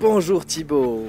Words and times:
Bonjour 0.00 0.46
Thibaut. 0.46 1.04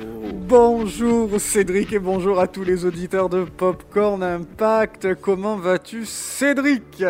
Bonjour 0.50 1.40
Cédric 1.40 1.94
et 1.94 2.00
bonjour 2.00 2.42
à 2.42 2.48
tous 2.48 2.66
les 2.66 2.84
auditeurs 2.84 3.30
de 3.30 3.46
Popcorn 3.46 4.22
Impact. 4.22 5.16
Comment 5.16 5.56
vas-tu 5.56 6.06
Cédric? 6.06 7.02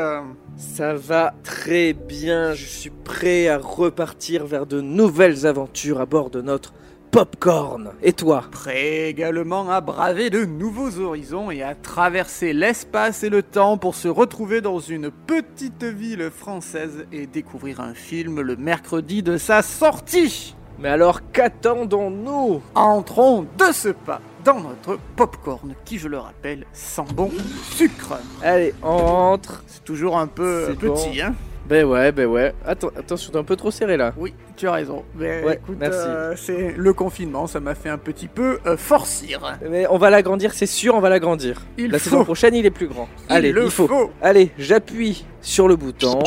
Ça 0.57 0.94
va 0.94 1.33
très 1.44 1.94
bien, 1.94 2.53
je 2.53 2.65
suis 2.67 2.92
prêt 2.92 3.47
à 3.47 3.57
repartir 3.57 4.46
vers 4.46 4.67
de 4.67 4.79
nouvelles 4.79 5.47
aventures 5.47 5.99
à 5.99 6.06
bord 6.06 6.29
de 6.29 6.44
notre 6.44 6.71
Popcorn. 7.10 7.93
Et 8.03 8.13
toi? 8.13 8.43
Prêt 8.52 9.10
également 9.10 9.67
à 9.71 9.81
braver 9.81 10.29
de 10.29 10.46
nouveaux 10.46 10.99
horizons 10.99 11.49
et 11.49 11.63
à 11.63 11.74
traverser 11.74 12.53
l'espace 12.53 13.24
et 13.24 13.29
le 13.29 13.42
temps 13.42 13.79
pour 13.79 13.96
se 13.96 14.07
retrouver 14.07 14.61
dans 14.61 14.79
une 14.79 15.10
petite 15.10 15.84
ville 15.84 16.29
française 16.29 17.07
et 17.11 17.25
découvrir 17.25 17.79
un 17.81 17.95
film 17.95 18.39
le 18.39 18.55
mercredi 18.55 19.23
de 19.23 19.38
sa 19.38 19.63
sortie. 19.63 20.55
Mais 20.81 20.90
alors 20.90 21.20
qu'attendons-nous? 21.31 22.62
Entrons 22.76 23.41
de 23.58 23.72
ce 23.72 23.89
pas 23.89 24.20
dans 24.44 24.59
notre 24.59 24.98
popcorn 25.16 25.73
qui, 25.85 25.99
je 25.99 26.08
le 26.08 26.17
rappelle, 26.17 26.66
sent 26.73 27.03
bon 27.13 27.30
sucre. 27.76 28.17
Allez, 28.41 28.73
on 28.81 28.98
rentre. 28.98 29.63
C'est 29.67 29.84
toujours 29.84 30.17
un 30.17 30.25
peu 30.27 30.66
C'est 30.70 30.80
petit, 30.80 31.20
bon. 31.20 31.23
hein 31.25 31.34
Ben 31.70 31.86
ouais, 31.86 32.12
ben 32.12 32.25
ouais. 32.25 32.55
Attends, 32.66 32.89
attention, 32.98 33.31
t'es 33.31 33.38
un 33.38 33.44
peu 33.44 33.55
trop 33.55 33.70
serré 33.70 33.98
là. 33.98 34.13
Oui, 34.17 34.34
tu 34.58 34.67
as 34.67 34.72
raison. 34.72 35.03
Mais 35.16 35.44
Ouais, 35.44 35.59
écoute, 35.63 35.77
merci. 35.80 35.99
euh, 36.02 36.34
c'est 36.36 36.73
le 36.75 36.94
confinement, 36.94 37.45
ça 37.45 37.59
m'a 37.59 37.75
fait 37.75 37.89
un 37.89 38.00
petit 38.00 38.27
peu 38.27 38.58
euh, 38.66 38.75
forcir. 38.77 39.58
Mais 39.70 39.86
on 39.91 40.00
va 40.00 40.09
l'agrandir, 40.09 40.53
c'est 40.55 40.66
sûr, 40.66 40.95
on 40.95 41.00
va 41.00 41.09
l'agrandir. 41.09 41.61
Il 41.77 41.91
La 41.91 42.00
faut. 42.00 42.05
saison 42.05 42.23
prochaine, 42.23 42.55
il 42.55 42.66
est 42.66 42.72
plus 42.72 42.88
grand. 42.88 43.08
Allez, 43.30 43.52
le 43.52 43.66
il 43.66 43.70
faut. 43.70 43.88
faut. 43.88 44.09
Allez, 44.23 44.50
j'appuie 44.58 45.23
sur 45.41 45.67
le 45.67 45.75
bouton. 45.75 46.20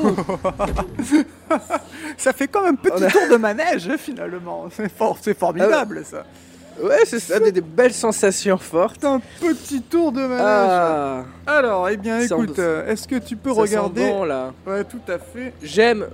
Ça 2.16 2.32
fait 2.32 2.48
comme 2.48 2.66
un 2.66 2.74
petit 2.74 3.04
a- 3.04 3.10
tour 3.10 3.28
de 3.30 3.36
manège 3.36 3.88
hein, 3.88 3.96
finalement. 3.98 4.66
C'est 4.70 4.90
fort, 4.92 5.18
c'est 5.20 5.38
formidable 5.38 6.02
ça. 6.04 6.24
Ouais, 6.82 7.00
c'est 7.04 7.20
ça, 7.20 7.38
des, 7.38 7.52
des 7.52 7.60
belles 7.60 7.92
sensations 7.92 8.56
fortes. 8.56 8.96
C'est 9.00 9.06
un 9.06 9.20
petit 9.40 9.82
tour 9.82 10.12
de 10.12 10.20
manège. 10.20 10.40
Ah, 10.46 11.24
Alors, 11.46 11.88
eh 11.90 11.96
bien, 11.98 12.20
écoute, 12.20 12.56
sent- 12.56 12.60
euh, 12.62 12.90
est-ce 12.90 13.06
que 13.06 13.16
tu 13.16 13.36
peux 13.36 13.50
ça 13.50 13.56
sent 13.56 13.60
regarder 13.62 14.08
bon, 14.08 14.24
là. 14.24 14.52
Ouais, 14.66 14.84
tout 14.84 15.00
à 15.08 15.18
fait. 15.18 15.52
J'aime 15.62 16.06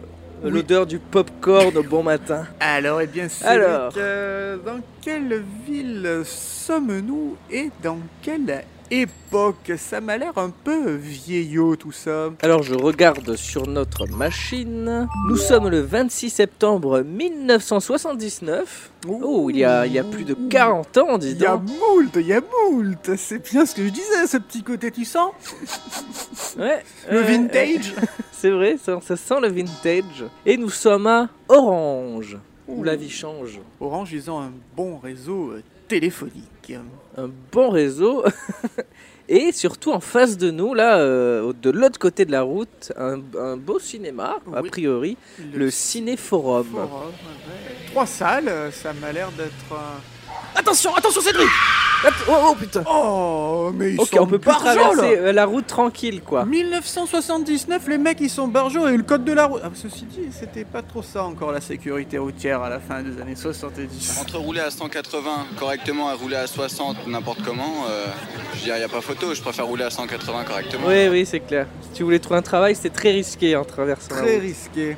Oui. 0.42 0.50
l'odeur 0.50 0.84
du 0.86 0.98
popcorn 0.98 1.76
au 1.76 1.82
bon 1.84 2.02
matin. 2.02 2.46
Alors, 2.58 3.00
eh 3.00 3.06
bien, 3.06 3.28
Cédric, 3.28 3.48
Alors. 3.60 3.92
euh, 3.96 4.56
dans 4.64 4.80
quelle 5.02 5.44
ville 5.68 6.22
sommes-nous 6.24 7.36
et 7.50 7.70
dans 7.82 7.98
quelle 8.22 8.64
époque 8.90 9.72
Ça 9.76 10.00
m'a 10.00 10.16
l'air 10.16 10.36
un 10.38 10.50
peu 10.50 10.92
vieillot 10.94 11.76
tout 11.76 11.92
ça. 11.92 12.30
Alors 12.42 12.62
je 12.62 12.74
regarde 12.74 13.36
sur 13.36 13.66
notre 13.66 14.06
machine. 14.06 15.08
Nous 15.28 15.36
sommes 15.36 15.68
le 15.68 15.80
26 15.80 16.30
septembre 16.30 17.02
1979. 17.02 18.90
Oh, 19.08 19.48
il 19.50 19.58
y 19.58 19.64
a, 19.64 19.86
il 19.86 19.92
y 19.92 19.98
a 19.98 20.04
plus 20.04 20.24
de 20.24 20.34
40 20.34 20.98
ans, 20.98 21.18
dis 21.18 21.30
Il 21.32 21.40
y 21.40 21.46
a 21.46 21.56
donc. 21.56 21.68
moult, 21.68 22.10
il 22.16 22.26
y 22.26 22.32
a 22.32 22.40
moult. 22.40 23.10
C'est 23.16 23.38
bien 23.50 23.64
ce 23.66 23.74
que 23.74 23.84
je 23.84 23.90
disais, 23.90 24.26
ce 24.26 24.38
petit 24.38 24.62
côté, 24.62 24.90
tu 24.90 25.04
sens? 25.04 25.32
Ouais, 26.58 26.82
Le 27.10 27.18
ouais. 27.20 27.24
vintage 27.24 27.94
C'est 28.32 28.50
vrai, 28.50 28.76
ça, 28.82 28.98
ça 29.02 29.16
sent 29.16 29.40
le 29.40 29.48
vintage. 29.48 30.24
Et 30.44 30.56
nous 30.56 30.70
sommes 30.70 31.06
à 31.06 31.28
Orange, 31.48 32.36
où 32.68 32.82
la 32.82 32.96
vie 32.96 33.10
change. 33.10 33.60
Orange, 33.80 34.12
ils 34.12 34.30
ont 34.30 34.40
un 34.40 34.52
bon 34.76 34.98
réseau 34.98 35.52
euh, 35.52 35.62
Un 37.16 37.30
bon 37.52 37.70
réseau. 37.70 38.24
Et 39.28 39.50
surtout 39.50 39.90
en 39.90 39.98
face 39.98 40.36
de 40.36 40.52
nous, 40.52 40.72
là, 40.72 40.98
euh, 40.98 41.52
de 41.60 41.70
l'autre 41.70 41.98
côté 41.98 42.24
de 42.24 42.30
la 42.30 42.42
route, 42.42 42.92
un, 42.96 43.20
un 43.38 43.56
beau 43.56 43.80
cinéma, 43.80 44.38
a 44.54 44.62
priori, 44.62 45.16
le. 45.52 45.68
Forum, 46.16 46.66
ouais. 46.74 46.82
Trois 47.90 48.06
salles, 48.06 48.48
euh, 48.48 48.70
ça 48.70 48.92
m'a 48.92 49.10
l'air 49.10 49.32
d'être 49.32 49.72
un... 49.72 50.00
Attention, 50.56 50.94
attention 50.96 51.20
Cédric 51.20 51.48
Att- 52.04 52.12
Oh, 52.28 52.32
oh, 52.50 52.54
putain 52.54 52.82
Oh, 52.90 53.70
mais 53.74 53.92
ils 53.92 54.00
Ok, 54.00 54.08
sont 54.08 54.18
on 54.20 54.26
peut 54.26 54.38
plus 54.38 54.50
barjots, 54.50 54.66
là. 54.66 54.74
traverser 54.74 55.18
euh, 55.18 55.32
la 55.32 55.44
route 55.46 55.66
tranquille, 55.66 56.20
quoi. 56.22 56.44
1979, 56.44 57.88
les 57.88 57.98
mecs 57.98 58.18
ils 58.20 58.28
sont 58.30 58.48
barjots 58.48 58.86
et 58.88 58.96
le 58.96 59.02
code 59.02 59.24
de 59.24 59.32
la 59.32 59.46
route. 59.46 59.60
Ah, 59.64 59.70
ceci 59.74 60.04
dit, 60.04 60.28
c'était 60.30 60.64
pas 60.64 60.82
trop 60.82 61.02
ça 61.02 61.24
encore 61.24 61.52
la 61.52 61.60
sécurité 61.60 62.18
routière 62.18 62.62
à 62.62 62.68
la 62.68 62.80
fin 62.80 63.02
des 63.02 63.20
années 63.20 63.34
70. 63.34 64.18
Entre 64.20 64.36
rouler 64.38 64.60
à 64.60 64.70
180 64.70 65.46
correctement 65.58 66.10
et 66.10 66.14
rouler 66.14 66.36
à 66.36 66.46
60 66.46 67.06
n'importe 67.06 67.42
comment, 67.44 67.84
euh, 67.88 68.06
je 68.54 68.64
dirais, 68.64 68.76
il 68.76 68.80
n'y 68.80 68.84
a 68.84 68.88
pas 68.88 69.00
photo, 69.00 69.34
je 69.34 69.40
préfère 69.42 69.66
rouler 69.66 69.84
à 69.84 69.90
180 69.90 70.44
correctement. 70.44 70.86
Oui, 70.86 71.08
oui, 71.08 71.26
c'est 71.26 71.40
clair. 71.40 71.66
Si 71.82 71.88
tu 71.98 72.02
voulais 72.02 72.18
trouver 72.18 72.38
un 72.38 72.42
travail, 72.42 72.74
c'était 72.76 72.90
très 72.90 73.10
risqué 73.12 73.56
en 73.56 73.64
traversant 73.64 74.14
la 74.14 74.22
Très 74.22 74.34
route. 74.34 74.42
risqué. 74.42 74.96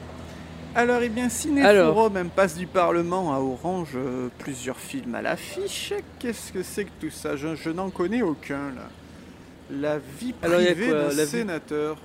Alors, 0.78 1.00
eh 1.02 1.08
bien, 1.08 1.28
Cinéforum, 1.28 2.12
même 2.12 2.28
passe 2.30 2.56
du 2.56 2.68
Parlement 2.68 3.34
à 3.34 3.40
Orange, 3.40 3.94
euh, 3.96 4.28
plusieurs 4.38 4.78
films 4.78 5.12
à 5.16 5.22
l'affiche. 5.22 5.92
Qu'est-ce 6.20 6.52
que 6.52 6.62
c'est 6.62 6.84
que 6.84 6.90
tout 7.00 7.10
ça? 7.10 7.34
Je, 7.34 7.56
je 7.56 7.70
n'en 7.70 7.90
connais 7.90 8.22
aucun, 8.22 8.70
là. 8.76 8.88
La 9.72 9.98
vie 9.98 10.32
Alors, 10.40 10.60
il 10.60 10.66
y 10.66 10.68
a 10.68 10.74
privée 10.74 10.86
quoi, 10.90 10.98
d'un 11.00 11.08
la 11.16 11.24
vie- 11.24 11.30
sénateur. 11.30 11.96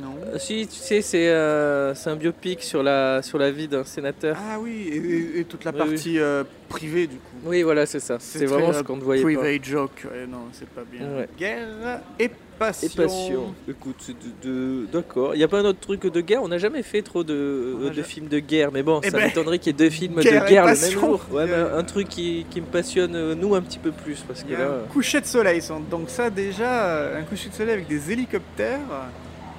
Non. 0.00 0.14
Euh, 0.32 0.38
Si, 0.38 0.66
tu 0.66 0.76
sais, 0.78 1.02
c'est 1.02 1.28
euh, 1.28 1.94
c'est 1.94 2.08
un 2.08 2.16
biopic 2.16 2.62
sur 2.62 2.82
la, 2.82 3.20
sur 3.20 3.36
la 3.36 3.50
vie 3.50 3.68
d'un 3.68 3.84
sénateur. 3.84 4.34
Ah 4.40 4.58
oui, 4.58 4.88
et, 4.90 4.96
et- 4.96 5.40
et 5.40 5.44
toute 5.44 5.64
la 5.64 5.72
Oui, 5.72 5.76
partie 5.78 6.18
euh, 6.20 6.44
privée, 6.70 7.06
du 7.06 7.16
coup. 7.16 7.36
Oui, 7.44 7.62
voilà, 7.62 7.84
c'est 7.84 8.00
ça. 8.00 8.16
C'est 8.18 8.38
très, 8.38 8.46
vraiment 8.46 8.70
euh, 8.70 8.78
ce 8.78 8.82
qu'on 8.82 8.96
ne 8.96 9.02
voyait 9.02 9.22
pas. 9.22 9.40
Private 9.40 9.64
joke, 9.64 10.06
ouais, 10.10 10.26
non, 10.26 10.44
c'est 10.52 10.68
pas 10.70 10.84
bien. 10.90 11.02
Ouais. 11.06 11.28
Guerre 11.38 12.00
et 12.18 12.30
passion. 12.66 12.88
Et 12.88 12.96
passion. 12.96 13.54
Écoute, 13.68 13.96
c'est 14.00 14.12
de, 14.12 14.48
de- 14.50 14.86
d'accord. 14.92 15.34
Il 15.34 15.38
n'y 15.38 15.44
a 15.44 15.48
pas 15.48 15.60
un 15.60 15.64
autre 15.64 15.80
truc 15.80 16.06
de 16.06 16.20
guerre? 16.20 16.42
On 16.42 16.48
n'a 16.48 16.58
jamais 16.58 16.82
fait 16.82 17.02
trop 17.02 17.24
de, 17.24 17.76
ja- 17.94 18.02
films 18.02 18.28
de 18.28 18.38
guerre, 18.38 18.70
mais 18.72 18.82
bon, 18.82 19.00
Eh 19.02 19.10
ça 19.10 19.18
ben, 19.18 19.26
m'étonnerait 19.26 19.58
qu'il 19.58 19.72
y 19.72 19.74
ait 19.74 19.78
deux 19.84 19.90
films 19.90 20.20
guerre 20.20 20.44
de 20.44 20.48
guerre 20.48 20.66
le 20.66 20.80
même 20.80 20.90
jour. 20.90 21.20
Ouais, 21.30 21.46
mais 21.46 21.52
Euh, 21.52 21.78
un 21.78 21.84
truc 21.84 22.08
qui, 22.08 22.46
qui 22.50 22.60
me 22.60 22.66
passionne, 22.66 23.14
euh, 23.14 23.34
nous, 23.34 23.54
un 23.54 23.60
petit 23.62 23.78
peu 23.78 23.92
plus. 23.92 24.24
Parce 24.26 24.42
que 24.42 24.52
là. 24.52 24.80
un 24.84 24.92
coucher 24.92 25.20
de 25.20 25.26
soleil, 25.26 25.60
donc 25.90 26.08
ça 26.10 26.30
déjà, 26.30 26.86
euh, 26.86 27.20
un 27.20 27.22
coucher 27.22 27.48
de 27.48 27.54
soleil 27.54 27.74
avec 27.74 27.88
des 27.88 28.10
hélicoptères, 28.12 28.80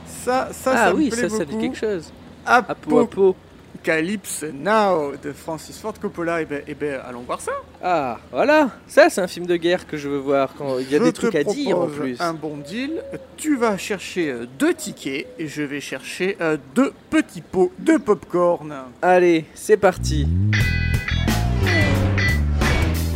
ça, 0.08 0.50
ça, 0.52 0.72
ah 0.74 0.78
ça 0.90 0.96
oui, 0.96 1.06
me 1.06 1.12
plaît 1.12 1.30
ça, 1.30 1.38
ça 1.38 1.46
dit 1.46 1.52
beaucoup. 1.52 1.62
quelque 1.64 1.78
chose. 1.78 2.12
À 2.46 2.62
peau 2.76 3.00
à 3.00 3.08
peau. 3.10 3.36
Apocalypse 3.76 4.46
Now 4.54 5.14
de 5.22 5.34
Francis 5.34 5.78
Ford 5.78 5.94
Coppola, 6.00 6.42
et 6.42 6.46
ben, 6.46 6.62
eh 6.68 6.74
ben, 6.74 7.02
allons 7.06 7.22
voir 7.22 7.42
ça. 7.42 7.52
Ah, 7.86 8.18
voilà. 8.32 8.70
Ça, 8.88 9.10
c'est 9.10 9.20
un 9.20 9.28
film 9.28 9.46
de 9.46 9.58
guerre 9.58 9.86
que 9.86 9.98
je 9.98 10.08
veux 10.08 10.18
voir. 10.18 10.54
Quand 10.58 10.80
il 10.80 10.90
y 10.90 10.96
a 10.96 11.00
Je 11.00 11.04
des 11.04 11.12
trucs 11.12 11.36
à 11.36 11.44
dire 11.44 11.78
en 11.78 11.88
plus. 11.88 12.16
Un 12.22 12.34
bon 12.34 12.56
deal. 12.56 13.04
Tu 13.36 13.58
vas 13.58 13.78
chercher 13.78 14.30
euh, 14.32 14.46
deux 14.58 14.74
tickets 14.74 15.28
et 15.38 15.50
je 15.50 15.64
vais 15.64 15.82
chercher 15.82 16.38
euh, 16.40 16.56
deux 16.76 16.94
petits 17.10 17.42
pots 17.42 17.74
de 17.80 17.98
popcorn. 17.98 18.74
Allez, 19.02 19.44
c'est 19.54 19.76
parti. 19.76 20.30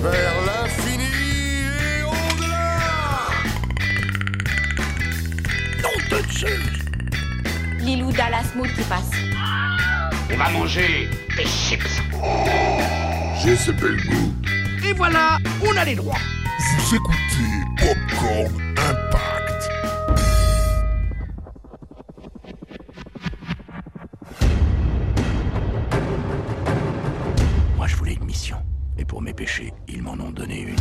Vers 0.01 0.35
l'infini 0.45 1.05
et 1.79 2.03
au-delà 2.03 2.89
Lilou 7.79 8.11
Dallas 8.11 8.51
Mood 8.57 8.67
qui 8.67 8.83
passe. 8.83 9.11
On 10.29 10.35
va 10.35 10.49
manger 10.49 11.07
des 11.37 11.45
chips. 11.45 12.01
J'ai 13.41 13.55
ce 13.55 13.71
bel 13.71 13.95
goût. 14.07 14.56
Et 14.87 14.93
voilà, 14.93 15.37
on 15.65 15.75
a 15.75 15.83
les 15.83 15.95
droits. 15.95 16.17
Vous 16.77 16.95
écoutez 16.95 17.17
Popcorn 17.77 18.61
Impact. 18.77 19.69
Moi, 27.75 27.87
je 27.87 27.95
voulais 27.97 28.13
une 28.13 28.23
mission. 28.23 28.57
Et 28.97 29.03
pour 29.03 29.21
mes 29.21 29.33
péchés, 29.33 29.73
ils 29.89 30.01
m'en 30.01 30.13
ont 30.13 30.31
donné 30.31 30.61
une. 30.61 30.75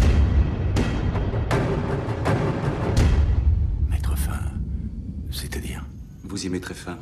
Mettre 3.91 4.17
fin. 4.17 4.38
C'est-à-dire 5.32 5.85
Vous 6.23 6.47
y 6.47 6.49
mettrez 6.49 6.75
fin 6.75 6.99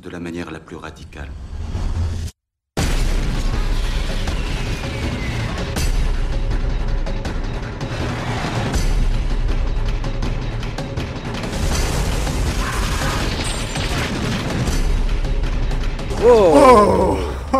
de 0.00 0.08
la 0.10 0.20
manière 0.20 0.52
la 0.52 0.60
plus 0.60 0.76
radicale. 0.76 1.28
Oh, 16.24 17.16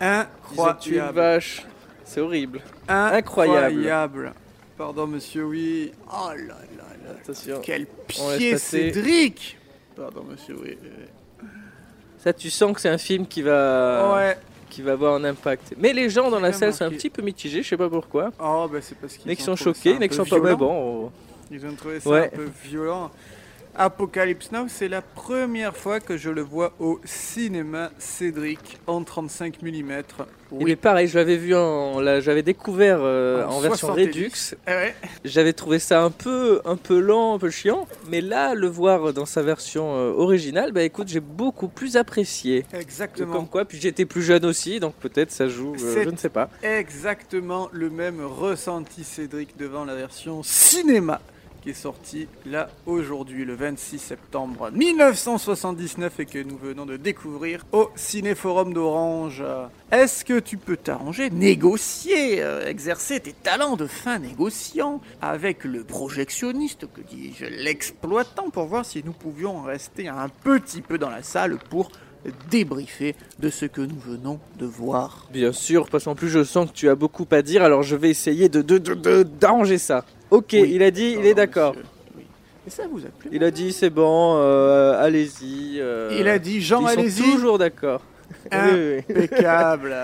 Ils 0.00 0.04
une 0.04 0.10
Incroyable. 0.10 1.14
vache. 1.14 1.66
C'est 2.04 2.20
horrible. 2.20 2.60
Incroyable. 2.88 3.66
Incroyable. 3.76 4.32
Pardon, 4.78 5.06
monsieur, 5.06 5.44
oui. 5.44 5.92
Oh 6.10 6.28
là 6.30 6.36
là 6.36 6.54
là. 6.76 7.10
Attention. 7.22 7.60
Quel 7.62 7.86
pied. 7.86 8.56
Cédric 8.58 9.58
Pardon, 9.96 10.24
monsieur, 10.30 10.56
oui. 10.62 10.78
Ça, 12.18 12.32
tu 12.32 12.50
sens 12.50 12.72
que 12.74 12.80
c'est 12.80 12.88
un 12.88 12.98
film 12.98 13.26
qui 13.26 13.42
va, 13.42 14.14
Ouais. 14.16 14.36
qui 14.70 14.82
va 14.82 14.92
avoir 14.92 15.14
un 15.14 15.24
impact. 15.24 15.74
Mais 15.78 15.92
les 15.92 16.08
gens 16.10 16.30
dans 16.30 16.40
la 16.40 16.52
salle 16.52 16.72
sont 16.74 16.84
un 16.84 16.86
marqué. 16.88 16.96
petit 16.96 17.10
peu 17.10 17.22
mitigés, 17.22 17.62
je 17.62 17.68
sais 17.68 17.76
pas 17.76 17.88
pourquoi. 17.88 18.30
Oh, 18.40 18.68
bah 18.70 18.78
c'est 18.82 18.96
parce 18.98 19.16
qu'ils 19.16 19.38
sont 19.38 19.56
ça 19.56 19.64
choqués, 19.64 19.90
il 19.90 19.92
y 19.92 19.94
un 19.94 19.98
en 19.98 20.02
a 20.02 20.08
qui 20.08 20.16
peu 20.18 20.24
sont 20.24 20.40
pas. 20.40 20.40
Mais 20.50 20.56
bon, 20.56 21.10
Ils 21.50 21.64
ont 21.66 21.74
trouvé 21.74 22.00
ça 22.00 22.10
Ouais. 22.10 22.30
un 22.32 22.36
peu 22.36 22.48
violent. 22.64 23.10
Apocalypse 23.78 24.52
Now, 24.52 24.66
c'est 24.68 24.88
la 24.88 25.02
première 25.02 25.76
fois 25.76 26.00
que 26.00 26.16
je 26.16 26.30
le 26.30 26.40
vois 26.40 26.72
au 26.78 27.00
cinéma 27.04 27.90
Cédric 27.98 28.78
en 28.86 29.04
35 29.04 29.62
mm. 29.62 30.02
il 30.60 30.70
est 30.70 30.76
pareil, 30.76 31.08
je 31.08 31.18
l'avais 31.18 31.36
vu 31.36 31.54
en. 31.54 32.02
J'avais 32.20 32.42
découvert 32.42 32.98
euh, 33.00 33.44
En 33.44 33.56
en 33.56 33.60
version 33.60 33.88
70. 33.88 34.06
Redux. 34.06 34.56
Eh 34.66 34.70
ouais, 34.70 34.94
J'avais 35.24 35.52
trouvé 35.52 35.78
ça 35.78 36.02
un 36.02 36.10
peu, 36.10 36.60
un 36.64 36.76
peu 36.76 36.98
lent, 36.98 37.34
un 37.34 37.38
peu 37.38 37.50
chiant. 37.50 37.86
Mais 38.08 38.20
là, 38.20 38.54
le 38.54 38.66
voir 38.66 39.12
dans 39.12 39.26
sa 39.26 39.42
version 39.42 39.94
euh, 39.96 40.12
originale, 40.12 40.72
bah 40.72 40.82
écoute, 40.82 41.08
j'ai 41.08 41.20
beaucoup 41.20 41.68
plus 41.68 41.96
apprécié. 41.96 42.64
exactement. 42.72 43.32
Comme 43.32 43.48
quoi, 43.48 43.64
puis 43.64 43.78
j'étais 43.78 44.06
plus 44.06 44.22
jeune 44.22 44.46
aussi, 44.46 44.80
donc 44.80 44.94
peut-être 44.94 45.30
ça 45.30 45.48
joue, 45.48 45.74
euh, 45.74 46.04
je 46.04 46.10
ne 46.10 46.16
sais 46.16 46.30
pas. 46.30 46.48
exactement 46.62 47.68
le 47.72 47.90
même 47.90 48.24
ressenti 48.24 49.04
Cédric 49.04 49.56
devant 49.58 49.84
la 49.84 49.94
version 49.94 50.42
cinéma 50.42 51.20
qui 51.66 51.70
est 51.70 51.74
sortie 51.74 52.28
là 52.44 52.68
aujourd'hui 52.86 53.44
le 53.44 53.56
26 53.56 53.98
septembre 53.98 54.70
1979 54.70 56.20
et 56.20 56.26
que 56.26 56.38
nous 56.38 56.56
venons 56.56 56.86
de 56.86 56.96
découvrir 56.96 57.66
au 57.72 57.90
Cinéforum 57.96 58.72
d'Orange. 58.72 59.42
Est-ce 59.90 60.24
que 60.24 60.38
tu 60.38 60.58
peux 60.58 60.76
t'arranger, 60.76 61.28
négocier, 61.28 62.40
euh, 62.40 62.68
exercer 62.68 63.18
tes 63.18 63.32
talents 63.32 63.74
de 63.74 63.88
fin 63.88 64.20
négociant 64.20 65.00
avec 65.20 65.64
le 65.64 65.82
projectionniste, 65.82 66.86
que 66.92 67.00
dis-je, 67.00 67.46
l'exploitant 67.46 68.50
pour 68.50 68.66
voir 68.66 68.84
si 68.84 69.02
nous 69.04 69.12
pouvions 69.12 69.62
rester 69.62 70.06
un 70.06 70.28
petit 70.28 70.82
peu 70.82 70.98
dans 70.98 71.10
la 71.10 71.24
salle 71.24 71.58
pour 71.68 71.90
débriefer 72.50 73.14
de 73.38 73.48
ce 73.50 73.66
que 73.66 73.80
nous 73.80 73.98
venons 73.98 74.38
de 74.58 74.66
voir. 74.66 75.26
Bien 75.32 75.52
sûr, 75.52 75.88
parce 75.88 76.04
qu'en 76.04 76.14
plus 76.14 76.28
je 76.28 76.42
sens 76.44 76.68
que 76.70 76.74
tu 76.74 76.88
as 76.88 76.94
beaucoup 76.94 77.26
à 77.30 77.42
dire, 77.42 77.62
alors 77.62 77.82
je 77.82 77.96
vais 77.96 78.10
essayer 78.10 78.48
de 78.48 78.62
de- 78.62 78.78
de- 78.78 78.94
de- 78.94 79.22
d'arranger 79.22 79.78
ça. 79.78 80.04
Ok, 80.30 80.48
Oui. 80.52 80.70
il 80.74 80.82
a 80.82 80.90
dit, 80.90 81.16
il 81.18 81.24
est 81.26 81.34
d'accord. 81.34 81.74
Oui. 82.16 82.22
Et 82.66 82.70
ça 82.70 82.82
vous 82.90 82.98
a 83.04 83.08
plu 83.08 83.28
Il 83.32 83.44
a 83.44 83.50
dit 83.50 83.72
c'est 83.72 83.90
bon, 83.90 84.36
euh, 84.38 85.00
allez-y. 85.00 85.78
euh, 85.80 86.16
Il 86.18 86.26
a 86.28 86.38
dit 86.38 86.60
Jean, 86.60 86.80
ils 86.80 86.88
sont 86.88 86.98
allez-y. 87.00 87.22
toujours 87.22 87.58
d'accord. 87.58 88.02
Impeccable. 88.52 89.94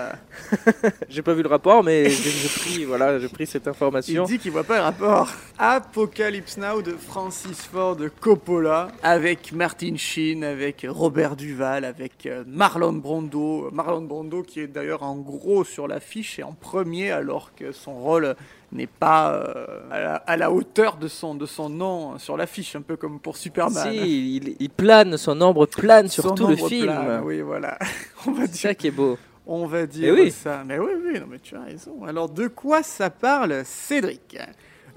J'ai 1.09 1.21
pas 1.21 1.33
vu 1.33 1.43
le 1.43 1.49
rapport, 1.49 1.83
mais 1.83 2.09
j'ai 2.09 2.29
j'ai 2.29 2.47
pris, 2.49 2.85
voilà, 2.85 3.19
j'ai 3.19 3.27
pris 3.27 3.45
cette 3.45 3.65
Il 3.65 3.69
information. 3.69 4.23
dit 4.25 4.39
qu'il 4.39 4.51
voit 4.51 4.63
pas 4.63 4.77
le 4.77 4.83
rapport. 4.83 5.31
Apocalypse 5.57 6.57
Now 6.57 6.81
de 6.81 6.93
Francis 6.93 7.61
Ford 7.65 7.97
Coppola 8.19 8.89
avec 9.03 9.51
Martin 9.53 9.95
Sheen, 9.97 10.43
avec 10.43 10.85
Robert 10.89 11.35
Duval, 11.35 11.85
avec 11.85 12.25
euh, 12.25 12.43
Marlon 12.47 12.93
Brando. 12.93 13.69
Marlon 13.71 14.01
Brando 14.01 14.43
qui 14.43 14.59
est 14.61 14.67
d'ailleurs 14.67 15.03
en 15.03 15.17
gros 15.17 15.63
sur 15.63 15.87
l'affiche 15.87 16.39
et 16.39 16.43
en 16.43 16.53
premier 16.53 17.11
alors 17.11 17.53
que 17.55 17.71
son 17.71 17.93
rôle 17.93 18.35
n'est 18.73 18.87
pas 18.87 19.33
euh, 19.33 19.79
à, 19.91 19.99
la, 19.99 20.15
à 20.15 20.37
la 20.37 20.51
hauteur 20.51 20.97
de 20.97 21.07
son, 21.07 21.35
de 21.35 21.45
son 21.45 21.69
nom 21.69 22.17
sur 22.19 22.37
l'affiche, 22.37 22.75
un 22.75 22.81
peu 22.81 22.95
comme 22.97 23.19
pour 23.19 23.37
Superman. 23.37 23.91
Si, 23.91 24.35
il, 24.37 24.55
il 24.59 24.69
plane, 24.69 25.17
son 25.17 25.39
ombre 25.41 25.65
plane 25.65 26.07
sur 26.07 26.23
Son 26.23 26.35
tout 26.35 26.47
le 26.47 26.55
film. 26.55 26.85
plane, 26.85 27.21
oui, 27.23 27.41
voilà. 27.41 27.77
On 28.27 28.31
va 28.31 28.45
C'est 28.45 28.51
dire 28.51 28.61
ça 28.61 28.75
qui 28.75 28.87
est 28.87 28.91
beau. 28.91 29.17
On 29.45 29.65
va 29.65 29.81
Eh 29.81 29.87
dire 29.87 30.13
oui. 30.13 30.31
ça. 30.31 30.63
Mais 30.65 30.79
oui, 30.79 30.91
oui, 31.05 31.19
non, 31.19 31.25
mais 31.29 31.39
tu 31.39 31.55
as 31.55 31.61
raison. 31.63 32.03
Alors, 32.05 32.29
de 32.29 32.47
quoi 32.47 32.81
ça 32.83 33.09
parle, 33.09 33.63
Cédric? 33.65 34.37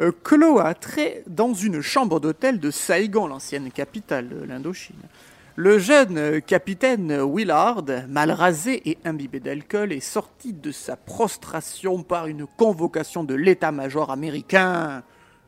Euh, 0.00 0.12
Cloîtré 0.22 1.22
dans 1.26 1.54
une 1.54 1.80
chambre 1.80 2.20
d'hôtel 2.20 2.60
de 2.60 2.70
Saigon, 2.70 3.26
l'ancienne 3.26 3.70
capitale 3.72 4.28
de 4.28 4.44
l'Indochine. 4.44 4.94
Le 5.58 5.78
jeune 5.78 6.18
euh, 6.18 6.40
capitaine 6.40 7.18
Willard, 7.22 7.84
mal 8.08 8.30
rasé 8.30 8.82
et 8.90 8.98
imbibé 9.06 9.40
d'alcool, 9.40 9.90
est 9.90 10.00
sorti 10.00 10.52
de 10.52 10.70
sa 10.70 10.96
prostration 10.96 12.02
par 12.02 12.26
une 12.26 12.46
convocation 12.58 13.24
de 13.24 13.34
l'état-major 13.34 14.10
américain. 14.10 15.02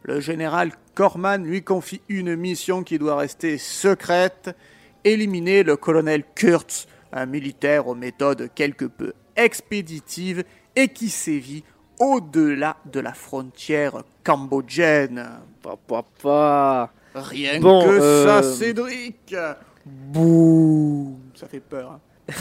Le 0.04 0.18
général 0.20 0.72
Corman 0.94 1.44
lui 1.44 1.62
confie 1.62 2.00
une 2.08 2.36
mission 2.36 2.84
qui 2.84 2.98
doit 2.98 3.16
rester 3.16 3.58
secrète 3.58 4.56
éliminer 5.04 5.62
le 5.62 5.76
colonel 5.76 6.24
Kurtz, 6.34 6.86
un 7.12 7.26
militaire 7.26 7.86
aux 7.86 7.94
méthodes 7.94 8.48
quelque 8.54 8.86
peu 8.86 9.12
expéditives 9.36 10.42
et 10.74 10.88
qui 10.88 11.10
sévit 11.10 11.64
au-delà 12.00 12.78
de 12.86 13.00
la 13.00 13.12
frontière 13.12 14.04
cambodgienne. 14.24 15.28
Papa, 15.62 15.76
papa. 16.22 16.92
Rien 17.14 17.60
Bon, 17.60 17.84
que 17.84 17.90
euh, 17.90 18.26
ça, 18.26 18.42
Cédric 18.42 19.34
Boum 20.12 21.16
Ça 21.34 21.46
fait 21.48 21.60
peur. 21.60 21.92
hein. 21.92 22.00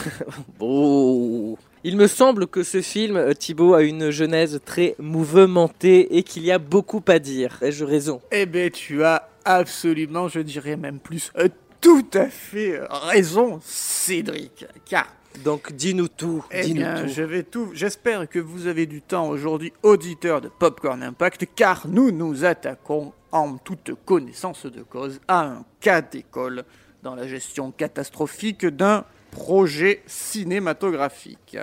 Bon. 0.59 1.57
Il 1.83 1.95
me 1.97 2.07
semble 2.07 2.47
que 2.47 2.63
ce 2.63 2.81
film, 2.81 3.15
euh, 3.15 3.33
Thibaut, 3.33 3.73
a 3.73 3.83
une 3.83 4.09
genèse 4.09 4.59
très 4.65 4.95
mouvementée 4.99 6.17
et 6.17 6.23
qu'il 6.23 6.43
y 6.43 6.51
a 6.51 6.59
beaucoup 6.59 7.03
à 7.07 7.19
dire. 7.19 7.57
Ai-je 7.61 7.85
raison? 7.85 8.21
Eh 8.31 8.45
ben, 8.45 8.69
tu 8.69 9.03
as 9.03 9.29
absolument, 9.45 10.27
je 10.27 10.39
dirais 10.41 10.75
même 10.75 10.99
plus, 10.99 11.31
euh, 11.37 11.47
tout 11.79 12.05
à 12.13 12.25
fait 12.25 12.81
raison, 12.89 13.59
Cédric. 13.63 14.65
Car 14.85 15.07
Donc 15.45 15.71
dis-nous 15.71 16.07
tout, 16.09 16.43
Eh 16.51 16.61
dis-nous 16.63 16.81
bien, 16.81 17.03
tout. 17.03 17.07
je 17.09 17.21
vais 17.21 17.43
tout. 17.43 17.69
J'espère 17.73 18.27
que 18.27 18.39
vous 18.39 18.67
avez 18.67 18.85
du 18.87 19.01
temps 19.01 19.29
aujourd'hui, 19.29 19.71
auditeurs 19.83 20.41
de 20.41 20.49
Popcorn 20.49 21.01
Impact, 21.03 21.47
car 21.55 21.85
nous 21.87 22.11
nous 22.11 22.43
attaquons 22.43 23.13
en 23.31 23.57
toute 23.57 23.91
connaissance 24.05 24.65
de 24.65 24.81
cause 24.81 25.19
à 25.27 25.45
un 25.45 25.65
cas 25.79 26.01
d'école 26.01 26.63
dans 27.07 27.15
la 27.15 27.25
gestion 27.25 27.71
catastrophique 27.71 28.65
d'un 28.65 29.05
projet 29.31 30.03
cinématographique. 30.07 31.57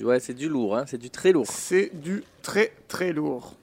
Ouais, 0.00 0.18
c'est 0.18 0.34
du 0.34 0.48
lourd, 0.48 0.76
hein, 0.78 0.84
c'est 0.88 0.98
du 0.98 1.10
très 1.10 1.30
lourd. 1.30 1.46
C'est 1.46 1.92
du 1.94 2.24
très 2.42 2.72
très 2.88 3.12
lourd. 3.12 3.54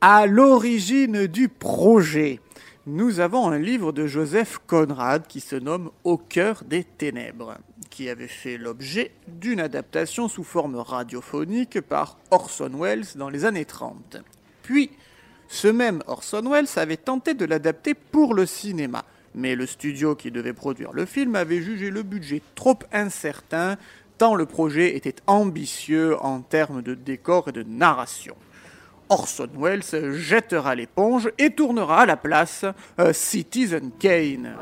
À 0.00 0.24
l'origine 0.26 1.26
du 1.26 1.50
projet, 1.50 2.40
nous 2.86 3.20
avons 3.20 3.48
un 3.48 3.58
livre 3.58 3.92
de 3.92 4.06
Joseph 4.06 4.58
Conrad 4.66 5.26
qui 5.26 5.40
se 5.40 5.56
nomme 5.56 5.90
Au 6.02 6.16
cœur 6.16 6.64
des 6.64 6.84
ténèbres, 6.84 7.58
qui 7.90 8.08
avait 8.08 8.26
fait 8.26 8.56
l'objet 8.56 9.10
d'une 9.28 9.60
adaptation 9.60 10.28
sous 10.28 10.44
forme 10.44 10.76
radiophonique 10.76 11.82
par 11.82 12.16
Orson 12.30 12.70
Welles 12.74 13.04
dans 13.16 13.28
les 13.28 13.44
années 13.44 13.66
30. 13.66 14.16
Puis, 14.62 14.92
ce 15.48 15.68
même 15.68 16.02
Orson 16.06 16.48
Welles 16.50 16.68
avait 16.76 16.96
tenté 16.96 17.34
de 17.34 17.44
l'adapter 17.44 17.92
pour 17.92 18.32
le 18.32 18.46
cinéma, 18.46 19.04
mais 19.34 19.54
le 19.54 19.66
studio 19.66 20.14
qui 20.14 20.30
devait 20.30 20.52
produire 20.52 20.92
le 20.92 21.04
film 21.06 21.34
avait 21.36 21.62
jugé 21.62 21.90
le 21.90 22.02
budget 22.02 22.42
trop 22.54 22.78
incertain, 22.92 23.76
tant 24.18 24.34
le 24.34 24.46
projet 24.46 24.96
était 24.96 25.16
ambitieux 25.26 26.16
en 26.22 26.40
termes 26.40 26.82
de 26.82 26.94
décor 26.94 27.48
et 27.48 27.52
de 27.52 27.62
narration. 27.62 28.34
Orson 29.08 29.48
Welles 29.58 30.14
jettera 30.14 30.74
l'éponge 30.74 31.30
et 31.38 31.50
tournera 31.50 32.02
à 32.02 32.06
la 32.06 32.16
place 32.16 32.64
euh, 32.98 33.12
Citizen 33.12 33.90
Kane. 33.98 34.54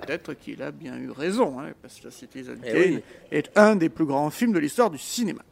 Peut-être 0.00 0.34
qu'il 0.34 0.62
a 0.62 0.70
bien 0.70 0.96
eu 0.96 1.10
raison, 1.10 1.58
hein, 1.60 1.70
parce 1.82 2.00
que 2.00 2.10
Citizen 2.10 2.58
Eh 2.64 2.72
Kane 2.72 2.94
oui. 2.94 3.02
est 3.32 3.50
un 3.56 3.76
des 3.76 3.88
plus 3.88 4.06
grands 4.06 4.30
films 4.30 4.52
de 4.52 4.58
l'histoire 4.58 4.90
du 4.90 4.98
cinéma. 4.98 5.42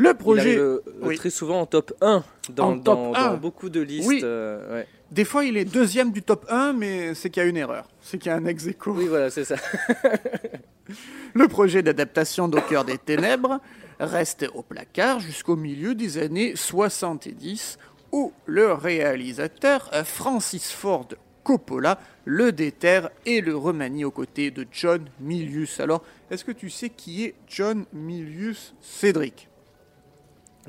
Le 0.00 0.10
Il 0.10 0.14
projet, 0.14 0.40
arrive 0.50 0.60
euh, 0.60 0.80
oui. 1.02 1.16
très 1.16 1.30
souvent 1.30 1.60
en 1.62 1.66
top 1.66 1.92
1 2.00 2.22
dans, 2.50 2.68
En 2.72 2.78
top 2.78 2.84
dans- 2.84 3.14
1. 3.14 3.28
dans 3.30 3.36
beaucoup 3.36 3.68
de 3.68 3.80
listes. 3.80 4.06
Oui. 4.06 4.20
euh, 4.22 4.74
ouais. 4.76 4.86
des 5.10 5.24
fois 5.24 5.44
il 5.44 5.56
est 5.56 5.64
deuxième 5.64 6.12
du 6.12 6.22
top 6.22 6.46
1, 6.48 6.72
mais 6.72 7.14
c'est 7.14 7.30
qu'il 7.30 7.42
y 7.42 7.46
a 7.46 7.48
une 7.48 7.56
erreur, 7.56 7.88
c'est 8.00 8.16
qu'il 8.18 8.30
y 8.30 8.32
a 8.32 8.36
un 8.36 8.44
ex 8.46 8.66
aequo. 8.68 8.92
Oui, 8.92 9.06
voilà, 9.08 9.28
c'est 9.30 9.44
ça. 9.44 9.56
Le 11.34 11.48
projet 11.48 11.82
d'adaptation 11.82 12.48
d'Au 12.48 12.60
cœur 12.60 12.84
des 12.84 12.96
ténèbres 12.98 13.60
reste 14.00 14.46
au 14.54 14.62
placard 14.62 15.20
jusqu'au 15.20 15.56
milieu 15.56 15.94
des 15.94 16.18
années 16.18 16.54
70 16.56 17.78
où 18.12 18.32
le 18.46 18.72
réalisateur 18.72 19.90
euh, 19.92 20.04
Francis 20.04 20.70
Ford 20.72 21.08
Coppola 21.44 21.98
le 22.24 22.52
déterre 22.52 23.10
et 23.26 23.40
le 23.40 23.56
remanie 23.56 24.04
aux 24.04 24.10
côtés 24.10 24.50
de 24.50 24.66
John 24.70 25.04
Milius. 25.20 25.80
Alors, 25.80 26.02
est-ce 26.30 26.44
que 26.44 26.52
tu 26.52 26.70
sais 26.70 26.88
qui 26.90 27.24
est 27.24 27.34
John 27.48 27.84
Milius 27.92 28.74
Cédric? 28.80 29.48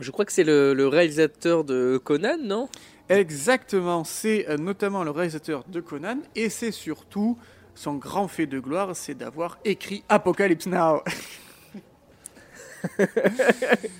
Je 0.01 0.11
crois 0.11 0.25
que 0.25 0.31
c'est 0.31 0.43
le, 0.43 0.73
le 0.73 0.87
réalisateur 0.87 1.63
de 1.63 1.99
Conan, 2.03 2.37
non? 2.41 2.69
Exactement, 3.09 4.03
c'est 4.03 4.47
euh, 4.49 4.57
notamment 4.57 5.03
le 5.03 5.11
réalisateur 5.11 5.63
de 5.67 5.79
Conan 5.81 6.19
et 6.35 6.49
c'est 6.49 6.71
surtout 6.71 7.37
son 7.75 7.95
grand 7.95 8.27
fait 8.27 8.45
de 8.45 8.59
gloire, 8.59 8.95
c'est 8.95 9.15
d'avoir 9.15 9.57
écrit 9.65 10.03
Apocalypse 10.09 10.67
Now. 10.67 11.01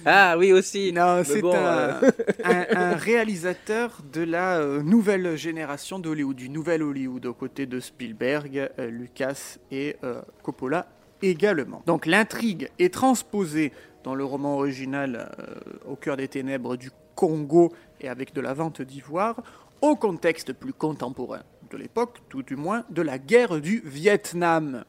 Ah 0.05 0.37
oui, 0.37 0.53
aussi. 0.53 0.93
Non, 0.93 1.21
c'est 1.25 1.41
bon, 1.41 1.53
un, 1.53 1.57
euh, 1.57 2.11
un- 2.43 2.65
un 2.75 2.95
réalisateur 2.95 3.99
de 4.13 4.21
la 4.21 4.59
euh, 4.59 4.81
nouvelle 4.81 5.35
génération 5.35 5.99
d'Hollywood, 5.99 6.35
du 6.37 6.49
nouvel 6.49 6.83
Hollywood, 6.83 7.25
aux 7.25 7.33
côtés 7.33 7.65
de 7.65 7.79
Spielberg, 7.79 8.69
Lucas 8.77 9.57
et 9.71 9.97
euh, 10.03 10.21
Coppola 10.43 10.87
également. 11.21 11.83
Donc 11.85 12.05
l'intrigue 12.05 12.69
est 12.79 12.93
transposée 12.93 13.73
dans 14.03 14.15
le 14.15 14.23
roman 14.23 14.55
original 14.57 15.29
euh, 15.39 15.45
Au 15.91 15.95
cœur 15.95 16.17
des 16.17 16.27
ténèbres 16.27 16.75
du 16.77 16.91
Congo 17.15 17.73
et 18.01 18.07
avec 18.09 18.33
de 18.33 18.41
la 18.41 18.53
vente 18.53 18.81
d'ivoire, 18.81 19.41
au 19.81 19.95
contexte 19.95 20.53
plus 20.53 20.73
contemporain 20.73 21.41
de 21.71 21.77
l'époque, 21.77 22.19
tout 22.29 22.43
du 22.43 22.55
moins, 22.55 22.83
de 22.89 23.01
la 23.01 23.17
guerre 23.19 23.59
du 23.61 23.81
Vietnam 23.85 24.83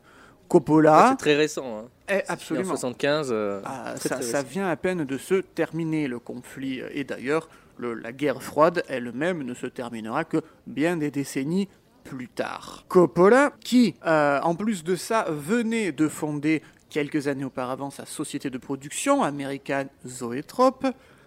Coppola. 0.49 1.09
C'est 1.11 1.17
très 1.17 1.37
récent. 1.37 1.79
Hein. 1.79 1.88
est 2.09 2.29
En 2.29 2.33
absolument. 2.35 2.69
75. 2.71 3.29
euh, 3.31 3.61
Ah, 3.64 3.95
très, 3.97 4.09
ça, 4.09 4.14
très 4.17 4.25
ça 4.25 4.38
récent. 4.38 4.49
vient 4.50 4.69
à 4.69 4.76
peine 4.76 5.05
de 5.05 5.19
se 5.19 5.35
terminer 5.35 6.09
le 6.09 6.19
conflit. 6.19 6.81
Et 6.93 7.05
d'ailleurs, 7.05 7.49
le- 7.76 7.95
la 7.95 8.12
guerre 8.12 8.43
froide 8.43 8.83
elle-même 8.88 9.43
ne 9.43 9.55
se 9.55 9.67
terminera 9.67 10.25
que 10.25 10.38
bien 10.67 10.97
des 10.97 11.11
décennies 11.11 11.69
plus 12.05 12.29
tard. 12.29 12.85
Coppola, 12.88 13.52
qui, 13.62 13.95
euh, 14.07 14.40
en 14.43 14.55
plus 14.55 14.83
de 14.85 14.97
ça, 14.97 15.26
venait 15.31 15.93
de 15.93 16.09
fonder 16.09 16.62
quelques 16.91 17.29
années 17.29 17.45
auparavant 17.45 17.91
sa 17.91 18.05
société 18.05 18.51
de 18.51 18.59
production, 18.59 19.23
American 19.23 19.87
Zoetrope, 20.07 20.87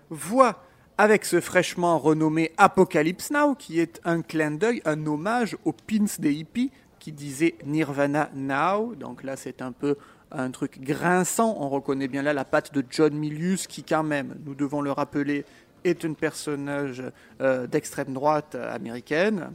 voit 0.10 0.62
avec 0.98 1.26
ce 1.26 1.40
fraîchement 1.42 1.98
renommé 1.98 2.52
Apocalypse 2.58 3.32
Now, 3.32 3.56
qui 3.56 3.80
est 3.80 4.00
un 4.06 4.22
clin 4.22 4.52
d'œil, 4.52 4.82
un 4.86 5.06
hommage 5.08 5.58
aux 5.66 5.74
pins 5.74 6.06
des 6.20 6.34
hippies 6.34 6.72
qui 7.00 7.12
disait 7.12 7.56
Nirvana 7.66 8.30
Now. 8.36 8.94
Donc 8.96 9.24
là, 9.24 9.36
c'est 9.36 9.62
un 9.62 9.72
peu 9.72 9.98
un 10.32 10.52
truc 10.52 10.82
grinçant. 10.82 11.58
On 11.60 11.70
reconnaît 11.70 12.08
bien 12.08 12.22
là 12.22 12.34
la 12.34 12.46
patte 12.46 12.74
de 12.74 12.84
John 12.90 13.14
Milius, 13.14 13.68
qui 13.68 13.84
quand 13.84 14.04
même, 14.04 14.36
nous 14.46 14.56
devons 14.56 14.82
le 14.82 14.92
rappeler, 14.92 15.46
est 15.84 16.06
un 16.06 16.14
personnage 16.14 17.04
euh, 17.42 17.68
d'extrême 17.68 18.14
droite 18.14 18.56
américaine, 18.56 19.52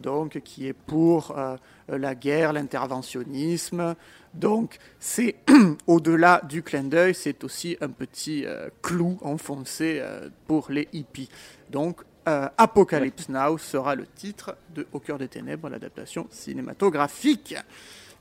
donc 0.00 0.40
qui 0.40 0.66
est 0.66 0.72
pour 0.72 1.36
euh, 1.38 1.56
la 1.88 2.14
guerre, 2.14 2.52
l'interventionnisme. 2.52 3.94
Donc 4.34 4.78
c'est 4.98 5.36
au-delà 5.86 6.42
du 6.48 6.62
clin 6.62 6.84
d'œil, 6.84 7.14
c'est 7.14 7.44
aussi 7.44 7.76
un 7.80 7.88
petit 7.88 8.44
euh, 8.46 8.68
clou 8.82 9.18
enfoncé 9.22 9.98
euh, 10.00 10.28
pour 10.46 10.70
les 10.70 10.88
hippies. 10.92 11.28
Donc 11.70 12.02
Apocalypse 12.26 13.28
Now 13.28 13.58
sera 13.58 13.96
le 13.96 14.06
titre 14.06 14.54
de 14.72 14.86
Au 14.92 15.00
cœur 15.00 15.18
des 15.18 15.26
ténèbres, 15.26 15.68
l'adaptation 15.68 16.28
cinématographique. 16.30 17.56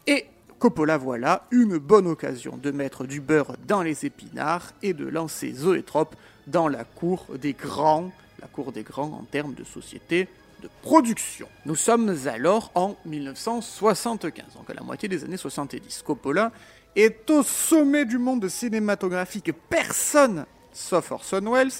Et 0.07 0.25
Coppola 0.57 0.97
voilà 0.97 1.45
une 1.51 1.77
bonne 1.77 2.07
occasion 2.07 2.57
de 2.57 2.71
mettre 2.71 3.05
du 3.05 3.21
beurre 3.21 3.55
dans 3.67 3.83
les 3.83 4.07
épinards 4.07 4.73
et 4.81 4.93
de 4.93 5.05
lancer 5.05 5.53
Zoétrope 5.53 6.15
dans 6.47 6.67
la 6.67 6.85
cour 6.85 7.27
des 7.39 7.53
grands, 7.53 8.11
la 8.41 8.47
cour 8.47 8.71
des 8.71 8.81
grands 8.83 9.13
en 9.13 9.25
termes 9.29 9.53
de 9.53 9.63
société 9.63 10.27
de 10.61 10.69
production. 10.81 11.47
Nous 11.65 11.75
sommes 11.75 12.15
alors 12.27 12.71
en 12.75 12.95
1975, 13.05 14.45
donc 14.55 14.69
à 14.69 14.73
la 14.73 14.81
moitié 14.81 15.09
des 15.09 15.23
années 15.23 15.37
70. 15.37 16.03
Coppola 16.05 16.51
est 16.95 17.29
au 17.29 17.43
sommet 17.43 18.05
du 18.05 18.17
monde 18.17 18.47
cinématographique. 18.47 19.51
Personne, 19.69 20.45
sauf 20.71 21.11
Orson 21.11 21.51
Welles, 21.51 21.71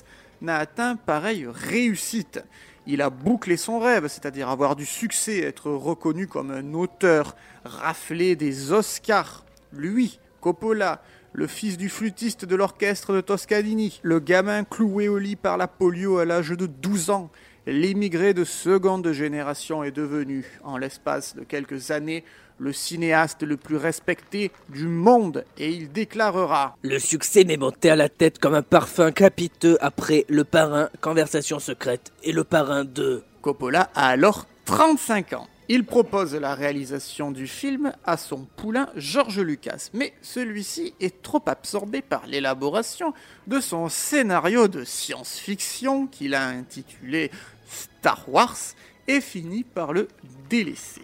n'a 0.41 0.57
atteint 0.57 0.95
pareille 0.95 1.47
réussite. 1.47 2.41
Il 2.87 3.01
a 3.01 3.09
bouclé 3.09 3.57
son 3.57 3.79
rêve, 3.79 4.07
c'est-à-dire 4.07 4.49
avoir 4.49 4.75
du 4.75 4.85
succès, 4.85 5.39
être 5.39 5.69
reconnu 5.69 6.27
comme 6.27 6.51
un 6.51 6.73
auteur, 6.73 7.35
rafler 7.63 8.35
des 8.35 8.71
Oscars. 8.71 9.45
Lui, 9.71 10.19
Coppola, 10.41 11.01
le 11.33 11.47
fils 11.47 11.77
du 11.77 11.89
flûtiste 11.89 12.45
de 12.45 12.55
l'orchestre 12.55 13.13
de 13.13 13.21
Toscanini, 13.21 13.99
le 14.01 14.19
gamin 14.19 14.63
cloué 14.63 15.07
au 15.07 15.17
lit 15.17 15.35
par 15.35 15.57
la 15.57 15.67
polio 15.67 16.17
à 16.17 16.25
l'âge 16.25 16.49
de 16.49 16.65
12 16.65 17.09
ans, 17.11 17.29
l'immigré 17.71 18.33
de 18.33 18.43
seconde 18.43 19.11
génération 19.11 19.83
est 19.83 19.91
devenu, 19.91 20.45
en 20.63 20.77
l'espace 20.77 21.35
de 21.35 21.43
quelques 21.43 21.91
années, 21.91 22.23
le 22.57 22.73
cinéaste 22.73 23.43
le 23.43 23.57
plus 23.57 23.77
respecté 23.77 24.51
du 24.69 24.87
monde 24.87 25.45
et 25.57 25.69
il 25.69 25.91
déclarera 25.91 26.75
Le 26.81 26.99
succès 26.99 27.45
m'est 27.45 27.57
monté 27.57 27.89
à 27.89 27.95
la 27.95 28.09
tête 28.09 28.39
comme 28.39 28.53
un 28.53 28.61
parfum 28.61 29.11
capiteux 29.11 29.77
après 29.81 30.25
Le 30.27 30.43
Parrain, 30.43 30.89
Conversation 30.99 31.59
secrète 31.59 32.11
et 32.23 32.33
Le 32.33 32.43
Parrain 32.43 32.83
2. 32.83 33.23
Coppola 33.41 33.89
a 33.95 34.09
alors 34.09 34.45
35 34.65 35.33
ans. 35.33 35.47
Il 35.71 35.85
propose 35.85 36.33
la 36.33 36.55
réalisation 36.55 37.31
du 37.31 37.45
film 37.45 37.93
à 38.03 38.17
son 38.17 38.47
poulain 38.55 38.89
George 38.95 39.39
Lucas, 39.39 39.89
mais 39.93 40.13
celui-ci 40.23 40.95
est 40.99 41.21
trop 41.21 41.43
absorbé 41.45 42.01
par 42.01 42.25
l'élaboration 42.25 43.13
de 43.45 43.59
son 43.59 43.87
scénario 43.87 44.67
de 44.67 44.83
science-fiction 44.83 46.07
qu'il 46.07 46.33
a 46.33 46.47
intitulé 46.47 47.29
Star 47.69 48.27
Wars 48.27 48.57
et 49.07 49.21
finit 49.21 49.63
par 49.63 49.93
le 49.93 50.07
délaisser. 50.49 51.01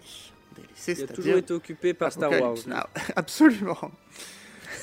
Délaisser, 0.54 1.02
Il 1.02 1.04
a 1.04 1.14
toujours 1.14 1.36
été 1.36 1.52
occupé 1.52 1.94
par 1.94 2.12
Star 2.12 2.30
Wars. 2.30 2.56
Now. 2.66 2.84
Absolument. 3.16 3.90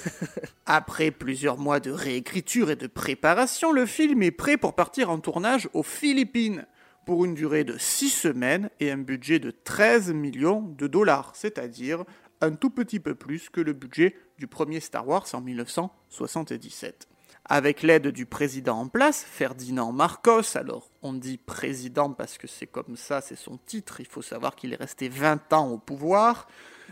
Après 0.66 1.12
plusieurs 1.12 1.58
mois 1.58 1.80
de 1.80 1.92
réécriture 1.92 2.72
et 2.72 2.76
de 2.76 2.88
préparation, 2.88 3.72
le 3.72 3.86
film 3.86 4.24
est 4.24 4.32
prêt 4.32 4.58
pour 4.58 4.76
partir 4.76 5.10
en 5.10 5.20
tournage 5.20 5.70
aux 5.74 5.84
Philippines 5.84 6.66
pour 7.06 7.26
une 7.26 7.34
durée 7.34 7.64
de 7.64 7.78
6 7.78 8.10
semaines 8.10 8.70
et 8.80 8.92
un 8.92 8.98
budget 8.98 9.40
de 9.40 9.52
13 9.52 10.14
millions 10.14 10.62
de 10.62 10.88
dollars, 10.88 11.32
c'est-à-dire 11.36 12.06
un 12.42 12.52
tout 12.52 12.70
petit 12.70 13.00
peu 13.00 13.16
plus 13.16 13.50
que 13.50 13.62
le 13.62 13.74
budget 13.74 14.16
du 14.38 14.48
premier 14.48 14.80
Star 14.80 15.08
Wars 15.08 15.26
en 15.34 15.42
1977. 15.42 17.08
Avec 17.46 17.84
l'aide 17.84 18.08
du 18.08 18.26
président 18.26 18.80
en 18.80 18.88
place, 18.88 19.24
Ferdinand 19.24 19.92
Marcos, 19.92 20.56
alors 20.56 20.90
on 21.02 21.12
dit 21.12 21.38
président 21.38 22.12
parce 22.12 22.38
que 22.38 22.48
c'est 22.48 22.68
comme 22.68 22.96
ça, 22.96 23.20
c'est 23.20 23.36
son 23.36 23.58
titre, 23.58 24.00
il 24.00 24.06
faut 24.06 24.22
savoir 24.22 24.56
qu'il 24.56 24.72
est 24.72 24.78
resté 24.78 25.10
20 25.10 25.52
ans 25.52 25.70
au 25.70 25.78
pouvoir, 25.78 26.48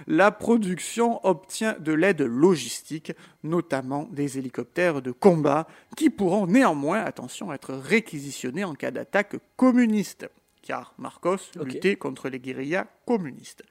la 0.07 0.31
production 0.31 1.25
obtient 1.25 1.75
de 1.79 1.93
l'aide 1.93 2.21
logistique, 2.21 3.13
notamment 3.43 4.09
des 4.11 4.37
hélicoptères 4.37 5.01
de 5.01 5.11
combat, 5.11 5.67
qui 5.95 6.09
pourront 6.09 6.47
néanmoins, 6.47 7.01
attention, 7.01 7.53
être 7.53 7.73
réquisitionnés 7.73 8.63
en 8.63 8.73
cas 8.73 8.91
d'attaque 8.91 9.35
communiste, 9.55 10.29
car 10.61 10.93
Marcos 10.97 11.37
luttait 11.63 11.95
contre 11.95 12.29
les 12.29 12.39
guérillas 12.39 12.87
communistes. 13.05 13.63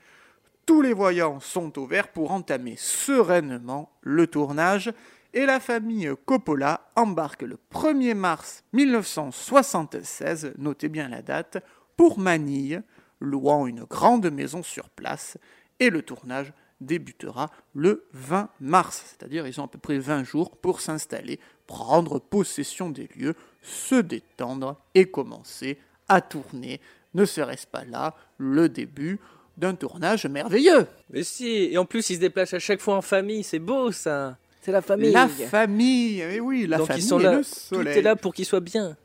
Tous 0.67 0.83
les 0.83 0.93
voyants 0.93 1.41
sont 1.41 1.79
au 1.79 1.87
vert 1.87 2.09
pour 2.09 2.31
entamer 2.31 2.77
sereinement 2.77 3.91
le 4.03 4.27
tournage 4.27 4.93
et 5.33 5.47
la 5.47 5.61
famille 5.61 6.11
Coppola 6.27 6.91
embarque 6.97 7.43
le 7.43 7.59
1er 7.73 8.15
mars 8.15 8.65
1976, 8.73 10.55
notez 10.59 10.89
bien 10.89 11.09
la 11.09 11.23
date, 11.23 11.63
pour 11.97 12.19
Manille, 12.19 12.83
louant 13.21 13.67
une 13.67 13.85
grande 13.85 14.31
maison 14.31 14.63
sur 14.63 14.89
place 14.91 15.39
et 15.79 15.91
le 15.91 16.03
tournage 16.03 16.53
débutera 16.81 17.51
le 17.75 18.07
20 18.13 18.49
mars, 18.61 19.05
c'est-à-dire 19.07 19.47
ils 19.47 19.61
ont 19.61 19.65
à 19.65 19.69
peu 19.69 19.79
près 19.79 19.99
20 19.99 20.25
jours 20.25 20.57
pour 20.57 20.81
s'installer, 20.81 21.39
prendre 21.67 22.19
possession 22.19 22.91
des 22.91 23.09
lieux, 23.17 23.35
se 23.63 23.97
détendre 23.97 24.81
et 24.95 25.11
commencer 25.11 25.79
à 26.09 26.21
tourner. 26.21 26.81
Ne 27.15 27.25
serait-ce 27.25 27.67
pas 27.67 27.85
là 27.85 28.15
le 28.39 28.69
début 28.69 29.21
d'un 29.57 29.75
tournage 29.75 30.27
merveilleux? 30.27 30.87
Mais 31.11 31.23
si, 31.23 31.47
et 31.47 31.77
en 31.77 31.85
plus, 31.85 32.09
ils 32.11 32.17
se 32.17 32.21
déplacent 32.21 32.55
à 32.55 32.59
chaque 32.59 32.81
fois 32.81 32.97
en 32.97 33.03
famille, 33.03 33.45
c'est 33.45 33.59
beau 33.59 33.93
ça. 33.93 34.39
C'est 34.61 34.73
la 34.73 34.83
famille. 34.83 35.11
La 35.13 35.27
famille, 35.29 36.21
eh 36.23 36.41
oui, 36.41 36.67
la 36.67 36.79
Donc 36.79 36.89
famille 36.89 37.03
ils 37.03 37.07
sont 37.09 37.19
et 37.21 37.23
là, 37.23 37.33
le 37.33 37.39
tout 37.39 37.45
soleil. 37.45 37.99
est 37.99 38.03
là 38.03 38.17
pour 38.17 38.35
qu'ils 38.35 38.45
soient 38.47 38.61
bien. 38.61 38.97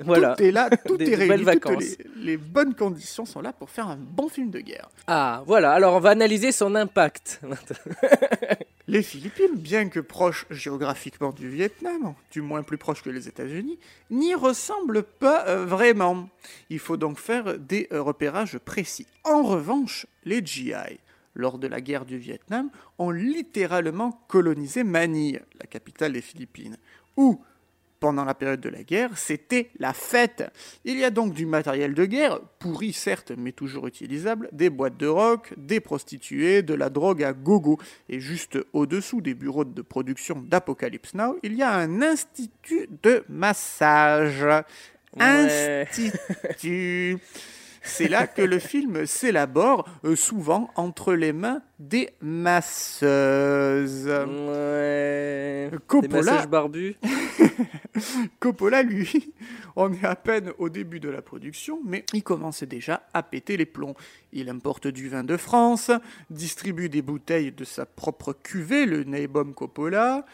Voilà. 0.00 0.34
Tout 0.34 0.42
est 0.42 0.50
là, 0.50 0.70
tout 0.70 0.96
Des- 0.96 1.12
est 1.12 1.14
réuni, 1.14 1.36
toutes 1.36 1.44
vacances. 1.44 1.82
les, 1.84 1.98
les 2.16 2.36
bonnes 2.36 2.74
conditions 2.74 3.24
sont 3.26 3.40
là 3.40 3.52
pour 3.52 3.70
faire 3.70 3.86
un 3.88 3.96
bon 3.96 4.28
film 4.28 4.50
de 4.50 4.58
guerre. 4.58 4.88
Ah, 5.06 5.44
voilà, 5.46 5.70
alors 5.72 5.94
on 5.94 6.00
va 6.00 6.10
analyser 6.10 6.50
son 6.50 6.74
impact. 6.74 7.40
Les 8.86 9.02
Philippines, 9.02 9.54
bien 9.56 9.88
que 9.88 9.98
proches 10.00 10.44
géographiquement 10.50 11.30
du 11.32 11.48
Vietnam, 11.48 12.14
du 12.30 12.42
moins 12.42 12.62
plus 12.62 12.76
proches 12.76 13.02
que 13.02 13.08
les 13.08 13.28
États-Unis, 13.28 13.78
n'y 14.10 14.34
ressemblent 14.34 15.02
pas 15.04 15.46
euh, 15.46 15.64
vraiment. 15.64 16.28
Il 16.68 16.78
faut 16.78 16.98
donc 16.98 17.18
faire 17.18 17.58
des 17.58 17.88
euh, 17.92 18.02
repérages 18.02 18.58
précis. 18.58 19.06
En 19.24 19.42
revanche, 19.42 20.06
les 20.24 20.44
GI, 20.44 20.74
lors 21.34 21.58
de 21.58 21.66
la 21.66 21.80
guerre 21.80 22.04
du 22.04 22.18
Vietnam, 22.18 22.70
ont 22.98 23.10
littéralement 23.10 24.12
colonisé 24.28 24.84
Manille, 24.84 25.42
la 25.60 25.66
capitale 25.66 26.12
des 26.12 26.20
Philippines, 26.20 26.76
où 27.16 27.40
pendant 28.04 28.26
la 28.26 28.34
période 28.34 28.60
de 28.60 28.68
la 28.68 28.82
guerre, 28.82 29.16
c'était 29.16 29.70
la 29.78 29.94
fête. 29.94 30.44
Il 30.84 30.98
y 30.98 31.04
a 31.04 31.10
donc 31.10 31.32
du 31.32 31.46
matériel 31.46 31.94
de 31.94 32.04
guerre, 32.04 32.38
pourri 32.58 32.92
certes, 32.92 33.32
mais 33.34 33.52
toujours 33.52 33.86
utilisable, 33.86 34.50
des 34.52 34.68
boîtes 34.68 34.98
de 34.98 35.06
rock, 35.06 35.54
des 35.56 35.80
prostituées, 35.80 36.60
de 36.60 36.74
la 36.74 36.90
drogue 36.90 37.22
à 37.22 37.32
gogo. 37.32 37.78
Et 38.10 38.20
juste 38.20 38.58
au-dessous 38.74 39.22
des 39.22 39.32
bureaux 39.32 39.64
de 39.64 39.80
production 39.80 40.44
d'Apocalypse 40.46 41.14
Now, 41.14 41.38
il 41.42 41.54
y 41.54 41.62
a 41.62 41.72
un 41.72 42.02
institut 42.02 42.90
de 43.02 43.24
massage. 43.30 44.44
Ouais. 45.16 45.86
Institut. 45.90 47.18
C'est 47.84 48.08
là 48.08 48.26
que 48.26 48.42
le 48.42 48.58
film 48.58 49.06
s'élabore, 49.06 49.86
euh, 50.04 50.16
souvent 50.16 50.70
entre 50.74 51.14
les 51.14 51.32
mains 51.32 51.62
des 51.78 52.10
masseuses. 52.20 54.06
Ouais. 54.06 55.68
Des 55.70 55.78
Coppola, 55.86 56.22
massages 56.22 56.48
barbus. 56.48 56.96
Coppola, 58.40 58.82
lui, 58.82 59.32
on 59.76 59.92
est 59.92 60.04
à 60.04 60.16
peine 60.16 60.52
au 60.58 60.70
début 60.70 60.98
de 60.98 61.10
la 61.10 61.22
production, 61.22 61.80
mais 61.84 62.04
il 62.14 62.22
commence 62.22 62.62
déjà 62.64 63.06
à 63.12 63.22
péter 63.22 63.56
les 63.56 63.66
plombs. 63.66 63.94
Il 64.32 64.48
importe 64.48 64.88
du 64.88 65.08
vin 65.08 65.22
de 65.22 65.36
France, 65.36 65.90
distribue 66.30 66.88
des 66.88 67.02
bouteilles 67.02 67.52
de 67.52 67.64
sa 67.64 67.86
propre 67.86 68.32
cuvée, 68.32 68.86
le 68.86 69.04
Neibom 69.04 69.52
Coppola, 69.52 70.24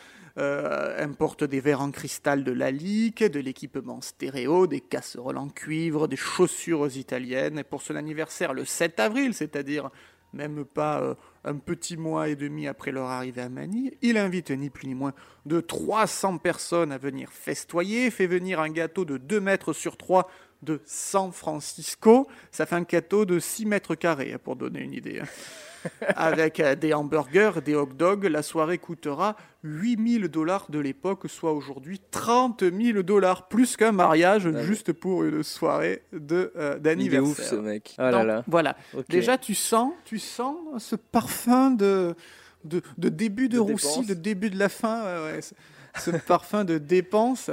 euh, 0.41 1.05
importe 1.05 1.45
des 1.45 1.61
verres 1.61 1.83
en 1.83 1.91
cristal 1.91 2.45
de 2.45 2.53
la 2.53 2.71
Lique, 2.71 3.23
de 3.23 3.41
l'équipement 3.41 4.01
stéréo, 4.01 4.67
des 4.67 4.81
casseroles 4.81 5.37
en 5.37 5.49
cuivre, 5.49 6.09
des 6.09 6.17
chaussures 6.17 6.97
italiennes. 6.97 7.59
Et 7.59 7.65
pour 7.65 7.83
son 7.83 7.95
anniversaire, 7.95 8.55
le 8.55 8.65
7 8.65 9.01
avril, 9.01 9.35
c'est-à-dire 9.35 9.91
même 10.33 10.65
pas 10.65 11.03
euh, 11.03 11.15
un 11.45 11.57
petit 11.57 11.97
mois 11.97 12.29
et 12.29 12.37
demi 12.37 12.67
après 12.69 12.91
leur 12.91 13.09
arrivée 13.09 13.43
à 13.43 13.49
Manille. 13.49 13.97
Il 14.01 14.17
invite 14.17 14.51
ni 14.51 14.71
plus 14.71 14.87
ni 14.87 14.95
moins 14.95 15.13
de 15.45 15.61
300 15.61 16.39
personnes 16.39 16.93
à 16.93 16.99
venir 16.99 17.31
festoyer, 17.31 18.11
fait 18.11 18.27
venir 18.27 18.61
un 18.61 18.71
gâteau 18.71 19.05
de 19.05 19.19
2 19.19 19.41
mètres 19.41 19.73
sur 19.73 19.97
3 19.97 20.31
de 20.63 20.81
San 20.87 21.33
Francisco. 21.33 22.29
Ça 22.51 22.65
fait 22.65 22.77
un 22.77 22.83
gâteau 22.83 23.25
de 23.25 23.39
6 23.39 23.67
mètres 23.67 23.95
carrés, 23.95 24.33
hein, 24.33 24.41
pour 24.43 24.57
donner 24.57 24.81
une 24.81 24.95
idée. 24.95 25.21
Avec 26.17 26.61
euh, 26.61 26.75
des 26.75 26.93
hamburgers, 26.95 27.53
des 27.65 27.75
hot 27.75 27.87
dogs, 27.95 28.25
la 28.25 28.43
soirée 28.43 28.79
coûtera 28.79 29.37
8000 29.63 30.29
dollars 30.29 30.67
de 30.71 30.79
l'époque, 30.79 31.25
soit 31.29 31.53
aujourd'hui 31.53 32.01
30 32.11 32.63
000 32.65 33.03
dollars, 33.03 33.49
plus 33.49 33.77
qu'un 33.77 33.93
mariage, 33.93 34.47
Ouais. 34.47 34.63
juste 34.65 34.93
pour 34.93 35.25
une 35.25 35.43
soirée 35.43 36.03
de, 36.13 36.53
euh, 36.57 36.73
Il 36.73 36.77
est 36.77 36.81
d'anniversaire. 36.81 37.31
ouf 37.31 37.41
ce 37.43 37.55
mec. 37.57 37.95
Oh 37.99 38.03
là 38.03 38.11
Donc, 38.13 38.27
là. 38.27 38.45
Voilà. 38.47 38.77
Déjà, 39.09 39.39
tu 39.39 39.55
sens, 39.55 39.93
tu 40.05 40.19
sens 40.19 40.57
ce 40.79 40.97
parfum 40.97 41.71
de, 41.71 42.15
de, 42.65 42.83
de 42.99 43.09
début 43.09 43.49
de, 43.49 43.55
De 43.57 43.61
roussi, 43.61 43.89
dépense. 44.01 44.07
de 44.07 44.15
début 44.15 44.51
de 44.51 44.59
la 44.59 44.69
fin. 44.69 45.03
ouais, 45.05 45.33
ouais, 45.33 45.41
ce, 45.43 45.55
ce 45.99 46.11
parfum 46.27 46.65
de 46.65 46.79
dépense. 46.79 47.51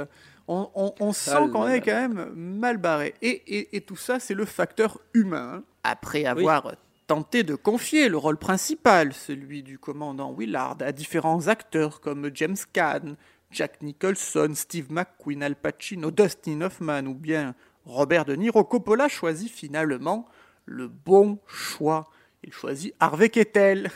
On, 0.50 0.70
on- 0.74 0.94
on 1.00 1.12
sent 1.12 1.32
Ah 1.34 1.46
qu'on 1.52 1.64
là. 1.64 1.76
est 1.76 1.80
quand 1.82 2.08
même 2.08 2.30
mal 2.34 2.78
barré. 2.78 3.14
Et, 3.20 3.28
et- 3.58 3.76
et 3.76 3.80
tout 3.82 3.96
ça, 3.96 4.18
c'est 4.18 4.32
le 4.34 4.46
facteur 4.46 4.98
humain. 5.12 5.62
Après 5.84 6.24
avoir 6.24 6.74
tenté 7.08 7.42
de 7.42 7.56
confier 7.56 8.08
le 8.08 8.16
rôle 8.18 8.36
principal, 8.36 9.12
celui 9.12 9.64
du 9.64 9.78
commandant 9.78 10.32
Willard, 10.32 10.76
à 10.80 10.92
différents 10.92 11.48
acteurs 11.48 12.00
comme 12.00 12.30
James 12.34 12.56
Caan, 12.72 13.16
Jack 13.50 13.82
Nicholson, 13.82 14.52
Steve 14.54 14.92
McQueen, 14.92 15.42
Al 15.42 15.56
Pacino, 15.56 16.10
Dustin 16.12 16.60
Hoffman 16.60 17.06
ou 17.06 17.14
bien 17.14 17.54
Robert 17.86 18.26
De 18.26 18.34
Niro, 18.36 18.62
Coppola 18.62 19.08
choisit 19.08 19.50
finalement 19.50 20.28
le 20.66 20.86
bon 20.86 21.40
choix. 21.46 22.10
Il 22.44 22.52
choisit 22.52 22.94
Harvey 23.00 23.30
Keitel 23.30 23.90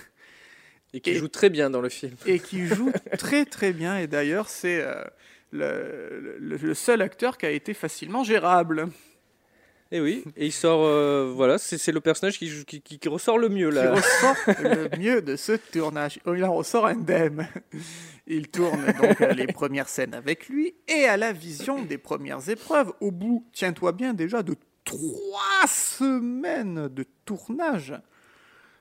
Et 0.94 1.00
qui 1.00 1.10
Et- 1.10 1.14
joue 1.14 1.28
très 1.28 1.50
bien 1.50 1.68
dans 1.70 1.82
le 1.82 1.90
film. 1.90 2.16
et 2.26 2.38
qui 2.40 2.66
joue 2.66 2.90
très 3.18 3.44
très 3.44 3.72
bien. 3.74 3.98
Et 3.98 4.06
d'ailleurs, 4.06 4.48
c'est 4.48 4.80
euh, 4.80 5.04
le, 5.50 6.38
le- 6.40 6.56
le 6.56 6.74
seul 6.74 7.02
acteur 7.02 7.36
qui 7.36 7.44
a 7.44 7.50
été 7.50 7.74
facilement 7.74 8.24
gérable. 8.24 8.88
Et 9.94 10.00
oui, 10.00 10.24
et 10.38 10.46
il 10.46 10.52
sort, 10.52 10.80
euh, 10.84 11.30
voilà, 11.36 11.58
c'est 11.58 11.92
le 11.92 12.00
personnage 12.00 12.38
qui, 12.38 12.50
qui, 12.64 12.80
qui- 12.80 12.98
qui 12.98 13.08
ressort 13.10 13.36
le 13.36 13.50
mieux 13.50 13.68
qui 13.68 13.74
là. 13.74 13.92
ressort 13.94 14.36
le 14.62 14.88
mieux 14.98 15.20
de 15.20 15.36
ce 15.36 15.52
tournage. 15.52 16.18
Oh, 16.24 16.34
il 16.34 16.42
en 16.44 16.54
ressort 16.54 16.86
indemne. 16.86 17.46
Il 18.26 18.48
tourne 18.48 18.86
donc 19.00 19.20
les 19.36 19.46
premières 19.48 19.90
scènes 19.90 20.14
avec 20.14 20.48
lui 20.48 20.74
et 20.88 21.04
à 21.04 21.18
la 21.18 21.32
vision 21.34 21.82
des 21.82 21.98
premières 21.98 22.48
épreuves. 22.48 22.90
Au 23.00 23.10
bout, 23.10 23.44
tiens-toi 23.52 23.92
bien, 23.92 24.14
déjà 24.14 24.42
de 24.42 24.54
trois 24.84 25.66
semaines 25.68 26.88
de 26.88 27.04
tournage, 27.26 27.92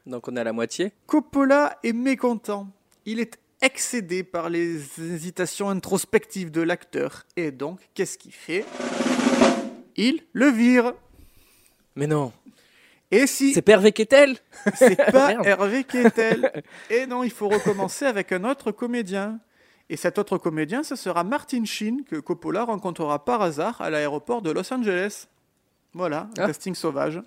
Donc 0.05 0.29
on 0.29 0.35
est 0.37 0.39
à 0.39 0.45
la 0.45 0.53
moitié. 0.53 0.93
Coppola 1.07 1.77
est 1.83 1.91
mécontent. 1.93 2.69
Il 3.05 3.19
est 3.19 3.37
excédé 3.61 4.23
par 4.23 4.49
les 4.49 4.77
hésitations 4.99 5.69
introspectives 5.69 6.51
de 6.51 6.61
l'acteur. 6.61 7.25
Et 7.35 7.51
donc, 7.51 7.79
qu'est-ce 7.93 8.17
qu'il 8.17 8.31
fait? 8.31 8.63
Il 9.97 10.21
le 10.33 10.47
vire. 10.47 10.93
Mais 11.95 12.07
non, 12.07 12.31
Et 13.11 13.27
si 13.27 13.53
c'est 13.53 13.61
Pervé 13.61 13.91
Kettel 13.91 14.37
c'est 14.75 14.95
pas. 15.11 15.33
Hervé 15.43 15.83
Keitel. 15.83 16.63
Et 16.89 17.05
non, 17.05 17.23
il 17.23 17.31
faut 17.31 17.49
recommencer 17.49 18.05
avec 18.05 18.31
un 18.31 18.43
autre 18.43 18.71
comédien. 18.71 19.39
Et 19.89 19.97
cet 19.97 20.17
autre 20.17 20.37
comédien, 20.37 20.83
ce 20.83 20.95
sera 20.95 21.23
Martin 21.25 21.65
Sheen, 21.65 22.05
que 22.05 22.15
Coppola 22.15 22.63
rencontrera 22.63 23.25
par 23.25 23.41
hasard 23.41 23.81
à 23.81 23.89
l'aéroport 23.89 24.41
de 24.41 24.49
Los 24.51 24.71
Angeles. 24.73 25.27
Voilà, 25.93 26.29
un 26.37 26.43
Ah. 26.43 26.47
casting 26.47 26.73
sauvage. 26.75 27.21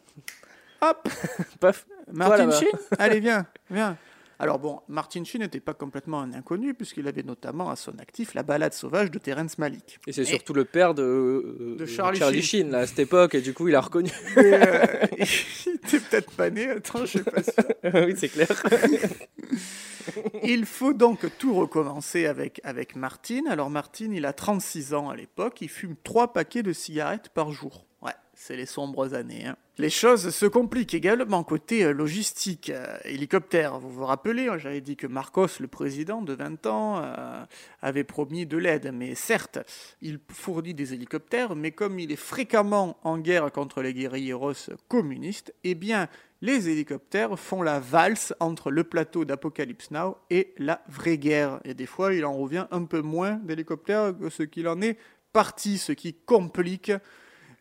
Hop, 0.80 1.08
Paf. 1.60 1.86
Martin. 2.10 2.50
Sheen, 2.50 2.68
allez 2.98 3.20
viens, 3.20 3.46
viens. 3.70 3.98
Alors 4.38 4.58
bon, 4.58 4.80
Martin 4.88 5.24
Sheen 5.24 5.42
n'était 5.42 5.60
pas 5.60 5.74
complètement 5.74 6.20
un 6.20 6.32
inconnu, 6.32 6.74
puisqu'il 6.74 7.06
avait 7.08 7.22
notamment 7.22 7.70
à 7.70 7.76
son 7.76 7.98
actif 7.98 8.34
la 8.34 8.42
balade 8.42 8.72
sauvage 8.72 9.10
de 9.10 9.18
Terrence 9.18 9.58
Malick. 9.58 9.98
Et 10.06 10.12
c'est 10.12 10.24
surtout 10.24 10.54
le 10.54 10.64
père 10.64 10.94
de, 10.94 11.02
euh, 11.02 11.76
De 11.78 11.86
Charlie 11.86 12.42
Sheen 12.42 12.70
là, 12.70 12.80
à 12.80 12.86
cette 12.86 12.98
époque, 12.98 13.34
et 13.34 13.40
du 13.40 13.54
coup 13.54 13.68
il 13.68 13.74
a 13.74 13.80
reconnu. 13.80 14.10
Mais, 14.36 14.54
euh, 14.54 14.86
il 15.66 15.74
était 15.74 16.00
peut-être 16.00 16.30
pas 16.32 16.50
né, 16.50 16.70
attends, 16.70 17.06
je 17.06 17.18
sais 17.18 17.24
pas 17.24 17.42
sûr. 17.42 17.52
oui, 18.06 18.14
c'est 18.16 18.28
clair. 18.28 18.48
Il 20.42 20.66
faut 20.66 20.92
donc 20.92 21.26
tout 21.38 21.54
recommencer 21.54 22.26
avec, 22.26 22.60
avec 22.64 22.96
Martine. 22.96 23.48
Alors 23.48 23.70
Martine, 23.70 24.12
il 24.12 24.26
a 24.26 24.32
36 24.32 24.94
ans 24.94 25.08
à 25.08 25.16
l'époque, 25.16 25.60
il 25.60 25.68
fume 25.68 25.96
3 26.02 26.32
paquets 26.32 26.62
de 26.62 26.72
cigarettes 26.72 27.30
par 27.30 27.52
jour. 27.52 27.86
Ouais, 28.02 28.12
c'est 28.36 28.56
les 28.56 28.66
sombres 28.66 29.14
années. 29.14 29.46
hein. 29.46 29.56
Les 29.76 29.90
choses 29.90 30.30
se 30.30 30.46
compliquent 30.46 30.94
également 30.94 31.42
côté 31.42 31.84
euh, 31.84 31.92
logistique. 31.92 32.70
euh, 32.70 32.96
hélicoptère, 33.04 33.80
vous 33.80 33.90
vous 33.90 34.04
rappelez, 34.04 34.46
hein, 34.46 34.56
j'avais 34.56 34.80
dit 34.80 34.96
que 34.96 35.08
Marcos, 35.08 35.48
le 35.58 35.66
président 35.66 36.22
de 36.22 36.32
20 36.32 36.66
ans, 36.66 37.02
euh, 37.02 37.44
avait 37.82 38.04
promis 38.04 38.46
de 38.46 38.56
l'aide. 38.56 38.92
Mais 38.94 39.16
certes, 39.16 39.58
il 40.00 40.20
fournit 40.30 40.74
des 40.74 40.94
hélicoptères, 40.94 41.56
mais 41.56 41.72
comme 41.72 41.98
il 41.98 42.12
est 42.12 42.16
fréquemment 42.16 42.98
en 43.02 43.18
guerre 43.18 43.50
contre 43.50 43.82
les 43.82 43.92
guérilleros 43.92 44.70
communistes, 44.86 45.52
eh 45.64 45.74
bien, 45.74 46.08
les 46.40 46.68
hélicoptères 46.68 47.36
font 47.38 47.62
la 47.62 47.80
valse 47.80 48.32
entre 48.38 48.70
le 48.70 48.84
plateau 48.84 49.24
d'Apocalypse 49.24 49.90
Now 49.90 50.18
et 50.30 50.54
la 50.58 50.82
vraie 50.88 51.18
guerre. 51.18 51.58
Et 51.64 51.74
des 51.74 51.86
fois, 51.86 52.14
il 52.14 52.24
en 52.24 52.34
revient 52.34 52.66
un 52.70 52.84
peu 52.84 53.00
moins 53.00 53.40
d'hélicoptères 53.42 54.16
que 54.16 54.30
ce 54.30 54.44
qu'il 54.44 54.68
en 54.68 54.80
est 54.82 54.98
parti, 55.32 55.78
ce 55.78 55.90
qui 55.92 56.14
complique 56.14 56.92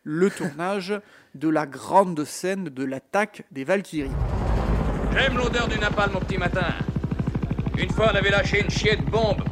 le 0.04 0.30
tournage 0.30 0.94
de 1.34 1.48
la 1.48 1.66
grande 1.66 2.24
scène 2.24 2.64
de 2.64 2.84
l'attaque 2.84 3.42
des 3.50 3.64
Valkyries. 3.64 4.10
J'aime 5.12 5.36
l'odeur 5.36 5.66
du 5.68 5.78
napalm 5.78 6.14
au 6.16 6.20
petit 6.20 6.38
matin. 6.38 6.66
Une 7.78 7.90
fois, 7.90 8.10
on 8.12 8.16
avait 8.16 8.30
lâché 8.30 8.60
une 8.62 8.70
chier 8.70 8.96
de 8.96 9.02
bombe, 9.02 9.42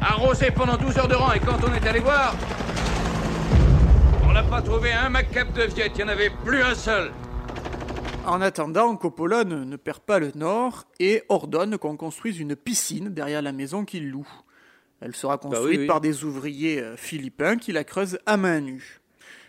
arrosée 0.00 0.50
pendant 0.50 0.76
12 0.76 0.98
heures 0.98 1.08
de 1.08 1.14
rang, 1.14 1.32
et 1.32 1.40
quand 1.40 1.58
on 1.66 1.72
est 1.74 1.86
allé 1.86 2.00
voir, 2.00 2.34
on 4.24 4.32
n'a 4.32 4.42
pas 4.42 4.62
trouvé 4.62 4.92
un 4.92 5.08
macabre 5.08 5.52
de 5.52 5.62
viette, 5.62 5.92
il 5.96 6.04
n'y 6.04 6.04
en 6.04 6.08
avait 6.12 6.30
plus 6.44 6.62
un 6.62 6.74
seul. 6.74 7.10
En 8.24 8.40
attendant, 8.40 8.94
Coppola 8.96 9.42
ne, 9.44 9.64
ne 9.64 9.76
perd 9.76 9.98
pas 10.00 10.20
le 10.20 10.30
nord 10.36 10.84
et 11.00 11.22
ordonne 11.28 11.76
qu'on 11.78 11.96
construise 11.96 12.38
une 12.38 12.54
piscine 12.54 13.08
derrière 13.08 13.42
la 13.42 13.50
maison 13.52 13.84
qu'il 13.84 14.10
loue. 14.10 14.28
Elle 15.00 15.16
sera 15.16 15.38
construite 15.38 15.62
Bah 15.64 15.68
oui, 15.68 15.78
oui. 15.78 15.86
par 15.88 16.00
des 16.00 16.22
ouvriers 16.22 16.80
euh, 16.80 16.96
philippins 16.96 17.56
qui 17.56 17.72
la 17.72 17.82
creusent 17.82 18.20
à 18.24 18.36
main 18.36 18.60
nue. 18.60 19.00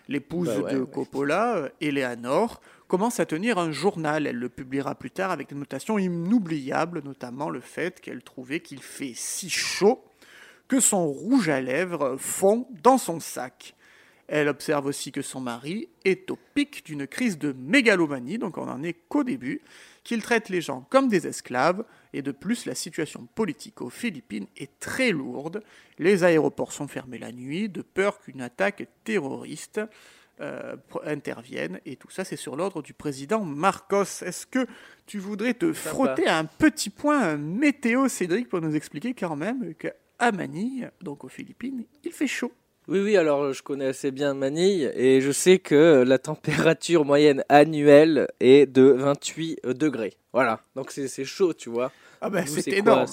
L'épouse 0.08 0.48
Bah 0.48 0.60
ouais, 0.60 0.74
de. 0.74 0.84
Coppola, 0.84 1.56
euh, 1.56 1.70
Eleanor, 1.82 2.62
commence 2.88 3.20
à 3.20 3.26
tenir 3.26 3.58
un 3.58 3.72
journal. 3.72 4.28
Elle 4.28 4.38
le 4.38 4.50
publiera 4.50 4.96
plus 4.96 5.12
tard 5.12 5.32
avec 5.32 5.50
des 5.50 5.56
notations 5.56 5.98
inoubliables, 5.98 7.02
notamment 7.04 7.50
le 7.50 7.62
fait 7.62 8.02
qu'elle 8.02 8.22
trouvait 8.22 8.60
qu'il 8.60 8.82
fait 8.82 9.14
si 9.16 9.50
chaud 9.50 10.04
que 10.68 10.80
son 10.80 11.08
rouge 11.08 11.50
à 11.50 11.62
lèvres 11.62 12.18
fond 12.18 12.68
dans 12.82 12.98
son 12.98 13.20
sac. 13.20 13.76
Elle 14.28 14.48
observe 14.48 14.86
aussi 14.86 15.12
que 15.12 15.22
son 15.22 15.42
mari 15.42 15.90
est 16.06 16.32
au 16.32 16.38
pic 16.56 16.86
d'une 16.86 17.06
crise 17.06 17.38
de 17.38 17.54
mégalomanie, 17.54 18.38
donc 18.38 18.58
on 18.58 18.70
en 18.70 18.82
est 18.82 18.94
qu'au 19.10 19.24
début, 19.24 19.62
qu'il 20.04 20.24
traite 20.24 20.50
les 20.50 20.62
gens 20.62 20.88
comme 20.90 21.10
des 21.10 21.28
esclaves, 21.28 21.84
et 22.14 22.22
de 22.22 22.32
plus 22.32 22.66
la 22.66 22.76
situation 22.76 23.28
politique 23.36 23.82
aux 23.82 23.90
Philippines 23.90 24.48
est 24.58 24.80
très 24.80 25.12
lourde. 25.12 25.64
Les 26.00 26.24
aéroports 26.24 26.72
sont 26.72 26.88
fermés 26.88 27.18
la 27.18 27.32
nuit, 27.32 27.70
de 27.70 27.82
peur 27.82 28.20
qu'une 28.22 28.42
attaque 28.42 28.88
terroriste 29.04 29.82
euh, 30.42 30.76
intervienne, 31.04 31.80
et 31.86 31.96
tout 31.96 32.10
ça 32.10 32.24
c'est 32.24 32.36
sur 32.36 32.56
l'ordre 32.56 32.82
du 32.82 32.94
président 32.94 33.44
Marcos. 33.44 34.24
Est-ce 34.24 34.48
que 34.48 34.66
tu 35.06 35.20
voudrais 35.20 35.54
te 35.54 35.74
frotter 35.74 36.28
à 36.28 36.38
un 36.38 36.46
petit 36.46 36.90
point 36.90 37.38
météo, 37.38 38.08
Cédric, 38.08 38.50
pour 38.50 38.62
nous 38.62 38.76
expliquer 38.76 39.14
quand 39.14 39.36
même 39.36 39.76
qu'à 39.76 40.32
Manille, 40.32 40.90
donc 41.02 41.24
aux 41.24 41.30
Philippines, 41.30 41.86
il 42.04 42.12
fait 42.12 42.28
chaud 42.28 42.52
Oui, 42.90 43.00
oui, 43.00 43.16
alors 43.16 43.54
je 43.54 43.64
connais 43.64 43.86
assez 43.86 44.12
bien 44.12 44.34
Manille 44.34 44.92
et 44.96 45.22
je 45.22 45.32
sais 45.32 45.60
que 45.60 46.04
la 46.06 46.18
température 46.18 47.06
moyenne 47.06 47.44
annuelle 47.48 48.28
est 48.42 48.66
de 48.66 48.84
28 48.84 49.62
degrés. 49.68 50.16
Voilà, 50.34 50.60
donc 50.76 50.92
c'est 50.92 51.24
chaud, 51.24 51.54
tu 51.54 51.70
vois. 51.70 51.92
Ah 52.20 52.30
ben 52.30 52.44
Nous, 52.46 52.62
c'est 52.62 52.72
énorme. 52.72 53.08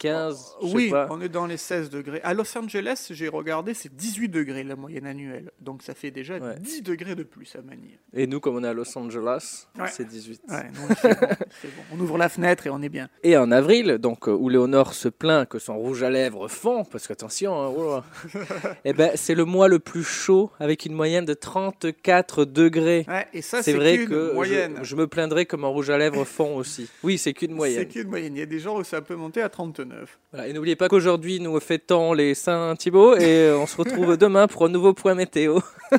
15 0.00 0.56
je 0.62 0.66
sais 0.68 0.74
Oui, 0.74 0.90
pas. 0.90 1.06
on 1.10 1.20
est 1.20 1.28
dans 1.28 1.46
les 1.46 1.56
16 1.58 1.90
degrés. 1.90 2.20
À 2.24 2.32
Los 2.34 2.56
Angeles, 2.58 3.08
j'ai 3.10 3.28
regardé, 3.28 3.74
c'est 3.74 3.94
18 3.94 4.28
degrés 4.30 4.64
la 4.64 4.74
moyenne 4.76 5.06
annuelle. 5.06 5.50
Donc 5.60 5.82
ça 5.82 5.94
fait 5.94 6.10
déjà 6.10 6.38
Ouais. 6.38 6.54
10 6.58 6.82
degrés 6.82 7.14
de 7.14 7.22
plus 7.22 7.54
à 7.54 7.60
Manille. 7.62 7.98
Et 8.14 8.26
nous, 8.26 8.40
comme 8.40 8.56
on 8.56 8.64
est 8.64 8.68
à 8.68 8.72
Los 8.72 8.96
Angeles, 8.96 9.66
Ouais. 9.78 9.86
c'est 9.92 10.06
18. 10.08 10.40
Ouais, 10.48 10.56
non, 10.74 10.88
bon, 10.88 10.94
bon. 11.64 11.68
On 11.92 12.00
ouvre 12.00 12.16
la 12.18 12.28
fenêtre 12.30 12.66
et 12.66 12.70
on 12.70 12.80
est 12.82 12.88
bien. 12.88 13.08
Et 13.22 13.36
en 13.36 13.50
avril, 13.52 13.98
donc 13.98 14.26
euh, 14.28 14.32
où 14.32 14.48
Léonore 14.48 14.94
se 14.94 15.08
plaint 15.08 15.46
que 15.48 15.58
son 15.58 15.76
rouge 15.76 16.02
à 16.02 16.08
lèvres 16.10 16.48
fond, 16.48 16.84
parce 16.84 17.06
qu'attention, 17.06 17.60
hein, 17.60 17.72
oh 17.76 18.00
eh 18.84 18.92
ben, 18.94 19.10
c'est 19.16 19.34
le 19.34 19.44
mois 19.44 19.68
le 19.68 19.78
plus 19.78 20.02
chaud 20.04 20.50
avec 20.58 20.86
une 20.86 20.94
moyenne 20.94 21.26
de 21.26 21.34
34 21.34 22.44
degrés. 22.46 23.04
Et 23.34 23.42
ça, 23.42 23.58
c'est 23.62 23.72
c'est 23.72 23.76
vrai 23.76 23.98
qu'une 23.98 24.08
que 24.08 24.32
moyenne. 24.34 24.78
je, 24.78 24.84
je 24.84 24.96
me 24.96 25.06
plaindrai 25.06 25.46
que 25.46 25.56
mon 25.56 25.70
rouge 25.72 25.90
à 25.90 25.98
lèvres 25.98 26.24
fond 26.24 26.56
aussi. 26.56 26.88
Oui, 27.02 27.18
c'est 27.18 27.32
qu'une 27.34 27.50
C'est 27.50 27.54
moyenne. 27.56 27.86
qu'une 27.88 28.08
moyenne. 28.08 28.34
Il 28.36 28.40
y 28.40 28.42
a 28.42 28.46
des 28.46 28.58
jours 28.58 28.76
où 28.76 28.84
ça 28.84 29.00
peut 29.02 29.14
monter 29.16 29.42
à 29.42 29.48
39. 29.48 29.89
Voilà, 30.32 30.48
et 30.48 30.52
n'oubliez 30.52 30.76
pas 30.76 30.88
qu'aujourd'hui, 30.88 31.40
nous 31.40 31.58
fêtons 31.60 32.12
les 32.12 32.34
Saint 32.34 32.76
Thibault 32.76 33.16
et 33.16 33.48
euh, 33.48 33.58
on 33.58 33.66
se 33.66 33.76
retrouve 33.76 34.16
demain 34.18 34.46
pour 34.46 34.64
un 34.64 34.68
nouveau 34.68 34.94
point 34.94 35.14
météo. 35.14 35.60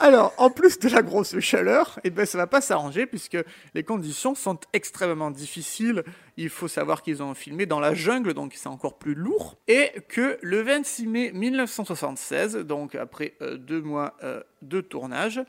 Alors, 0.00 0.34
en 0.38 0.50
plus 0.50 0.78
de 0.80 0.88
la 0.88 1.02
grosse 1.02 1.38
chaleur, 1.38 1.98
eh 2.04 2.10
ben, 2.10 2.26
ça 2.26 2.36
va 2.36 2.46
pas 2.46 2.60
s'arranger 2.60 3.06
puisque 3.06 3.38
les 3.74 3.84
conditions 3.84 4.34
sont 4.34 4.58
extrêmement 4.72 5.30
difficiles. 5.30 6.02
Il 6.36 6.50
faut 6.50 6.68
savoir 6.68 7.02
qu'ils 7.02 7.22
ont 7.22 7.32
filmé 7.32 7.64
dans 7.64 7.80
la 7.80 7.94
jungle, 7.94 8.34
donc 8.34 8.52
c'est 8.54 8.68
encore 8.68 8.98
plus 8.98 9.14
lourd. 9.14 9.56
Et 9.68 9.92
que 10.08 10.36
le 10.42 10.62
26 10.62 11.06
mai 11.06 11.32
1976, 11.32 12.56
donc 12.56 12.96
après 12.96 13.34
euh, 13.40 13.56
deux 13.56 13.80
mois 13.80 14.14
euh, 14.24 14.42
de 14.62 14.80
tournage, 14.80 15.40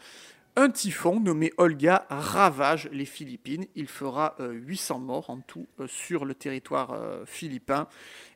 un 0.58 0.70
typhon 0.70 1.20
nommé 1.20 1.52
Olga 1.58 2.06
ravage 2.10 2.90
les 2.92 3.06
Philippines. 3.06 3.66
Il 3.76 3.88
fera 3.88 4.36
euh, 4.40 4.52
800 4.54 5.00
morts 5.00 5.30
en 5.30 5.40
tout 5.42 5.68
euh, 5.80 5.88
sur 5.88 6.26
le 6.26 6.34
territoire 6.34 6.92
euh, 6.94 7.24
philippin. 7.26 7.88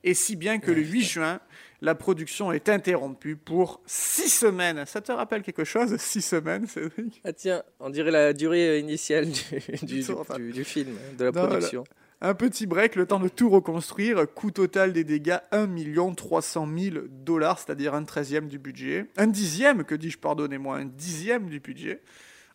Et 0.04 0.14
si 0.14 0.36
bien 0.36 0.60
que 0.60 0.72
le 0.72 0.82
8 0.82 1.02
juin, 1.02 1.40
la 1.82 1.96
production 1.96 2.52
est 2.52 2.68
interrompue 2.70 3.36
pour 3.38 3.82
6 3.86 4.30
semaines. 4.30 4.86
Ça 4.86 5.02
te 5.02 5.12
rappelle 5.12 5.42
quelque 5.44 5.64
chose 5.64 5.96
6 5.98 6.22
semaines, 6.22 6.68
Cédric? 6.68 7.22
Ah 7.24 7.34
tiens, 7.34 7.64
on 7.80 7.90
dirait 7.90 8.12
la 8.12 8.34
durée 8.34 8.80
initiale 8.80 9.28
du, 9.30 9.86
du, 9.86 10.04
tour, 10.04 10.20
enfin. 10.20 10.36
du- 10.36 10.52
du 10.52 10.64
film, 10.64 10.96
de 11.18 11.26
la 11.26 11.32
Non, 11.32 11.48
production. 11.48 11.84
Un 12.22 12.34
petit 12.34 12.66
break, 12.68 12.96
le 12.96 13.06
temps 13.06 13.20
de 13.20 13.30
tout 13.30 13.50
reconstruire. 13.50 14.26
Coût 14.34 14.52
total 14.52 14.92
des 14.92 15.06
dégâts 15.06 15.38
1 15.52 15.68
300 16.16 16.68
000 16.78 16.96
dollars, 17.10 17.60
c'est-à-dire 17.60 17.94
un 17.94 18.04
treizième 18.04 18.48
du 18.48 18.60
budget. 18.60 19.06
Un 19.16 19.28
dixième, 19.28 19.86
que 19.86 19.96
dis-je, 19.96 20.18
pardonnez-moi, 20.18 20.76
un 20.78 20.86
dixième 20.86 21.48
du 21.50 21.60
budget. 21.62 22.02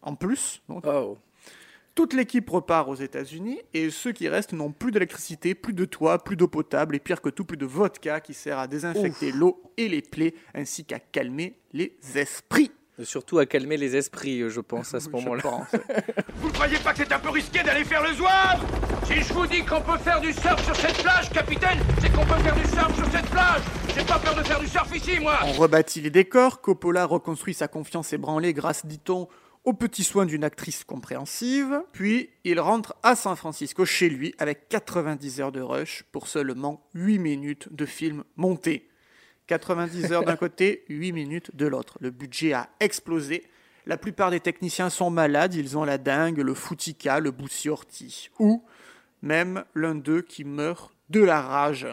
En 0.03 0.15
plus, 0.17 0.61
donc, 0.69 0.85
Oh. 0.87 1.17
toute 1.95 2.13
l'équipe 2.13 2.49
repart 2.51 2.89
aux 2.91 2.95
États-Unis 2.95 3.59
et 3.73 3.89
ceux 3.89 4.13
qui 4.13 4.29
restent 4.29 4.53
n'ont 4.53 4.71
plus 4.73 4.91
d'électricité, 4.91 5.55
plus 5.55 5.73
de 5.73 5.87
toit, 5.87 6.23
plus 6.23 6.37
d'eau 6.37 6.49
potable 6.49 6.95
et 6.97 6.99
pire 6.99 7.23
que 7.23 7.31
tout, 7.31 7.47
plus 7.47 7.57
de 7.57 7.65
vodka 7.65 8.21
qui 8.21 8.35
sert 8.35 8.59
à 8.59 8.67
désinfecter 8.67 9.33
l'eau 9.33 9.63
et 9.79 9.89
les 9.89 10.03
plaies 10.03 10.35
ainsi 10.55 10.85
qu'à 10.85 10.99
calmer 10.99 11.57
les 11.73 11.97
esprits. 12.17 12.71
Et 12.99 13.05
Surtout 13.07 13.39
à 13.39 13.47
calmer 13.47 13.79
les 13.79 13.97
esprits, 13.97 14.49
je 14.51 14.61
pense, 14.61 14.93
à 14.93 15.01
ce 15.01 15.09
moment-là. 15.09 15.67
Vous 16.37 16.49
ne 16.49 16.53
croyez 16.53 16.77
pas 16.81 16.93
que 16.93 16.99
c'est 16.99 17.13
un 17.13 17.19
peu 17.19 17.31
risqué 17.31 17.63
d'aller 17.63 17.85
faire 17.85 18.03
le 18.07 18.13
zouave 18.15 18.63
Si 19.07 19.21
je 19.21 19.35
vous 19.35 19.47
dis 19.47 19.63
qu'on 19.65 19.83
peut 19.83 19.99
faire 19.99 20.21
du 20.21 20.33
surf 20.33 20.65
sur 20.65 20.75
cette 20.77 21.03
plage, 21.03 21.29
capitaine, 21.31 21.79
c'est 22.01 22.11
qu'on 22.11 22.25
peut 22.25 22.41
faire 22.43 22.55
du 22.55 22.67
surf 22.67 22.95
sur 22.97 23.05
cette 23.11 23.29
plage 23.29 23.61
J'ai 23.95 24.05
pas 24.05 24.19
peur 24.19 24.35
de 24.35 24.43
faire 24.43 24.59
du 24.59 24.67
surf 24.67 24.97
ici, 24.97 25.21
moi 25.21 25.39
On 25.45 25.53
rebâtit 25.53 26.01
les 26.01 26.11
décors, 26.11 26.63
Coppola 26.63 27.05
reconstruit 27.05 27.53
sa 27.53 27.69
confiance 27.69 28.15
ébranlée 28.15 28.55
grâce, 28.55 28.87
dit-on, 28.87 29.29
aux 29.65 29.75
petits 29.75 30.05
soins 30.05 30.25
d'une 30.25 30.43
actrice 30.43 30.85
compréhensive, 30.85 31.83
puis 31.93 32.31
il 32.45 32.61
rentre 32.61 32.95
à 33.03 33.15
San 33.15 33.37
Francisco 33.37 33.85
chez 33.85 34.09
lui 34.09 34.35
avec 34.39 34.69
90 34.71 35.41
heures 35.41 35.53
de 35.53 35.61
rush 35.61 36.05
pour 36.11 36.27
seulement 36.27 36.87
8 36.95 37.19
minutes 37.19 37.69
de 37.73 37.85
film 37.85 38.25
monté. 38.37 38.89
90 39.49 40.13
heures 40.13 40.25
d'un 40.25 40.37
côté, 40.39 40.85
8 40.89 41.13
minutes 41.13 41.55
de 41.55 41.67
l'autre. 41.67 41.99
Le 42.01 42.11
budget 42.11 42.55
a 42.55 42.71
explosé. 42.81 43.45
La 43.87 43.99
plupart 43.99 44.31
des 44.31 44.41
techniciens 44.41 44.89
sont 44.89 45.11
malades, 45.11 45.55
ils 45.55 45.77
ont 45.77 45.85
la 45.85 45.99
dingue, 45.99 46.39
le 46.39 46.55
foutica, 46.55 47.21
le 47.21 47.31
boussi 47.31 47.69
Ou 48.39 48.65
même 49.25 49.65
l'un 49.75 49.95
d'eux 49.97 50.21
qui 50.23 50.45
meurt 50.45 50.93
de 51.11 51.21
la 51.23 51.41
rage. 51.41 51.89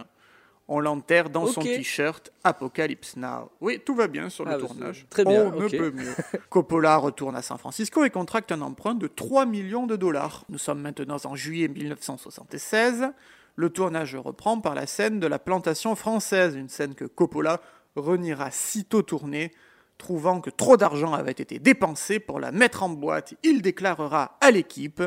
On 0.67 0.79
l'enterre 0.79 1.29
dans 1.29 1.47
son 1.47 1.61
t-shirt 1.61 2.31
Apocalypse 2.45 3.17
Now. 3.17 3.51
Oui, 3.59 3.81
tout 3.85 3.93
va 3.95 4.07
bien 4.07 4.29
sur 4.29 4.45
le 4.45 4.51
Ah, 4.53 4.57
tournage. 4.57 4.99
c'est- 5.01 5.09
très 5.09 5.25
bien, 5.25 5.51
On 5.53 5.59
ne 5.59 5.67
peut 5.67 5.91
mieux. 5.91 6.13
Coppola 6.49 6.95
retourne 6.97 7.35
à 7.35 7.41
San 7.41 7.57
Francisco 7.57 8.05
et 8.05 8.09
contracte 8.09 8.51
un 8.53 8.61
emprunt 8.61 8.95
de 8.95 9.07
3 9.07 9.45
millions 9.45 9.85
de 9.85 9.95
dollars. 9.97 10.45
Nous 10.49 10.57
sommes 10.57 10.79
maintenant 10.81 11.17
en 11.25 11.35
juillet 11.35 11.67
1976. 11.67 13.11
Le 13.57 13.69
tournage 13.69 14.15
reprend 14.15 14.61
par 14.61 14.75
la 14.75 14.87
scène 14.87 15.19
de 15.19 15.27
la 15.27 15.39
plantation 15.39 15.95
française, 15.95 16.55
une 16.55 16.69
scène 16.69 16.95
que 16.95 17.05
Coppola 17.05 17.59
reniera 17.97 18.49
sitôt 18.51 19.01
tournée, 19.01 19.51
trouvant 19.97 20.39
que 20.39 20.49
trop 20.49 20.77
d'argent 20.77 21.13
avait 21.13 21.31
été 21.33 21.59
dépensé 21.59 22.19
pour 22.19 22.39
la 22.39 22.53
mettre 22.53 22.83
en 22.83 22.89
boîte. 22.89 23.33
Il 23.43 23.61
déclarera 23.61 24.37
à 24.39 24.51
l'équipe 24.51 25.03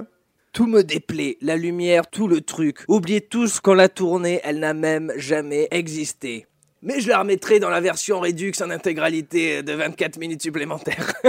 Tout 0.55 0.67
me 0.69 0.83
déplaît, 0.83 1.37
la 1.41 1.57
lumière, 1.57 2.07
tout 2.09 2.29
le 2.29 2.41
truc. 2.41 2.85
Oubliez 2.87 3.21
tous 3.21 3.59
qu'on 3.61 3.75
l'a 3.75 3.89
tournée, 3.89 4.41
elle 4.45 4.61
n'a 4.61 4.73
même 4.73 5.13
jamais 5.17 5.67
existé. 5.73 6.47
Mais 6.81 7.01
je 7.01 7.09
la 7.09 7.19
remettrai 7.19 7.59
dans 7.59 7.71
la 7.71 7.81
version 7.81 8.21
Redux 8.21 8.53
en 8.61 8.71
intégralité 8.71 9.63
de 9.65 9.73
24 9.73 10.17
minutes 10.19 10.43
supplémentaires. 10.43 11.13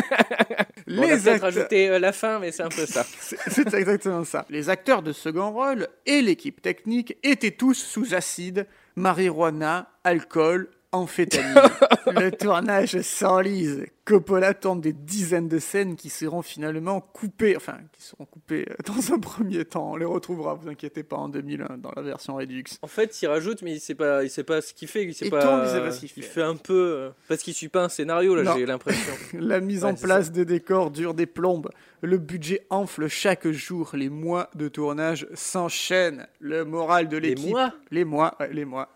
Bon, 0.88 1.02
on 1.02 1.02
a 1.02 1.06
Les 1.08 1.12
peut-être 1.14 1.28
acteurs- 1.28 1.42
rajouté 1.42 1.90
euh, 1.90 1.98
la 1.98 2.12
fin, 2.12 2.38
mais 2.38 2.52
c'est 2.52 2.62
un 2.62 2.70
peu 2.70 2.86
ça. 2.86 3.04
C'est 3.50 3.74
exactement 3.74 4.24
ça. 4.24 4.46
Les 4.52 4.70
acteurs 4.70 5.02
de 5.02 5.12
second 5.14 5.50
rôle 5.52 5.88
et 6.06 6.22
l'équipe 6.22 6.62
technique 6.62 7.18
étaient 7.24 7.50
tous 7.50 7.74
sous 7.74 8.14
acide, 8.14 8.68
marijuana, 8.96 9.90
alcool, 10.04 10.70
amphétamine. 10.96 11.62
Le 12.08 12.30
tournage 12.32 13.02
s'enlise. 13.02 13.86
Coppola 14.06 14.54
tourne 14.54 14.82
des 14.82 14.94
dizaines 14.94 15.48
de 15.48 15.58
scènes 15.58 15.96
qui 15.96 16.10
seront 16.12 16.44
finalement 16.44 17.02
coupées, 17.02 17.58
enfin, 17.58 17.78
qui 17.92 18.04
seront 18.04 18.26
coupées 18.26 18.68
euh, 18.70 18.76
dans 18.86 19.14
un 19.14 19.20
premier 19.20 19.66
temps. 19.66 19.94
On 19.94 19.96
les 19.96 20.06
retrouvera, 20.06 20.54
vous 20.54 20.70
inquiétez 20.70 21.02
pas, 21.02 21.16
en 21.16 21.28
2001 21.30 21.78
dans 21.80 21.92
la 21.96 22.04
version 22.04 22.36
Redux. 22.36 22.64
En 22.84 22.88
fait, 22.88 23.20
il 23.22 23.28
rajoute, 23.28 23.64
mais 23.64 23.74
il 23.74 23.80
sait 23.80 23.96
pas, 23.96 24.24
il 24.24 24.30
sait 24.30 24.44
pas 24.44 24.62
ce 24.62 24.74
qu'il 24.76 24.88
fait. 24.88 25.04
Il 25.06 25.16
sait 25.16 25.30
pas. 25.32 25.64
il 25.66 25.70
sait 25.72 25.80
pas 25.82 25.92
ce 25.92 26.00
qu'il 26.02 26.12
il 26.18 26.24
fait. 26.24 26.30
fait 26.30 26.42
un 26.44 26.56
peu 26.56 26.74
euh, 26.74 27.10
parce 27.28 27.42
qu'il 27.42 27.56
suit 27.56 27.68
pas 27.70 27.84
un 27.84 27.90
scénario 27.90 28.36
là. 28.36 28.54
J'ai 28.56 28.68
l'impression. 28.68 29.14
La 29.40 29.60
mise 29.60 29.84
Ouais, 29.84 29.92
en 29.92 29.96
place 29.96 30.32
des 30.32 30.46
décors 30.46 30.92
dure 30.92 31.16
des 31.16 31.26
plombes. 31.26 31.70
Le 32.02 32.18
budget 32.20 32.66
enfle 32.70 33.08
chaque 33.08 33.48
jour. 33.50 33.92
Les 33.94 34.10
mois 34.10 34.50
de 34.54 34.68
tournage 34.68 35.28
s'enchaînent. 35.34 36.28
Le 36.40 36.64
moral 36.64 37.08
de 37.08 37.18
Les 37.18 37.30
l'équipe. 37.30 37.50
mois? 37.50 37.74
Les 37.90 38.06
mois, 38.06 38.36
ouais, 38.40 38.54
les 38.54 38.66
mois. 38.66 38.90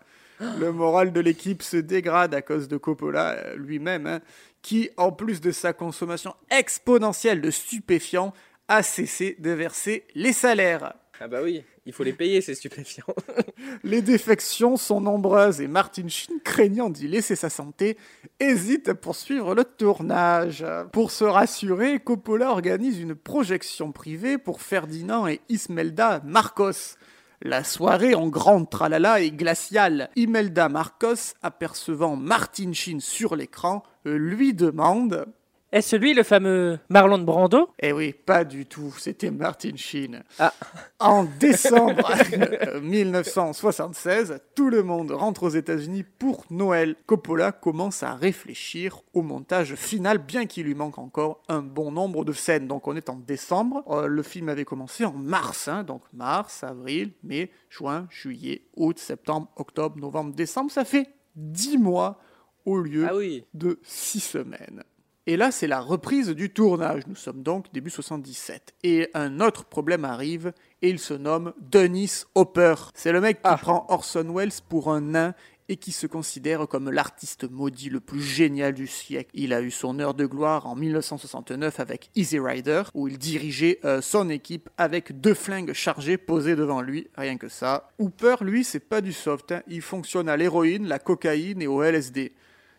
Le 0.58 0.72
moral 0.72 1.12
de 1.12 1.20
l'équipe 1.20 1.62
se 1.62 1.76
dégrade 1.76 2.34
à 2.34 2.42
cause 2.42 2.68
de 2.68 2.76
Coppola 2.76 3.32
euh, 3.32 3.56
lui-même, 3.56 4.06
hein, 4.06 4.20
qui, 4.62 4.90
en 4.96 5.12
plus 5.12 5.40
de 5.40 5.50
sa 5.50 5.72
consommation 5.72 6.34
exponentielle 6.50 7.40
de 7.40 7.50
stupéfiants, 7.50 8.32
a 8.68 8.82
cessé 8.82 9.36
de 9.38 9.50
verser 9.50 10.04
les 10.14 10.32
salaires. 10.32 10.94
Ah 11.22 11.28
bah 11.28 11.40
oui, 11.42 11.62
il 11.84 11.92
faut 11.92 12.02
les 12.02 12.14
payer 12.14 12.40
ces 12.40 12.54
stupéfiants. 12.54 13.04
Les 13.84 14.00
défections 14.00 14.78
sont 14.78 15.02
nombreuses 15.02 15.60
et 15.60 15.66
Martin 15.66 16.08
Sheen, 16.08 16.40
craignant 16.42 16.88
d'y 16.88 17.08
laisser 17.08 17.36
sa 17.36 17.50
santé, 17.50 17.98
hésite 18.38 18.88
à 18.88 18.94
poursuivre 18.94 19.54
le 19.54 19.64
tournage. 19.64 20.64
Pour 20.92 21.10
se 21.10 21.24
rassurer, 21.24 21.98
Coppola 21.98 22.50
organise 22.50 23.00
une 23.00 23.14
projection 23.14 23.92
privée 23.92 24.38
pour 24.38 24.62
Ferdinand 24.62 25.26
et 25.26 25.42
Ismelda 25.50 26.22
Marcos. 26.24 26.96
La 27.42 27.64
soirée 27.64 28.14
en 28.14 28.28
grande 28.28 28.68
tralala 28.68 29.22
est 29.22 29.30
glaciale. 29.30 30.10
Imelda 30.14 30.68
Marcos, 30.68 31.34
apercevant 31.40 32.14
Martin 32.14 32.74
Sheen 32.74 33.00
sur 33.00 33.34
l'écran, 33.34 33.82
lui 34.04 34.52
demande 34.52 35.24
Est-ce 35.72 35.94
lui 35.94 36.14
le 36.14 36.24
fameux 36.24 36.80
Marlon 36.88 37.18
Brando? 37.18 37.68
Eh 37.78 37.92
oui, 37.92 38.12
pas 38.12 38.42
du 38.44 38.66
tout, 38.66 38.92
c'était 38.98 39.30
Martin 39.30 39.76
Sheen. 39.76 40.24
Ah. 40.40 40.52
En 40.98 41.22
décembre 41.38 42.10
1976, 42.82 44.40
tout 44.56 44.68
le 44.68 44.82
monde 44.82 45.12
rentre 45.12 45.44
aux 45.44 45.48
États-Unis 45.50 46.02
pour 46.18 46.44
Noël. 46.50 46.96
Coppola 47.06 47.52
commence 47.52 48.02
à 48.02 48.14
réfléchir 48.14 49.00
au 49.14 49.22
montage 49.22 49.76
final, 49.76 50.18
bien 50.18 50.46
qu'il 50.46 50.66
lui 50.66 50.74
manque 50.74 50.98
encore 50.98 51.40
un 51.48 51.62
bon 51.62 51.92
nombre 51.92 52.24
de 52.24 52.32
scènes. 52.32 52.66
Donc 52.66 52.88
on 52.88 52.96
est 52.96 53.08
en 53.08 53.16
décembre, 53.16 53.84
Euh, 53.88 54.08
le 54.08 54.22
film 54.24 54.48
avait 54.48 54.64
commencé 54.64 55.04
en 55.04 55.12
mars, 55.12 55.68
hein. 55.68 55.84
donc 55.84 56.02
mars, 56.12 56.64
avril, 56.64 57.12
mai, 57.22 57.50
juin, 57.68 58.08
juillet, 58.10 58.64
août, 58.76 58.98
septembre, 58.98 59.48
octobre, 59.54 59.96
novembre, 59.98 60.34
décembre, 60.34 60.70
ça 60.72 60.84
fait 60.84 61.06
10 61.36 61.78
mois 61.78 62.18
au 62.66 62.78
lieu 62.78 63.06
Ah 63.08 63.14
oui. 63.16 63.44
de 63.54 63.78
6 63.84 64.20
semaines. 64.20 64.82
Et 65.26 65.36
là, 65.36 65.50
c'est 65.50 65.66
la 65.66 65.80
reprise 65.80 66.28
du 66.30 66.50
tournage. 66.50 67.02
Nous 67.06 67.14
sommes 67.14 67.42
donc 67.42 67.66
début 67.72 67.90
77. 67.90 68.74
Et 68.82 69.08
un 69.14 69.40
autre 69.40 69.64
problème 69.64 70.04
arrive, 70.04 70.52
et 70.82 70.88
il 70.90 70.98
se 70.98 71.14
nomme 71.14 71.52
Dennis 71.60 72.24
Hopper. 72.34 72.74
C'est 72.94 73.12
le 73.12 73.20
mec 73.20 73.36
qui 73.36 73.42
Ah. 73.44 73.58
prend 73.58 73.86
Orson 73.90 74.32
Welles 74.34 74.50
pour 74.68 74.90
un 74.90 75.00
nain 75.02 75.34
et 75.68 75.76
qui 75.76 75.92
se 75.92 76.08
considère 76.08 76.66
comme 76.66 76.90
l'artiste 76.90 77.48
maudit 77.48 77.90
le 77.90 78.00
plus 78.00 78.22
génial 78.22 78.74
du 78.74 78.88
siècle. 78.88 79.30
Il 79.34 79.52
a 79.52 79.62
eu 79.62 79.70
son 79.70 80.00
heure 80.00 80.14
de 80.14 80.26
gloire 80.26 80.66
en 80.66 80.74
1969 80.74 81.78
avec 81.78 82.10
Easy 82.16 82.40
Rider, 82.40 82.82
où 82.94 83.06
il 83.06 83.18
dirigeait 83.18 83.78
euh, 83.84 84.00
son 84.00 84.30
équipe 84.30 84.68
avec 84.78 85.20
deux 85.20 85.34
flingues 85.34 85.72
chargées 85.72 86.16
posées 86.18 86.56
devant 86.56 86.80
lui, 86.80 87.06
rien 87.16 87.36
que 87.36 87.48
ça. 87.48 87.90
Hooper, 88.00 88.36
lui, 88.40 88.64
c'est 88.64 88.80
pas 88.80 89.00
du 89.00 89.12
soft. 89.12 89.52
hein. 89.52 89.62
Il 89.68 89.82
fonctionne 89.82 90.28
à 90.28 90.36
l'héroïne, 90.36 90.88
la 90.88 90.98
cocaïne 90.98 91.62
et 91.62 91.68
au 91.68 91.82
LSD. 91.84 92.32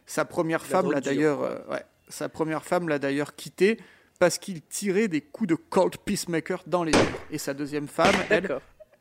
Sa 0.05 0.25
première 0.25 0.59
La 0.63 0.65
femme 0.67 0.91
l'a 0.91 0.99
d'ailleurs, 0.99 1.43
euh, 1.43 1.59
ouais, 1.69 1.85
sa 2.11 2.29
première 2.29 2.63
femme 2.63 2.87
l'a 2.89 2.99
d'ailleurs 2.99 3.35
quitté 3.35 3.77
parce 4.19 4.37
qu'il 4.37 4.61
tirait 4.61 5.07
des 5.07 5.21
coups 5.21 5.49
de 5.49 5.55
Colt 5.55 5.97
Peacemaker 5.97 6.61
dans 6.67 6.83
les 6.83 6.91
murs. 6.91 7.19
Et 7.31 7.37
sa 7.39 7.53
deuxième 7.55 7.87
femme, 7.87 8.13
elle, 8.29 8.55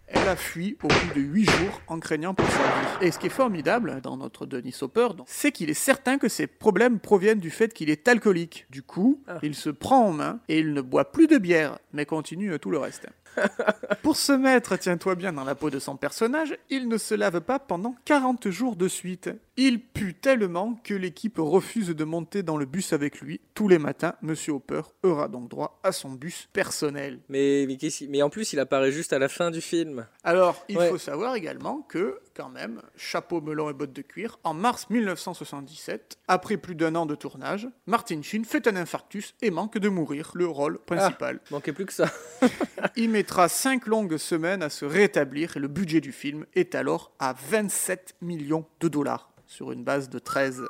elle 0.07 0.29
a 0.29 0.35
fui 0.37 0.79
au 0.83 0.88
bout 0.88 1.14
de 1.14 1.20
huit 1.20 1.49
jours 1.51 1.81
en 1.88 2.01
craignant 2.01 2.33
pour 2.35 2.46
sa 2.49 2.59
vie. 2.59 3.07
Et 3.07 3.11
ce 3.11 3.18
qui 3.18 3.27
est 3.27 3.31
formidable 3.31 4.01
dans 4.03 4.16
notre 4.16 4.46
Denis 4.46 4.75
Hopper, 4.81 5.09
c'est 5.27 5.53
qu'il 5.53 5.68
est 5.70 5.75
certain 5.75 6.16
que 6.18 6.29
ses 6.29 6.46
problèmes 6.46 6.99
proviennent 7.01 7.38
du 7.38 7.51
fait 7.51 7.75
qu'il 7.75 7.90
est 7.90 8.09
alcoolique. 8.09 8.66
Du 8.70 8.83
coup, 8.83 9.23
Ah. 9.29 9.38
il 9.42 9.55
se 9.55 9.68
prend 9.70 10.07
en 10.07 10.12
main 10.12 10.40
et 10.49 10.59
il 10.61 10.73
ne 10.73 10.81
boit 10.81 11.12
plus 11.12 11.27
de 11.27 11.37
bière, 11.37 11.79
mais 11.92 12.07
continue 12.07 12.59
tout 12.59 12.70
le 12.70 12.79
reste. 12.79 13.07
Pour 14.03 14.16
se 14.16 14.33
mettre, 14.33 14.77
tiens-toi 14.77 15.14
bien, 15.14 15.33
dans 15.33 15.45
la 15.45 15.55
peau 15.55 15.71
de 15.71 15.79
son 15.79 15.97
personnage, 15.97 16.57
il 16.71 16.88
ne 16.88 16.99
se 16.99 17.14
lave 17.14 17.40
pas 17.40 17.59
pendant 17.59 17.95
40 18.05 18.51
jours 18.51 18.77
de 18.77 18.88
suite. 18.88 19.31
Il 19.57 19.81
pue 19.81 20.14
tellement 20.14 20.81
que 20.85 20.95
l'équipe 20.95 21.37
refuse 21.38 21.88
de 21.88 22.05
monter 22.05 22.43
dans 22.43 22.57
le 22.57 22.64
bus 22.64 22.93
avec 22.93 23.21
lui. 23.21 23.40
Tous 23.55 23.69
les 23.69 23.79
matins, 23.79 24.14
Monsieur 24.23 24.55
Hopper 24.55 24.83
aura 25.03 25.29
donc 25.29 25.49
droit 25.51 25.79
à 25.83 25.93
son 25.93 26.11
bus 26.12 26.49
personnel. 26.53 27.21
Mais, 27.29 27.66
mais, 28.09 28.23
en 28.23 28.31
plus, 28.31 28.53
il 28.53 28.59
apparaît 28.59 28.93
juste 28.93 29.12
à 29.12 29.19
la 29.19 29.29
fin 29.29 29.51
du 29.51 29.61
film. 29.61 30.07
Alors, 30.25 30.64
il 30.69 30.79
Ouais. 30.79 30.88
faut 30.88 30.99
savoir 30.99 31.35
également 31.35 31.83
que, 31.88 32.19
quand 32.40 32.48
même, 32.48 32.81
chapeau 32.96 33.42
melon 33.42 33.68
et 33.68 33.74
bottes 33.74 33.92
de 33.92 34.00
cuir, 34.00 34.38
en 34.44 34.55
mars 34.55 34.88
1977, 34.88 36.16
après 36.26 36.57
plus 36.57 36.74
d'un 36.74 36.94
an 36.94 37.05
de 37.05 37.14
tournage, 37.14 37.68
Martin 37.85 38.22
Sheen 38.22 38.46
fait 38.46 38.66
un 38.66 38.76
infarctus 38.76 39.35
et 39.42 39.50
manque 39.50 39.76
de 39.76 39.90
mourir, 39.90 40.31
le 40.35 40.46
rôle 40.46 40.79
principal. 40.79 41.40
Manquait 41.50 41.74
plus 41.74 41.85
que 41.85 41.92
ça. 41.92 42.11
Il 42.96 43.11
mettra 43.11 43.50
5 43.50 43.87
longues 43.87 44.16
semaines 44.16 44.62
à 44.62 44.70
se 44.70 44.87
rétablir 44.87 45.59
et 45.59 45.61
le 45.61 45.68
budget 45.68 46.00
du 46.00 46.12
film 46.12 46.46
est 46.55 46.74
alors 46.74 47.12
à 47.18 47.35
27 47.35 48.16
millions 48.22 48.64
de 48.81 48.88
dollars 48.88 49.31
sur 49.46 49.70
une 49.70 49.85
base 49.85 50.09
de 50.09 50.18
13. 50.18 50.62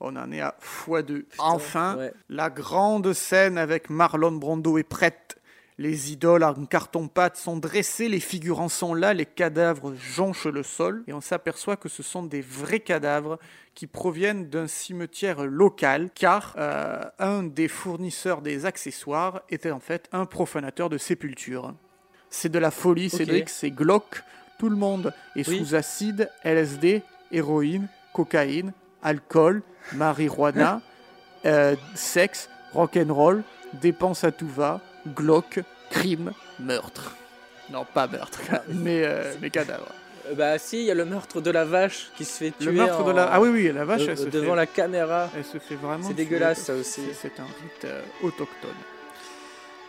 On 0.00 0.16
en 0.16 0.32
est 0.32 0.40
à 0.40 0.56
x2. 0.62 1.26
Enfin, 1.36 1.98
ouais. 1.98 2.14
la 2.30 2.48
grande 2.48 3.12
scène 3.12 3.58
avec 3.58 3.90
Marlon 3.90 4.32
Brando 4.32 4.78
est 4.78 4.84
prête. 4.84 5.36
Les 5.82 6.12
idoles 6.12 6.44
en 6.44 6.64
carton-pâte 6.64 7.36
sont 7.36 7.56
dressées, 7.56 8.08
les 8.08 8.20
figurants 8.20 8.68
sont 8.68 8.94
là, 8.94 9.14
les 9.14 9.26
cadavres 9.26 9.96
jonchent 9.96 10.46
le 10.46 10.62
sol 10.62 11.02
et 11.08 11.12
on 11.12 11.20
s'aperçoit 11.20 11.76
que 11.76 11.88
ce 11.88 12.04
sont 12.04 12.22
des 12.22 12.40
vrais 12.40 12.78
cadavres 12.78 13.40
qui 13.74 13.88
proviennent 13.88 14.48
d'un 14.48 14.68
cimetière 14.68 15.44
local 15.44 16.10
car 16.14 16.54
euh, 16.56 17.00
un 17.18 17.42
des 17.42 17.66
fournisseurs 17.66 18.42
des 18.42 18.64
accessoires 18.64 19.42
était 19.48 19.72
en 19.72 19.80
fait 19.80 20.08
un 20.12 20.24
profanateur 20.24 20.88
de 20.88 20.98
sépulture. 20.98 21.74
C'est 22.30 22.48
de 22.48 22.60
la 22.60 22.70
folie, 22.70 23.06
Ok. 23.06 23.18
Cédric, 23.18 23.48
c'est 23.48 23.72
glauque. 23.72 24.22
Tout 24.60 24.68
le 24.68 24.76
monde 24.76 25.12
est 25.34 25.48
Oui. 25.48 25.58
sous 25.58 25.74
acide, 25.74 26.30
LSD, 26.44 27.02
héroïne, 27.32 27.88
cocaïne, 28.12 28.72
alcool, 29.02 29.64
marijuana, 29.94 30.80
euh, 31.44 31.74
sexe, 31.96 32.48
rock'n'roll, 32.72 33.42
dépenses 33.80 34.22
à 34.22 34.30
tout 34.30 34.46
va, 34.46 34.80
glauque, 35.06 35.60
crime, 35.90 36.32
meurtre. 36.60 37.14
Non, 37.70 37.84
pas 37.84 38.06
meurtre, 38.06 38.40
mais, 38.68 39.02
euh, 39.04 39.34
mais 39.40 39.50
cadavre. 39.50 39.88
Euh, 40.30 40.34
bah 40.34 40.58
si, 40.58 40.78
il 40.80 40.84
y 40.84 40.90
a 40.90 40.94
le 40.94 41.04
meurtre 41.04 41.40
de 41.40 41.50
la 41.50 41.64
vache 41.64 42.10
qui 42.16 42.24
se 42.24 42.36
fait 42.38 42.50
tuer. 42.52 42.66
Le 42.66 42.72
meurtre 42.72 43.00
en- 43.00 43.04
de 43.08 43.12
la... 43.12 43.24
Ah 43.32 43.40
oui, 43.40 43.48
oui, 43.48 43.72
la 43.72 43.84
vache, 43.84 44.02
elle 44.08 44.18
se 44.18 44.24
devant 44.26 44.50
fait... 44.50 44.56
la 44.56 44.66
caméra. 44.66 45.28
Elle 45.36 45.44
se 45.44 45.58
fait 45.58 45.74
vraiment... 45.76 46.06
C'est 46.08 46.14
tuer. 46.14 46.24
dégueulasse, 46.24 46.62
ça 46.64 46.74
aussi. 46.74 47.00
C'est- 47.12 47.14
C'est 47.28 47.40
un 47.40 47.44
rite 47.44 47.84
euh, 47.84 48.02
autochtone. 48.22 48.70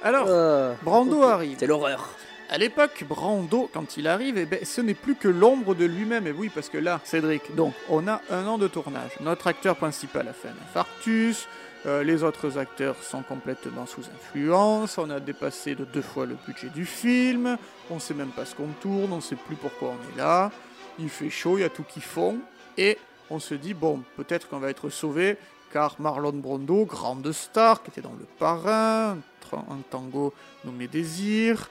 Alors, 0.03 0.27
Ah, 0.29 0.75
Brando 0.83 1.23
arrive. 1.23 1.57
C'est 1.59 1.67
l'horreur. 1.67 2.09
À 2.49 2.57
l'époque, 2.57 3.03
Brando, 3.07 3.69
quand 3.73 3.97
il 3.97 4.07
arrive, 4.07 4.37
eh 4.37 4.45
ben, 4.45 4.59
ce 4.63 4.81
n'est 4.81 4.93
plus 4.93 5.15
que 5.15 5.27
l'ombre 5.27 5.75
de 5.75 5.85
lui-même. 5.85 6.27
Et 6.27 6.31
oui, 6.31 6.49
parce 6.53 6.69
que 6.69 6.77
là, 6.77 6.99
Cédric, 7.03 7.55
donc, 7.55 7.73
on 7.89 8.07
a 8.07 8.21
un 8.29 8.45
an 8.47 8.57
de 8.57 8.67
tournage. 8.67 9.11
Notre 9.21 9.47
acteur 9.47 9.75
principal 9.75 10.27
a 10.27 10.33
fait 10.33 10.49
un 10.49 10.63
infarctus. 10.69 11.47
Euh, 11.85 12.03
les 12.03 12.23
autres 12.23 12.57
acteurs 12.57 12.95
sont 13.03 13.23
complètement 13.23 13.85
sous 13.85 14.01
influence. 14.01 14.97
On 14.97 15.09
a 15.09 15.19
dépassé 15.19 15.75
de 15.75 15.83
deux 15.83 16.01
fois 16.01 16.25
le 16.25 16.37
budget 16.47 16.69
du 16.69 16.85
film. 16.85 17.57
On 17.89 17.99
sait 17.99 18.13
même 18.13 18.29
pas 18.29 18.45
ce 18.45 18.55
qu'on 18.55 18.69
tourne. 18.81 19.11
On 19.11 19.21
sait 19.21 19.35
plus 19.35 19.55
pourquoi 19.55 19.89
on 19.89 20.13
est 20.13 20.17
là. 20.17 20.51
Il 20.99 21.09
fait 21.09 21.29
chaud, 21.29 21.57
il 21.57 21.61
y 21.61 21.65
a 21.65 21.69
tout 21.69 21.83
qui 21.83 21.99
fond. 21.99 22.37
Et 22.77 22.97
on 23.29 23.39
se 23.39 23.53
dit, 23.53 23.73
bon, 23.73 24.01
peut-être 24.15 24.47
qu'on 24.47 24.59
va 24.59 24.69
être 24.69 24.89
sauvé. 24.89 25.37
Car 25.73 25.95
Marlon 25.99 26.33
Brando, 26.33 26.85
grande 26.85 27.31
star, 27.31 27.81
qui 27.81 27.89
était 27.89 28.01
dans 28.01 28.13
Le 28.13 28.27
Parrain, 28.37 29.17
un 29.53 29.79
tango 29.89 30.33
nommé 30.65 30.87
Désir, 30.87 31.69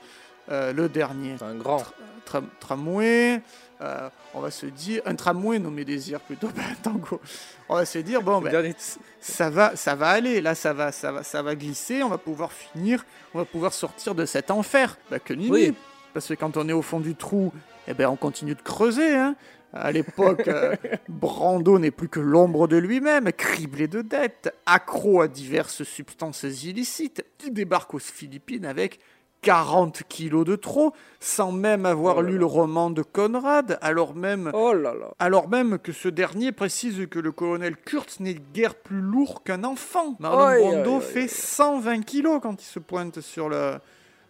euh, 0.51 0.73
le 0.73 0.89
dernier 0.89 1.37
un 1.41 1.55
grand. 1.55 1.83
tram- 2.25 2.49
tramway. 2.61 3.41
euh, 3.81 4.09
on 4.35 4.41
va 4.41 4.51
se 4.51 4.67
dire 4.67 5.03
un 5.07 5.15
tramway 5.15 5.59
nommé 5.59 5.85
désir 5.85 6.21
plutôt 6.21 6.49
pas 6.57 6.63
un 6.63 6.75
tango. 6.83 7.21
On 7.69 7.75
va 7.77 7.85
se 7.85 7.99
dire 7.99 8.23
bon 8.23 8.41
ben, 8.41 8.75
ça 9.21 9.51
va 9.51 9.77
ça 9.77 9.95
va 9.95 10.09
aller 10.09 10.41
là 10.41 10.55
ça 10.55 10.73
va 10.73 10.93
ça 10.93 11.13
va 11.13 11.23
ça 11.23 11.43
va 11.43 11.55
glisser. 11.55 12.03
On 12.03 12.09
va 12.09 12.19
pouvoir 12.19 12.53
finir. 12.53 13.05
On 13.35 13.39
va 13.39 13.45
pouvoir 13.45 13.73
sortir 13.73 14.15
de 14.15 14.25
cet 14.25 14.51
enfer. 14.51 14.97
Bah 15.11 15.19
que 15.19 15.35
nini. 15.35 15.51
Oui. 15.51 15.75
Parce 16.15 16.29
que 16.29 16.35
quand 16.35 16.57
on 16.57 16.69
est 16.69 16.73
au 16.75 16.83
fond 16.83 17.01
du 17.01 17.15
trou, 17.15 17.53
eh 17.89 17.95
ben 17.95 18.09
on 18.09 18.17
continue 18.17 18.55
de 18.55 18.63
creuser. 18.63 19.15
Hein. 19.17 19.35
À 19.75 19.91
l'époque, 19.91 20.47
euh, 20.49 20.77
Brando 21.09 21.79
n'est 21.79 21.91
plus 21.91 22.11
que 22.11 22.21
l'ombre 22.21 22.69
de 22.69 22.77
lui-même, 22.77 23.33
criblé 23.33 23.89
de 23.89 24.03
dettes, 24.03 24.55
accro 24.67 25.23
à 25.23 25.29
diverses 25.29 25.83
substances 25.83 26.43
illicites. 26.43 27.25
Il 27.43 27.55
débarque 27.55 27.95
aux 27.95 27.99
Philippines 27.99 28.67
avec 28.67 29.01
40 29.43 30.05
kilos 30.09 30.45
de 30.47 30.57
trop, 30.57 30.93
sans 31.21 31.53
même 31.53 31.85
avoir 31.85 32.19
Oh 32.19 32.23
là 32.23 32.29
lu 32.29 32.35
là. 32.35 32.39
le 32.41 32.47
roman 32.47 32.91
de 32.91 33.03
Conrad, 33.03 33.79
alors 33.83 34.15
même, 34.15 34.51
Oh 34.55 34.73
là 34.73 34.95
alors 35.19 35.49
même 35.49 35.79
que 35.79 35.93
ce 35.93 36.09
dernier 36.09 36.53
précise 36.53 37.07
que 37.11 37.19
le 37.19 37.33
colonel 37.33 37.77
Kurtz 37.77 38.21
n'est 38.21 38.35
guère 38.55 38.75
plus 38.77 39.01
lourd 39.01 39.43
qu'un 39.43 39.65
enfant. 39.65 40.17
Marlon 40.21 40.45
Aïe, 40.47 40.61
Brando 40.63 41.01
fait 41.01 41.23
aïe. 41.23 41.29
120 41.29 42.03
kilos 42.03 42.41
quand 42.43 42.63
il 42.63 42.67
se 42.67 42.79
pointe 42.79 43.21
sur 43.21 43.49
le, 43.49 43.79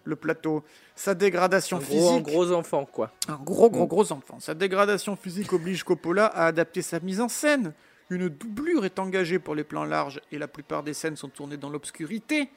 le 0.04 0.16
plateau. 0.16 0.62
Sa 0.96 1.14
dégradation 1.14 1.76
Un 1.76 1.80
gros, 1.80 2.08
un 2.08 2.10
physique... 2.12 2.24
gros 2.26 2.52
enfant, 2.52 2.84
quoi. 2.84 3.10
Un 3.28 3.36
gros, 3.42 3.70
gros, 3.70 3.84
Mm. 3.84 3.88
gros 3.88 4.12
enfant. 4.12 4.38
Sa 4.40 4.54
dégradation 4.54 5.14
physique 5.16 5.52
oblige 5.52 5.84
Coppola 5.84 6.26
à 6.26 6.46
adapter 6.46 6.80
sa 6.82 7.00
mise 7.00 7.20
en 7.20 7.28
scène. 7.28 7.72
Une 8.10 8.28
doublure 8.28 8.84
est 8.84 8.98
engagée 8.98 9.38
pour 9.38 9.54
les 9.54 9.64
plans 9.64 9.84
larges 9.84 10.20
et 10.32 10.38
la 10.38 10.48
plupart 10.48 10.82
des 10.82 10.92
scènes 10.94 11.16
sont 11.16 11.28
tournées 11.28 11.56
dans 11.56 11.70
l'obscurité. 11.70 12.50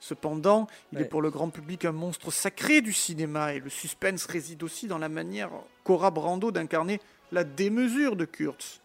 Cependant, 0.00 0.66
il 0.92 1.00
est 1.00 1.04
pour 1.04 1.22
le 1.22 1.30
grand 1.30 1.48
public 1.50 1.84
un 1.84 1.92
monstre 1.92 2.30
sacré 2.30 2.80
du 2.80 2.92
cinéma 2.92 3.54
et 3.54 3.60
le 3.60 3.68
suspense 3.70 4.26
réside 4.26 4.62
aussi 4.62 4.86
dans 4.86 4.98
la 4.98 5.08
manière 5.08 5.50
qu'aura 5.84 6.10
Brando 6.10 6.50
d'incarner 6.50 7.00
la 7.32 7.44
démesure 7.44 8.14
de 8.16 8.24
Kurtz. 8.24 8.80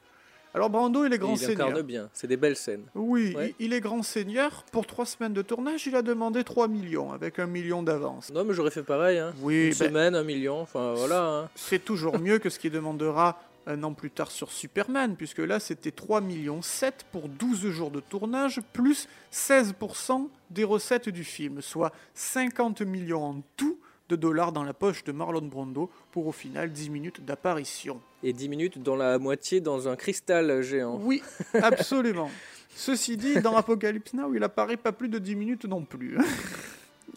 Alors 0.56 0.70
Brando, 0.70 1.04
il 1.06 1.12
est 1.14 1.18
grand 1.18 1.34
il 1.34 1.40
seigneur. 1.40 1.68
incarne 1.70 1.82
bien. 1.82 2.10
C'est 2.14 2.28
des 2.28 2.38
belles 2.38 2.56
scènes. 2.56 2.84
Oui, 2.94 3.34
Ouais. 3.36 3.56
il 3.60 3.68
il 3.68 3.74
est 3.74 3.80
grand 3.82 4.04
seigneur. 4.04 4.64
Pour 4.72 4.86
trois 4.86 5.06
semaines 5.08 5.34
de 5.34 5.42
tournage, 5.42 5.88
il 5.88 5.96
a 5.96 6.04
demandé 6.04 6.44
3 6.44 6.68
millions 6.68 7.12
avec 7.12 7.40
un 7.40 7.48
million 7.48 7.82
d'avance. 7.82 8.32
Non, 8.32 8.44
mais 8.44 8.54
j'aurais 8.54 8.70
fait 8.70 8.84
pareil. 8.84 9.18
Hein. 9.18 9.34
Oui, 9.42 9.64
Une 9.64 9.70
ben, 9.70 9.76
semaine, 9.88 10.16
un 10.16 10.24
million. 10.24 10.62
Enfin, 10.62 10.94
voilà. 10.96 11.24
hein. 11.26 11.50
c'est 11.56 11.84
toujours 11.84 12.20
mieux 12.20 12.38
que 12.38 12.52
ce 12.52 12.60
qu'il 12.60 12.72
demandera 12.72 13.40
un 13.68 13.84
an 13.84 13.94
plus 13.94 14.12
tard 14.12 14.32
sur 14.32 14.52
Superman, 14.52 15.16
puisque 15.16 15.40
là 15.40 15.60
c'était 15.60 15.92
3 15.92 16.22
millions 16.22 16.62
7 16.62 17.06
pour 17.12 17.30
12 17.30 17.70
jours 17.70 17.92
de 17.92 18.00
tournage, 18.00 18.62
plus 18.74 19.08
16% 19.32 20.28
des 20.50 20.64
recettes 20.64 21.10
du 21.10 21.24
film, 21.24 21.62
soit 21.62 21.92
50 22.14 22.82
millions 22.82 23.24
en 23.24 23.42
tout 23.58 23.80
de 24.10 24.16
dollars 24.16 24.52
dans 24.52 24.64
la 24.64 24.74
poche 24.74 25.04
de 25.04 25.12
Marlon 25.12 25.42
Brando 25.42 25.90
pour 26.12 26.28
au 26.28 26.32
final 26.32 26.72
10 26.72 26.90
minutes 26.90 27.26
d'apparition. 27.26 28.02
Et 28.22 28.34
10 28.34 28.50
minutes 28.50 28.84
dans 28.84 28.96
la 28.96 29.18
moitié 29.18 29.62
dans 29.62 29.88
un 29.88 29.96
cristal 29.96 30.62
géant. 30.62 31.00
Oui, 31.02 31.22
absolument. 31.54 32.30
Ceci 32.76 33.18
dit, 33.18 33.40
dans 33.42 33.56
Apocalypse 33.56 34.14
Now, 34.14 34.34
il 34.34 34.44
apparaît 34.44 34.78
pas 34.78 34.92
plus 34.92 35.10
de 35.10 35.20
10 35.20 35.36
minutes 35.36 35.66
non 35.66 35.86
plus. 35.86 36.18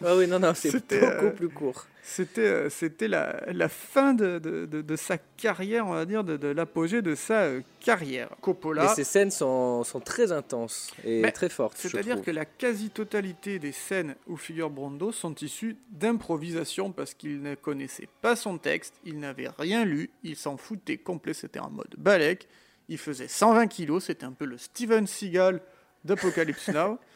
Ah 0.04 0.14
oui, 0.16 0.26
non, 0.26 0.38
non, 0.38 0.52
c'est 0.54 0.70
C'était, 0.70 1.00
beaucoup 1.00 1.26
euh, 1.26 1.30
plus 1.30 1.48
court. 1.48 1.86
C'était, 2.02 2.40
euh, 2.42 2.70
c'était 2.70 3.08
la, 3.08 3.42
la 3.52 3.68
fin 3.68 4.14
de, 4.14 4.38
de- 4.38 4.66
de- 4.66 4.82
de 4.82 4.96
sa 4.96 5.16
carrière, 5.18 5.86
on 5.86 5.94
va 5.94 6.04
dire, 6.04 6.22
de, 6.22 6.36
de 6.36 6.48
l'apogée 6.48 7.02
de 7.02 7.14
sa 7.14 7.44
euh, 7.44 7.60
carrière. 7.80 8.28
Coppola, 8.42 8.82
Mais 8.84 8.88
ces 8.94 9.04
scènes 9.04 9.30
sont, 9.30 9.82
sont 9.84 9.98
très 10.00 10.30
intenses 10.32 10.92
et 11.04 11.20
Mais 11.22 11.32
très 11.32 11.48
fortes. 11.48 11.76
c'est-à-dire 11.78 12.20
que 12.22 12.30
la 12.30 12.44
quasi-totalité 12.44 13.58
des 13.58 13.72
scènes 13.72 14.14
où 14.28 14.36
figure 14.36 14.70
Brando 14.70 15.10
sont 15.12 15.34
issues 15.36 15.76
d'improvisation 15.90 16.92
parce 16.92 17.14
qu'il 17.14 17.42
ne 17.42 17.54
connaissait 17.54 18.08
pas 18.22 18.36
son 18.36 18.58
texte, 18.58 18.94
il 19.04 19.18
n'avait 19.18 19.48
rien 19.58 19.84
lu, 19.84 20.10
il 20.22 20.36
s'en 20.36 20.56
foutait 20.56 20.98
complet, 20.98 21.32
c'était 21.34 21.58
en 21.58 21.70
mode 21.70 21.94
balèque, 21.98 22.46
il 22.88 22.98
faisait 22.98 23.28
120 23.28 23.66
kilos, 23.66 24.04
c'était 24.04 24.24
un 24.26 24.32
peu 24.32 24.44
le 24.44 24.58
Steven 24.58 25.06
Seagal 25.08 25.60
d'Apocalypse 26.04 26.68
Now, 26.68 26.98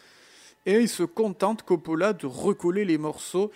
et 0.67 0.81
il 0.81 0.89
se 0.89 1.03
contente, 1.03 1.63
Coppola, 1.63 2.13
de 2.13 2.27
recoller 2.27 2.85
les 2.85 2.99
morceaux 2.99 3.51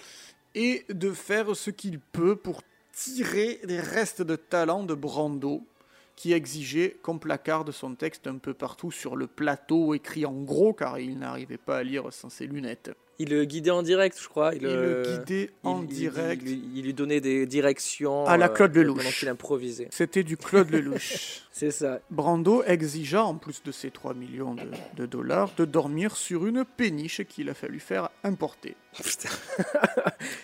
et 0.54 0.84
de 0.88 1.12
faire 1.12 1.54
ce 1.56 1.70
qu'il 1.70 2.00
peut 2.00 2.36
pour 2.36 2.62
tirer 2.92 3.60
les 3.64 3.80
restes 3.80 4.22
de 4.22 4.36
talent 4.36 4.84
de 4.84 4.94
Brando, 4.94 5.62
qui 6.16 6.32
exigeait 6.32 6.96
qu'on 7.02 7.18
placarde 7.18 7.72
son 7.72 7.94
texte 7.94 8.26
un 8.26 8.38
peu 8.38 8.54
partout 8.54 8.92
sur 8.92 9.16
le 9.16 9.26
plateau, 9.26 9.94
écrit 9.94 10.24
en 10.24 10.42
gros, 10.42 10.72
car 10.72 10.98
il 10.98 11.18
n'arrivait 11.18 11.58
pas 11.58 11.78
à 11.78 11.82
lire 11.82 12.12
sans 12.12 12.30
ses 12.30 12.46
lunettes. 12.46 12.92
Il 13.20 13.30
le 13.30 13.44
guidait 13.44 13.70
en 13.70 13.82
direct, 13.82 14.18
je 14.20 14.26
crois. 14.28 14.54
Il, 14.54 14.62
Il 14.62 14.66
euh, 14.68 15.04
le 15.04 15.18
guidait 15.18 15.50
en 15.62 15.82
il- 15.82 15.84
il- 15.90 15.94
direct. 15.94 16.42
Il, 16.44 16.48
lui- 16.50 16.62
il 16.74 16.82
lui 16.84 16.94
donnait 16.94 17.20
des 17.20 17.46
directions. 17.46 18.26
À 18.26 18.36
la 18.36 18.46
euh, 18.46 18.48
Claude 18.48 18.74
Lelouch. 18.74 18.96
Pendant 18.98 19.10
qu'il 19.10 19.28
improvisait. 19.28 19.88
C'était 19.90 20.24
du 20.24 20.36
Claude 20.36 20.70
Lelouch. 20.70 21.42
C'est 21.52 21.70
ça. 21.70 22.00
Brando 22.10 22.64
exigea, 22.64 23.22
en 23.24 23.36
plus 23.36 23.62
de 23.62 23.70
ses 23.70 23.90
3 23.92 24.14
millions 24.14 24.54
de, 24.54 24.62
de 24.96 25.06
dollars, 25.06 25.52
de 25.56 25.64
dormir 25.64 26.16
sur 26.16 26.46
une 26.46 26.64
péniche 26.64 27.22
qu'il 27.28 27.48
a 27.50 27.54
fallu 27.54 27.78
faire 27.78 28.10
importer. 28.24 28.74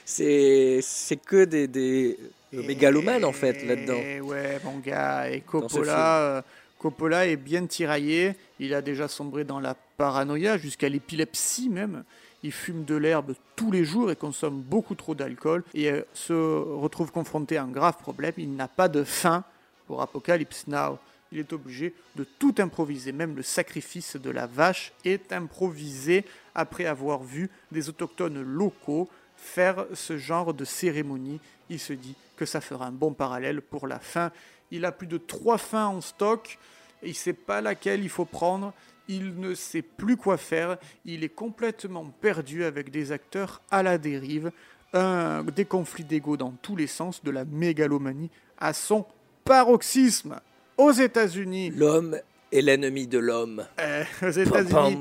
C'est 0.05 0.81
que 1.25 1.45
des, 1.45 1.67
des 1.69 2.19
le 2.53 2.63
mégalomane 2.63 3.25
en 3.25 3.33
fait 3.33 3.65
là-dedans. 3.67 4.27
Ouais, 4.27 4.61
mon 4.65 4.79
gars, 4.79 5.31
et. 5.31 5.41
Coppola, 5.41 6.19
euh, 6.21 6.43
Coppola 6.79 7.27
est 7.27 7.37
bien 7.37 7.67
tiraillé. 7.67 8.35
Il 8.59 8.75
a 8.75 8.83
déjà 8.83 9.09
sombré 9.09 9.45
dans 9.45 9.61
la 9.61 9.75
paranoïa, 9.97 10.57
jusqu'à 10.59 10.89
l'épilepsie 10.89 11.69
même. 11.69 12.05
Il 12.43 12.53
fume 12.53 12.85
de 12.85 12.95
l'herbe 12.95 13.35
tous 13.57 13.71
les 13.71 13.85
jours 13.85 14.11
et 14.11 14.17
consomme 14.17 14.61
beaucoup 14.61 14.95
trop 14.95 15.15
d'alcool 15.15 15.65
et 15.75 15.91
euh, 15.91 16.03
se 16.15 16.33
retrouve 16.33 17.13
confronté 17.13 17.57
à 17.57 17.65
un 17.65 17.69
grave 17.69 17.97
problème. 17.99 18.33
Il 18.39 18.55
n'a 18.55 18.69
pas 18.69 18.89
de 18.89 19.05
faim 19.05 19.45
pour 19.87 20.03
Apocalypse 20.03 20.67
Now. 20.67 20.99
Il 21.33 21.39
est 21.39 21.53
obligé 21.53 21.95
de 22.17 22.25
tout 22.25 22.55
improviser, 22.59 23.13
même 23.13 23.37
le 23.37 23.43
sacrifice 23.43 24.17
de 24.17 24.31
la 24.31 24.47
vache 24.47 24.93
est 25.05 25.33
improvisé 25.33 26.25
après 26.55 26.87
avoir 26.87 27.23
vu 27.23 27.51
des 27.71 27.89
autochtones 27.89 28.43
locaux 28.43 29.09
faire 29.37 29.87
ce 29.95 30.19
genre 30.19 30.53
de 30.53 30.65
cérémonie. 30.65 31.41
Il 31.69 31.79
se 31.79 31.93
dit 31.93 32.17
que 32.37 32.45
ça 32.47 32.61
fera 32.61 32.87
un 32.87 32.93
bon 32.93 33.13
parallèle 33.13 33.63
pour 33.63 33.87
la 33.87 34.01
fin. 34.01 34.33
Il 34.73 34.85
a 34.85 34.93
plus 34.93 35.07
de 35.07 35.19
trois 35.19 35.57
fins 35.57 35.87
en 35.87 36.01
stock 36.01 36.59
il 37.03 37.11
ne 37.11 37.15
sait 37.15 37.33
pas 37.33 37.61
laquelle 37.61 38.03
il 38.03 38.09
faut 38.09 38.25
prendre. 38.25 38.73
Il 39.13 39.35
ne 39.41 39.55
sait 39.55 39.83
plus 39.83 40.17
quoi 40.17 40.37
faire. 40.37 40.79
Il 41.05 41.25
est 41.25 41.29
complètement 41.35 42.05
perdu 42.21 42.63
avec 42.65 42.93
des 42.93 43.11
acteurs 43.11 43.61
à 43.69 43.83
la 43.83 43.99
dérive. 43.99 44.53
Un, 44.93 45.43
des 45.45 45.65
conflits 45.65 46.05
d'ego 46.05 46.37
dans 46.37 46.53
tous 46.63 46.77
les 46.77 46.87
sens, 46.87 47.23
de 47.25 47.31
la 47.33 47.45
mégalomanie 47.45 48.31
à 48.59 48.73
son 48.73 49.05
paroxysme. 49.45 50.39
Aux 50.79 50.93
États-Unis, 50.93 51.71
L'homme 51.77 52.17
est 52.53 52.63
l'ennemi 52.63 53.07
de 53.09 53.19
l'homme. 53.19 53.67
euh, 53.81 54.05
aux 54.23 54.31
États-Unis, 54.31 54.99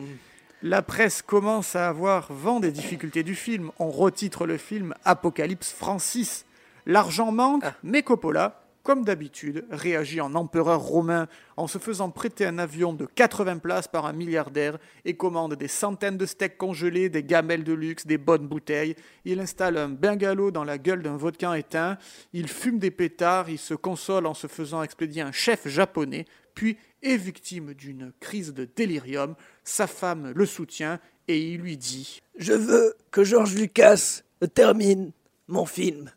la 0.63 0.81
presse 0.81 1.21
commence 1.21 1.75
à 1.75 1.87
avoir 1.87 2.33
vent 2.33 2.59
des 2.59 2.71
difficultés 2.71 3.21
du 3.23 3.35
film. 3.35 3.71
On 3.79 3.89
retitre 3.91 4.45
le 4.47 4.57
film 4.57 4.93
Apocalypse 5.05 5.71
Francis. 5.71 6.45
L'argent 6.85 7.31
manque, 7.31 7.63
mais 7.83 8.01
Coppola, 8.01 8.58
comme 8.83 9.03
d'habitude, 9.03 9.65
réagit 9.69 10.21
en 10.21 10.35
empereur 10.35 10.81
romain 10.81 11.27
en 11.57 11.67
se 11.67 11.77
faisant 11.77 12.09
prêter 12.09 12.45
un 12.45 12.57
avion 12.57 12.93
de 12.93 13.05
80 13.05 13.57
places 13.57 13.87
par 13.87 14.05
un 14.05 14.13
milliardaire 14.13 14.77
et 15.05 15.15
commande 15.15 15.55
des 15.55 15.67
centaines 15.67 16.17
de 16.17 16.25
steaks 16.25 16.57
congelés, 16.57 17.09
des 17.09 17.23
gamelles 17.23 17.63
de 17.63 17.73
luxe, 17.73 18.07
des 18.07 18.17
bonnes 18.17 18.47
bouteilles. 18.47 18.95
Il 19.25 19.39
installe 19.39 19.77
un 19.77 19.89
bungalow 19.89 20.51
dans 20.51 20.63
la 20.63 20.77
gueule 20.77 21.03
d'un 21.03 21.17
vodka 21.17 21.57
éteint. 21.57 21.97
Il 22.33 22.47
fume 22.47 22.79
des 22.79 22.91
pétards. 22.91 23.49
Il 23.49 23.59
se 23.59 23.73
console 23.73 24.25
en 24.25 24.33
se 24.33 24.47
faisant 24.47 24.81
expédier 24.83 25.21
un 25.21 25.31
chef 25.31 25.67
japonais. 25.67 26.25
Puis 26.55 26.77
est 27.03 27.17
victime 27.17 27.73
d'une 27.73 28.13
crise 28.19 28.53
de 28.53 28.67
délirium. 28.75 29.35
Sa 29.63 29.87
femme 29.87 30.31
le 30.35 30.45
soutient 30.45 30.99
et 31.27 31.39
il 31.39 31.61
lui 31.61 31.77
dit 31.77 32.21
Je 32.37 32.53
veux 32.53 32.95
que 33.11 33.23
George 33.23 33.55
Lucas 33.55 34.21
termine 34.53 35.11
mon 35.47 35.65
film. 35.65 36.11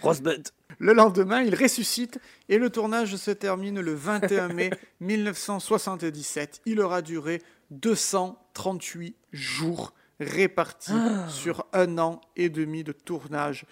Rosebud. 0.00 0.48
Le 0.78 0.92
lendemain, 0.92 1.42
il 1.42 1.54
ressuscite 1.54 2.18
et 2.48 2.58
le 2.58 2.70
tournage 2.70 3.16
se 3.16 3.30
termine 3.30 3.80
le 3.80 3.92
21 3.94 4.48
mai 4.48 4.70
1977. 5.00 6.62
Il 6.66 6.80
aura 6.80 7.02
duré 7.02 7.42
238 7.70 9.16
jours 9.32 9.92
répartis 10.20 10.92
sur 11.28 11.66
un 11.72 11.98
an 11.98 12.20
et 12.36 12.48
demi 12.48 12.84
de 12.84 12.92
tournage. 12.92 13.64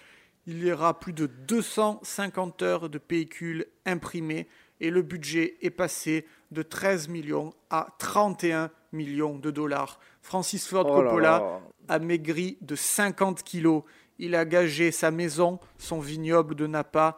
Il 0.47 0.63
y 0.63 0.71
aura 0.71 0.99
plus 0.99 1.13
de 1.13 1.27
250 1.27 2.61
heures 2.63 2.89
de 2.89 2.97
pellicules 2.97 3.65
imprimées 3.85 4.47
et 4.79 4.89
le 4.89 5.01
budget 5.01 5.57
est 5.61 5.69
passé 5.69 6.25
de 6.51 6.63
13 6.63 7.09
millions 7.09 7.53
à 7.69 7.87
31 7.99 8.71
millions 8.93 9.37
de 9.37 9.51
dollars. 9.51 9.99
Francis 10.21 10.67
Ford 10.67 10.85
Oh 10.89 11.01
là 11.01 11.09
Coppola 11.09 11.29
là. 11.39 11.61
a 11.87 11.99
maigri 11.99 12.57
de 12.61 12.75
50 12.75 13.43
kilos. 13.43 13.83
Il 14.19 14.35
a 14.35 14.43
gagé 14.43 14.91
sa 14.91 15.11
maison, 15.11 15.59
son 15.77 15.99
vignoble 16.01 16.53
de 16.53 16.67
Napa, 16.67 17.15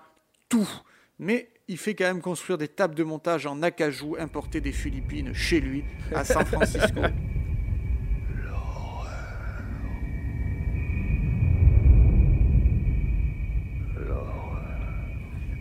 tout. 0.49 0.69
Mais 1.17 1.49
il 1.67 1.77
fait 1.77 1.95
quand 1.95 2.05
même 2.05 2.21
construire 2.21 2.59
des 2.59 2.67
tables 2.67 2.93
de 2.93 3.03
montage 3.03 3.47
en 3.47 3.63
acajou 3.63 4.15
importées 4.19 4.61
des 4.61 4.71
Philippines 4.71 5.33
chez 5.33 5.59
lui, 5.59 5.83
à 6.13 6.23
San 6.23 6.45
Francisco. 6.45 7.01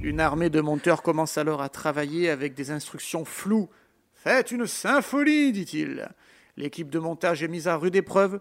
Une 0.02 0.20
armée 0.20 0.50
de 0.50 0.60
monteurs 0.60 1.02
commence 1.02 1.38
alors 1.38 1.62
à 1.62 1.68
travailler 1.68 2.30
avec 2.30 2.54
des 2.54 2.70
instructions 2.70 3.24
floues. 3.24 3.68
Faites 4.14 4.50
une 4.50 4.66
symphonie, 4.66 5.52
dit-il. 5.52 6.08
L'équipe 6.56 6.90
de 6.90 6.98
montage 6.98 7.42
est 7.42 7.48
mise 7.48 7.68
à 7.68 7.76
rude 7.76 7.96
épreuve. 7.96 8.40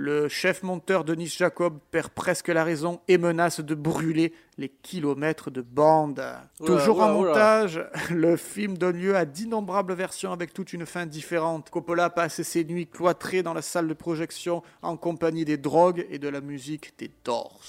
Le 0.00 0.28
chef 0.28 0.62
monteur 0.62 1.02
Denis 1.02 1.26
Jacob 1.26 1.80
perd 1.90 2.10
presque 2.10 2.46
la 2.46 2.62
raison 2.62 3.00
et 3.08 3.18
menace 3.18 3.58
de 3.58 3.74
brûler 3.74 4.32
les 4.56 4.68
kilomètres 4.68 5.50
de 5.50 5.60
bande. 5.60 6.20
Oula, 6.60 6.68
Toujours 6.68 7.02
en 7.02 7.16
oula. 7.16 7.30
montage, 7.30 7.84
le 8.10 8.36
film 8.36 8.78
donne 8.78 8.96
lieu 8.96 9.16
à 9.16 9.24
d'innombrables 9.24 9.94
versions 9.94 10.30
avec 10.30 10.54
toute 10.54 10.72
une 10.72 10.86
fin 10.86 11.04
différente. 11.04 11.70
Coppola 11.70 12.10
passe 12.10 12.42
ses 12.42 12.62
nuits 12.62 12.86
cloîtrées 12.86 13.42
dans 13.42 13.54
la 13.54 13.60
salle 13.60 13.88
de 13.88 13.92
projection 13.92 14.62
en 14.82 14.96
compagnie 14.96 15.44
des 15.44 15.56
drogues 15.56 16.06
et 16.10 16.20
de 16.20 16.28
la 16.28 16.40
musique 16.40 16.96
des 16.96 17.10
Doors. 17.24 17.60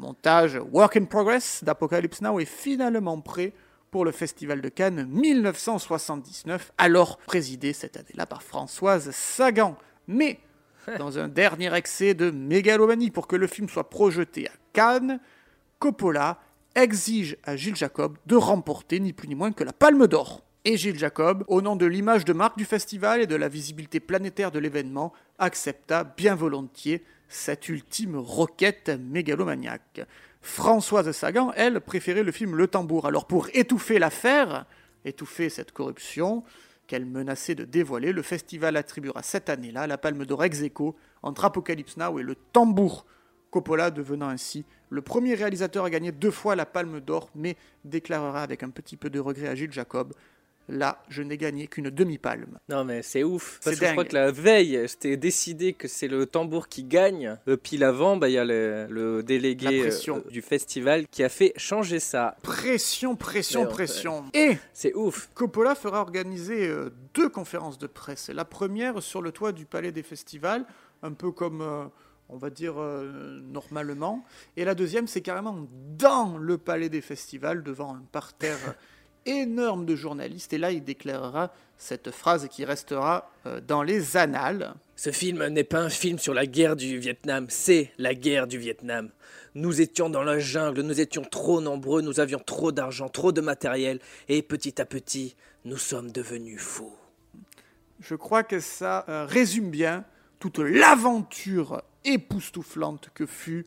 Montage 0.00 0.60
Work 0.72 0.98
in 0.98 1.04
Progress 1.06 1.64
d'Apocalypse 1.64 2.20
Now 2.20 2.40
est 2.40 2.44
finalement 2.44 3.18
prêt 3.22 3.54
pour 3.90 4.04
le 4.04 4.12
Festival 4.12 4.60
de 4.60 4.68
Cannes 4.68 5.06
1979, 5.08 6.72
alors 6.76 7.16
présidé 7.16 7.72
cette 7.72 7.96
année-là 7.96 8.26
par 8.26 8.42
Françoise 8.42 9.10
Sagan. 9.12 9.78
Mais 10.06 10.40
dans 10.98 11.18
un 11.18 11.28
dernier 11.28 11.74
excès 11.74 12.14
de 12.14 12.30
mégalomanie 12.30 13.10
pour 13.10 13.26
que 13.26 13.36
le 13.36 13.46
film 13.46 13.68
soit 13.68 13.90
projeté 13.90 14.48
à 14.48 14.52
Cannes, 14.72 15.20
Coppola 15.78 16.38
exige 16.74 17.36
à 17.44 17.56
Gilles 17.56 17.76
Jacob 17.76 18.16
de 18.26 18.36
remporter 18.36 19.00
ni 19.00 19.12
plus 19.12 19.28
ni 19.28 19.34
moins 19.34 19.52
que 19.52 19.64
la 19.64 19.72
Palme 19.72 20.06
d'Or. 20.06 20.44
Et 20.64 20.76
Gilles 20.76 20.98
Jacob, 20.98 21.44
au 21.48 21.62
nom 21.62 21.74
de 21.74 21.86
l'image 21.86 22.24
de 22.24 22.34
marque 22.34 22.58
du 22.58 22.66
festival 22.66 23.22
et 23.22 23.26
de 23.26 23.34
la 23.34 23.48
visibilité 23.48 23.98
planétaire 23.98 24.50
de 24.50 24.58
l'événement, 24.58 25.12
accepta 25.38 26.04
bien 26.04 26.34
volontiers 26.34 27.02
cette 27.28 27.68
ultime 27.68 28.16
requête 28.16 28.90
mégalomaniaque. 28.90 30.02
Françoise 30.42 31.10
Sagan, 31.12 31.52
elle, 31.56 31.80
préférait 31.80 32.22
le 32.22 32.32
film 32.32 32.56
Le 32.56 32.66
Tambour. 32.66 33.06
Alors 33.06 33.26
pour 33.26 33.48
étouffer 33.54 33.98
l'affaire, 33.98 34.66
étouffer 35.04 35.48
cette 35.48 35.72
corruption 35.72 36.44
qu'elle 36.90 37.06
menaçait 37.06 37.54
de 37.54 37.64
dévoiler, 37.64 38.10
le 38.10 38.20
festival 38.20 38.76
attribuera 38.76 39.22
cette 39.22 39.48
année-là 39.48 39.86
la 39.86 39.96
Palme 39.96 40.26
d'Or 40.26 40.42
ex 40.42 40.60
entre 41.22 41.44
Apocalypse 41.44 41.96
Now 41.96 42.18
et 42.18 42.24
Le 42.24 42.34
Tambour. 42.34 43.06
Coppola 43.52 43.92
devenant 43.92 44.28
ainsi 44.28 44.64
le 44.88 45.00
premier 45.00 45.34
réalisateur 45.34 45.84
à 45.84 45.90
gagner 45.90 46.10
deux 46.10 46.32
fois 46.32 46.56
la 46.56 46.66
Palme 46.66 46.98
d'Or, 46.98 47.30
mais 47.36 47.56
déclarera 47.84 48.42
avec 48.42 48.64
un 48.64 48.70
petit 48.70 48.96
peu 48.96 49.08
de 49.08 49.20
regret 49.20 49.46
à 49.46 49.54
Gilles 49.54 49.70
Jacob 49.70 50.12
Là, 50.70 51.02
je 51.08 51.22
n'ai 51.22 51.36
gagné 51.36 51.66
qu'une 51.66 51.90
demi-palme. 51.90 52.58
Non 52.68 52.84
mais 52.84 53.02
c'est 53.02 53.22
ouf. 53.24 53.58
C'est 53.60 53.70
Parce 53.70 53.80
que 53.80 53.86
je 53.86 53.92
crois 53.92 54.04
que 54.04 54.14
la 54.14 54.30
veille, 54.30 54.82
c'était 54.88 55.16
décidé 55.16 55.72
que 55.72 55.88
c'est 55.88 56.08
le 56.08 56.26
tambour 56.26 56.68
qui 56.68 56.84
gagne. 56.84 57.36
Euh, 57.48 57.56
Puis 57.56 57.76
l'avant, 57.76 58.16
bah, 58.16 58.28
il 58.28 58.32
y 58.32 58.38
a 58.38 58.44
le, 58.44 58.86
le 58.88 59.22
délégué 59.22 59.90
euh, 59.90 60.20
du 60.30 60.42
festival 60.42 61.06
qui 61.08 61.22
a 61.22 61.28
fait 61.28 61.52
changer 61.56 62.00
ça. 62.00 62.36
Pression, 62.42 63.16
pression, 63.16 63.66
pression. 63.66 64.24
Et 64.34 64.56
C'est 64.72 64.94
ouf. 64.94 65.28
Coppola 65.34 65.74
fera 65.74 66.00
organiser 66.00 66.68
euh, 66.68 66.90
deux 67.14 67.28
conférences 67.28 67.78
de 67.78 67.86
presse. 67.86 68.28
La 68.28 68.44
première 68.44 69.02
sur 69.02 69.22
le 69.22 69.32
toit 69.32 69.52
du 69.52 69.66
Palais 69.66 69.92
des 69.92 70.02
Festivals, 70.02 70.64
un 71.02 71.12
peu 71.12 71.30
comme, 71.32 71.62
euh, 71.62 71.84
on 72.28 72.36
va 72.36 72.50
dire, 72.50 72.74
euh, 72.78 73.40
normalement. 73.42 74.24
Et 74.56 74.64
la 74.64 74.74
deuxième, 74.74 75.06
c'est 75.06 75.20
carrément 75.20 75.66
dans 75.98 76.36
le 76.38 76.58
Palais 76.58 76.88
des 76.88 77.00
Festivals, 77.00 77.62
devant 77.62 77.94
un 77.94 78.02
parterre 78.12 78.58
énorme 79.26 79.86
de 79.86 79.96
journalistes. 79.96 80.52
Et 80.52 80.58
là, 80.58 80.72
il 80.72 80.84
déclarera 80.84 81.52
cette 81.78 82.10
phrase 82.10 82.48
qui 82.48 82.64
restera 82.64 83.30
euh, 83.46 83.60
dans 83.60 83.82
les 83.82 84.16
annales. 84.16 84.74
Ce 84.96 85.10
film 85.10 85.46
n'est 85.46 85.64
pas 85.64 85.80
un 85.80 85.88
film 85.88 86.18
sur 86.18 86.34
la 86.34 86.46
guerre 86.46 86.76
du 86.76 86.98
Vietnam, 86.98 87.46
c'est 87.48 87.90
la 87.98 88.14
guerre 88.14 88.46
du 88.46 88.58
Vietnam. 88.58 89.10
Nous 89.54 89.80
étions 89.80 90.10
dans 90.10 90.22
la 90.22 90.38
jungle, 90.38 90.82
nous 90.82 91.00
étions 91.00 91.22
trop 91.22 91.60
nombreux, 91.60 92.02
nous 92.02 92.20
avions 92.20 92.38
trop 92.38 92.70
d'argent, 92.70 93.08
trop 93.08 93.32
de 93.32 93.40
matériel, 93.40 93.98
et 94.28 94.42
petit 94.42 94.80
à 94.80 94.84
petit, 94.84 95.36
nous 95.64 95.78
sommes 95.78 96.12
devenus 96.12 96.60
fous. 96.60 96.94
Je 98.00 98.14
crois 98.14 98.42
que 98.42 98.60
ça 98.60 99.04
euh, 99.08 99.24
résume 99.24 99.70
bien 99.70 100.04
toute 100.38 100.58
l'aventure 100.58 101.82
époustouflante 102.04 103.10
que 103.14 103.26
fut 103.26 103.66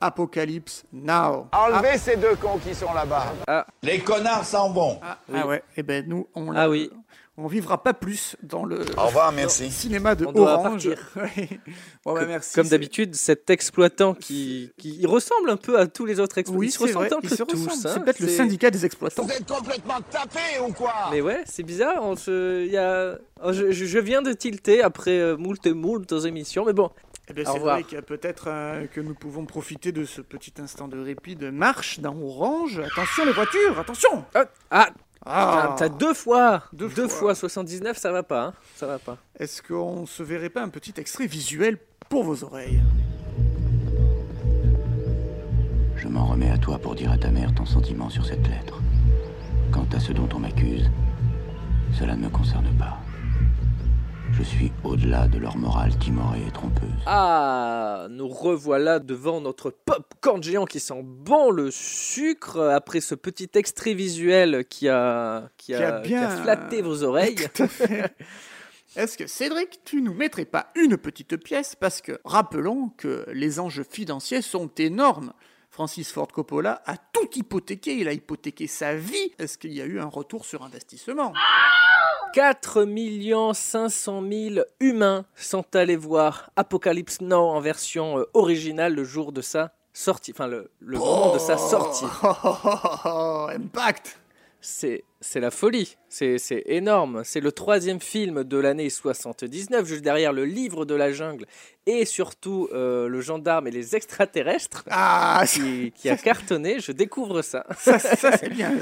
Apocalypse 0.00 0.84
Now. 0.92 1.48
Enlevez 1.52 1.98
ces 1.98 2.16
deux 2.16 2.34
cons 2.36 2.58
qui 2.58 2.74
sont 2.74 2.92
là-bas. 2.92 3.64
Les 3.82 3.98
connards 4.00 4.44
s'en 4.44 4.70
vont. 4.70 4.98
Ah, 5.02 5.18
ah 5.34 5.46
ouais, 5.46 5.62
et 5.76 5.82
ben 5.82 6.04
nous, 6.08 6.26
on, 6.34 6.54
Ah 6.56 6.68
oui. 6.70 6.90
on 7.36 7.46
vivra 7.46 7.82
pas 7.82 7.92
plus 7.94 8.36
dans 8.42 8.64
le 8.64 8.80
Au 8.96 9.06
revoir, 9.06 9.30
merci. 9.32 9.70
cinéma 9.70 10.14
de 10.14 10.26
On 10.26 10.34
Orange. 10.36 10.88
Bon, 12.04 12.14
bah, 12.14 12.24
merci. 12.26 12.54
Comme 12.54 12.68
d'habitude, 12.68 13.14
cet 13.14 13.50
exploitant 13.50 14.14
qui, 14.14 14.72
qui 14.78 14.96
il 15.00 15.06
ressemble 15.06 15.50
un 15.50 15.56
peu 15.56 15.78
à 15.78 15.86
tous 15.86 16.06
les 16.06 16.18
autres 16.18 16.38
exploitants. 16.38 16.58
Oui, 16.60 16.66
ils 16.68 16.70
se 16.72 16.78
c'est 16.78 16.84
ressemblent 16.84 17.06
vrai, 17.06 17.16
un 17.16 17.20
ils 17.22 17.28
peu 17.28 17.36
se 17.36 17.42
tous. 17.42 17.66
ressemblent. 17.66 17.88
hein. 17.88 17.92
C'est 17.94 18.04
peut-être 18.04 18.20
le 18.20 18.28
syndicat 18.28 18.70
des 18.70 18.84
exploitants. 18.86 19.24
Vous 19.24 19.30
êtes 19.32 19.46
complètement 19.46 20.00
tapés 20.10 20.60
ou 20.66 20.72
quoi? 20.72 20.94
Mais 21.10 21.20
ouais, 21.20 21.42
c'est 21.46 21.62
bizarre. 21.62 21.96
On 22.02 22.16
se, 22.16 22.64
il 22.64 22.72
y 22.72 22.78
a, 22.78 23.18
oh, 23.44 23.52
je, 23.52 23.98
viens 23.98 24.22
de 24.22 24.32
tilter 24.32 24.82
après 24.82 25.18
euh, 25.18 25.36
moult 25.36 25.64
et 25.66 25.72
moult 25.74 26.10
émissions, 26.24 26.64
mais 26.64 26.72
bon. 26.72 26.90
Eh 27.36 27.40
Au 27.42 27.44
c'est 27.44 27.50
revoir. 27.50 27.74
vrai 27.76 27.84
qu'il 27.84 27.94
y 27.94 27.98
a 27.98 28.02
peut-être 28.02 28.44
euh, 28.48 28.86
que 28.86 29.00
nous 29.00 29.14
pouvons 29.14 29.46
profiter 29.46 29.92
de 29.92 30.04
ce 30.04 30.20
petit 30.20 30.52
instant 30.60 30.88
de 30.88 30.98
répit 30.98 31.36
de 31.36 31.50
marche 31.50 32.00
dans 32.00 32.16
Orange. 32.20 32.80
Attention 32.80 33.24
les 33.24 33.32
voitures, 33.32 33.78
attention 33.78 34.24
Ah, 34.34 34.44
ah, 34.70 34.88
Ah. 35.24 35.74
t'as 35.78 35.88
deux 35.88 36.14
fois, 36.14 36.64
Deux 36.72 36.88
deux, 36.88 37.06
fois. 37.08 37.18
fois. 37.18 37.34
79, 37.34 37.96
ça 37.98 38.10
va 38.12 38.22
pas, 38.22 38.42
hein, 38.46 38.54
ça 38.74 38.86
va 38.86 38.98
pas. 38.98 39.18
Est-ce 39.38 39.62
qu'on 39.62 40.06
se 40.06 40.22
verrait 40.22 40.48
pas 40.50 40.62
un 40.62 40.68
petit 40.70 40.94
extrait 40.98 41.26
visuel 41.26 41.78
pour 42.08 42.24
vos 42.24 42.42
oreilles? 42.44 42.80
Je 45.96 46.08
m'en 46.08 46.26
remets 46.26 46.50
à 46.50 46.58
toi 46.58 46.78
pour 46.78 46.94
dire 46.94 47.12
à 47.12 47.18
ta 47.18 47.30
mère 47.30 47.54
ton 47.54 47.66
sentiment 47.66 48.08
sur 48.08 48.24
cette 48.24 48.46
lettre. 48.48 48.80
Quant 49.70 49.86
à 49.92 50.00
ce 50.00 50.12
dont 50.12 50.28
on 50.34 50.38
m'accuse, 50.38 50.90
cela 51.92 52.16
ne 52.16 52.22
me 52.24 52.30
concerne 52.30 52.68
pas. 52.78 52.98
Je 54.32 54.42
suis 54.42 54.72
au-delà 54.84 55.28
de 55.28 55.38
leur 55.38 55.56
morale 55.56 55.96
timorée 55.98 56.42
et 56.46 56.50
trompeuse. 56.50 56.88
Ah, 57.06 58.06
nous 58.10 58.28
revoilà 58.28 58.98
devant 58.98 59.40
notre 59.40 59.70
popcorn 59.70 60.42
géant 60.42 60.64
qui 60.64 60.80
sent 60.80 61.02
bon 61.04 61.50
le 61.50 61.70
sucre 61.70 62.58
après 62.60 63.00
ce 63.00 63.14
petit 63.14 63.50
extrait 63.54 63.92
visuel 63.94 64.64
qui 64.68 64.88
a, 64.88 65.50
qui 65.58 65.66
Qui 65.72 65.74
a 65.74 65.96
a, 65.96 66.00
qui 66.00 66.08
bien- 66.08 66.22
a 66.28 66.36
flatté 66.42 66.80
vos 66.82 67.02
oreilles. 67.04 67.34
Tout 67.54 67.64
à 67.64 67.68
fait. 67.68 68.14
Est-ce 68.96 69.16
que 69.18 69.26
Cédric, 69.26 69.80
tu 69.84 70.00
nous 70.02 70.14
mettrais 70.14 70.46
pas 70.46 70.68
une 70.74 70.96
petite 70.96 71.36
pièce? 71.36 71.76
Parce 71.76 72.00
que 72.00 72.18
rappelons 72.24 72.90
que 72.96 73.24
les 73.32 73.60
enjeux 73.60 73.86
financiers 73.88 74.42
sont 74.42 74.70
énormes. 74.78 75.32
Francis 75.70 76.10
Ford 76.10 76.28
Coppola 76.28 76.82
a 76.84 76.96
tout 76.96 77.28
hypothéqué, 77.36 77.94
il 77.94 78.08
a 78.08 78.12
hypothéqué 78.12 78.66
sa 78.66 78.96
vie. 78.96 79.32
Est-ce 79.38 79.56
qu'il 79.56 79.72
y 79.72 79.80
a 79.80 79.84
eu 79.84 80.00
un 80.00 80.06
retour 80.06 80.44
sur 80.44 80.64
investissement? 80.64 81.32
4 82.34 82.86
500 83.54 84.22
000 84.28 84.64
humains 84.80 85.24
sont 85.36 85.64
allés 85.74 85.96
voir 85.96 86.50
Apocalypse 86.56 87.20
Now 87.20 87.48
en 87.48 87.60
version 87.60 88.18
euh, 88.18 88.24
originale 88.34 88.94
le 88.94 89.04
jour 89.04 89.32
de 89.32 89.40
sa 89.40 89.72
sortie, 89.92 90.32
enfin 90.32 90.48
le, 90.48 90.70
le 90.80 90.98
moment 90.98 91.34
de 91.34 91.38
sa 91.38 91.56
sortie. 91.56 92.06
Oh, 92.22 92.32
oh, 93.04 93.46
Impact! 93.50 94.20
C'est 94.60 95.04
c'est 95.20 95.40
la 95.40 95.50
folie, 95.50 95.96
c'est 96.08 96.62
énorme. 96.66 97.22
C'est 97.24 97.40
le 97.40 97.52
troisième 97.52 98.00
film 98.00 98.44
de 98.44 98.56
l'année 98.56 98.90
79, 98.90 99.86
juste 99.86 100.02
derrière 100.02 100.32
le 100.32 100.44
livre 100.44 100.84
de 100.84 100.94
la 100.94 101.12
jungle 101.12 101.46
et 101.86 102.04
surtout 102.04 102.68
euh, 102.72 103.08
le 103.08 103.20
gendarme 103.20 103.66
et 103.66 103.70
les 103.70 103.96
extraterrestres 103.96 104.84
Ah, 104.90 105.44
qui, 105.46 105.92
qui 105.92 106.08
a 106.08 106.16
cartonné. 106.16 106.78
Je 106.78 106.92
découvre 106.92 107.42
ça. 107.42 107.64
ça, 107.78 107.98
ça, 107.98 108.36
c'est 108.36 108.48
bien 108.48 108.72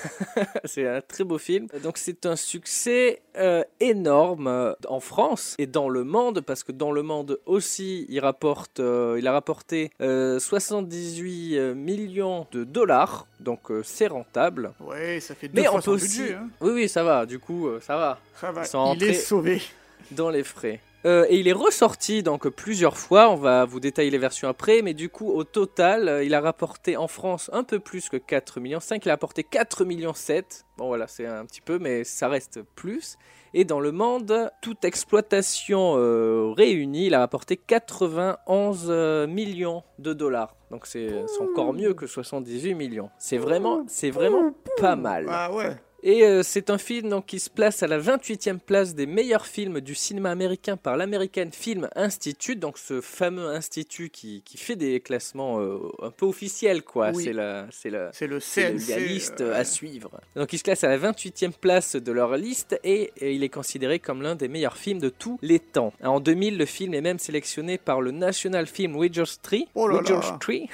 c'est 0.64 0.86
un 0.86 1.00
très 1.00 1.24
beau 1.24 1.38
film. 1.38 1.66
Donc 1.82 1.98
c'est 1.98 2.24
un 2.26 2.36
succès 2.36 3.22
euh, 3.36 3.62
énorme 3.80 4.46
euh, 4.46 4.72
en 4.88 5.00
France 5.00 5.54
et 5.58 5.66
dans 5.66 5.88
le 5.88 6.04
monde 6.04 6.40
parce 6.40 6.62
que 6.62 6.72
dans 6.72 6.92
le 6.92 7.02
monde 7.02 7.38
aussi 7.46 8.06
il 8.08 8.20
rapporte, 8.20 8.80
euh, 8.80 9.16
il 9.18 9.26
a 9.26 9.32
rapporté 9.32 9.90
euh, 10.00 10.38
78 10.38 11.58
euh, 11.58 11.74
millions 11.74 12.46
de 12.52 12.64
dollars. 12.64 13.26
Donc 13.40 13.70
c'est 13.84 14.06
rentable. 14.06 14.72
Ouais, 14.80 15.20
ça 15.20 15.34
fait 15.34 15.48
deux 15.48 15.60
Mais 15.60 15.68
fois 15.68 15.75
aussi. 15.88 16.20
budget. 16.20 16.34
hein. 16.34 16.48
Oui 16.60 16.70
oui 16.72 16.88
ça 16.88 17.02
va. 17.04 17.26
Du 17.26 17.38
coup 17.38 17.68
euh, 17.68 17.80
ça 17.80 17.96
va. 17.96 18.18
Ça 18.40 18.52
va, 18.52 18.62
il 18.94 19.02
est 19.02 19.14
sauvé. 19.14 19.62
dans 20.10 20.30
les 20.30 20.42
frais. 20.44 20.80
Euh, 21.04 21.24
et 21.28 21.38
il 21.38 21.46
est 21.46 21.52
ressorti 21.52 22.24
donc 22.24 22.48
plusieurs 22.48 22.96
fois, 22.96 23.30
on 23.30 23.36
va 23.36 23.64
vous 23.64 23.78
détailler 23.78 24.10
les 24.10 24.18
versions 24.18 24.48
après, 24.48 24.82
mais 24.82 24.92
du 24.92 25.08
coup 25.08 25.30
au 25.30 25.44
total 25.44 26.08
euh, 26.08 26.24
il 26.24 26.34
a 26.34 26.40
rapporté 26.40 26.96
en 26.96 27.06
France 27.06 27.48
un 27.52 27.62
peu 27.62 27.78
plus 27.78 28.08
que 28.08 28.16
4 28.16 28.58
millions 28.58 28.80
5, 28.80 29.04
il 29.04 29.08
a 29.10 29.12
rapporté 29.12 29.44
4 29.44 29.84
millions 29.84 30.14
7. 30.14 30.64
Bon 30.78 30.88
voilà, 30.88 31.06
c'est 31.06 31.26
un 31.26 31.44
petit 31.46 31.60
peu 31.60 31.78
mais 31.78 32.02
ça 32.02 32.28
reste 32.28 32.60
plus. 32.74 33.16
Et 33.54 33.64
dans 33.64 33.78
le 33.78 33.92
monde, 33.92 34.50
toute 34.60 34.84
exploitation 34.84 35.94
euh, 35.96 36.52
réunie, 36.56 37.06
il 37.06 37.14
a 37.14 37.20
rapporté 37.20 37.56
91 37.56 38.86
euh, 38.88 39.26
millions 39.28 39.84
de 40.00 40.12
dollars. 40.12 40.55
Donc 40.70 40.86
c'est 40.86 41.08
encore 41.40 41.72
mieux 41.72 41.94
que 41.94 42.06
78 42.06 42.74
millions. 42.74 43.10
C'est 43.18 43.38
vraiment, 43.38 43.84
c'est 43.86 44.10
vraiment 44.10 44.52
pas 44.78 44.96
mal. 44.96 45.26
Ah 45.28 45.52
ouais. 45.52 45.76
Et 46.08 46.22
euh, 46.22 46.44
c'est 46.44 46.70
un 46.70 46.78
film 46.78 47.08
donc, 47.08 47.26
qui 47.26 47.40
se 47.40 47.50
place 47.50 47.82
à 47.82 47.88
la 47.88 47.98
28e 47.98 48.60
place 48.60 48.94
des 48.94 49.06
meilleurs 49.06 49.44
films 49.44 49.80
du 49.80 49.96
cinéma 49.96 50.30
américain 50.30 50.76
par 50.76 50.96
l'American 50.96 51.48
Film 51.50 51.88
Institute, 51.96 52.60
donc 52.60 52.78
ce 52.78 53.00
fameux 53.00 53.48
institut 53.48 54.10
qui, 54.10 54.40
qui 54.44 54.56
fait 54.56 54.76
des 54.76 55.00
classements 55.00 55.60
euh, 55.60 55.80
un 56.00 56.12
peu 56.12 56.24
officiels, 56.24 56.84
quoi. 56.84 57.10
Oui. 57.12 57.24
C'est 57.24 57.32
la, 57.32 57.66
c'est 57.72 57.90
la, 57.90 58.12
C'est 58.12 58.28
le 58.28 58.38
CNC. 58.38 58.88
la 58.88 58.98
liste 59.00 59.40
euh, 59.40 59.58
à 59.58 59.64
suivre. 59.64 60.12
Donc 60.36 60.52
il 60.52 60.58
se 60.58 60.62
classe 60.62 60.84
à 60.84 60.88
la 60.88 60.96
28e 60.96 61.50
place 61.50 61.96
de 61.96 62.12
leur 62.12 62.36
liste 62.36 62.78
et, 62.84 63.12
et 63.16 63.32
il 63.32 63.42
est 63.42 63.48
considéré 63.48 63.98
comme 63.98 64.22
l'un 64.22 64.36
des 64.36 64.46
meilleurs 64.46 64.76
films 64.76 65.00
de 65.00 65.08
tous 65.08 65.40
les 65.42 65.58
temps. 65.58 65.92
En 66.04 66.20
2000, 66.20 66.56
le 66.56 66.66
film 66.66 66.94
est 66.94 67.00
même 67.00 67.18
sélectionné 67.18 67.78
par 67.78 68.00
le 68.00 68.12
National 68.12 68.68
Film 68.68 68.94
Oh 68.94 69.88
là 69.88 70.02
là. 70.02 70.18
Registry 70.18 70.68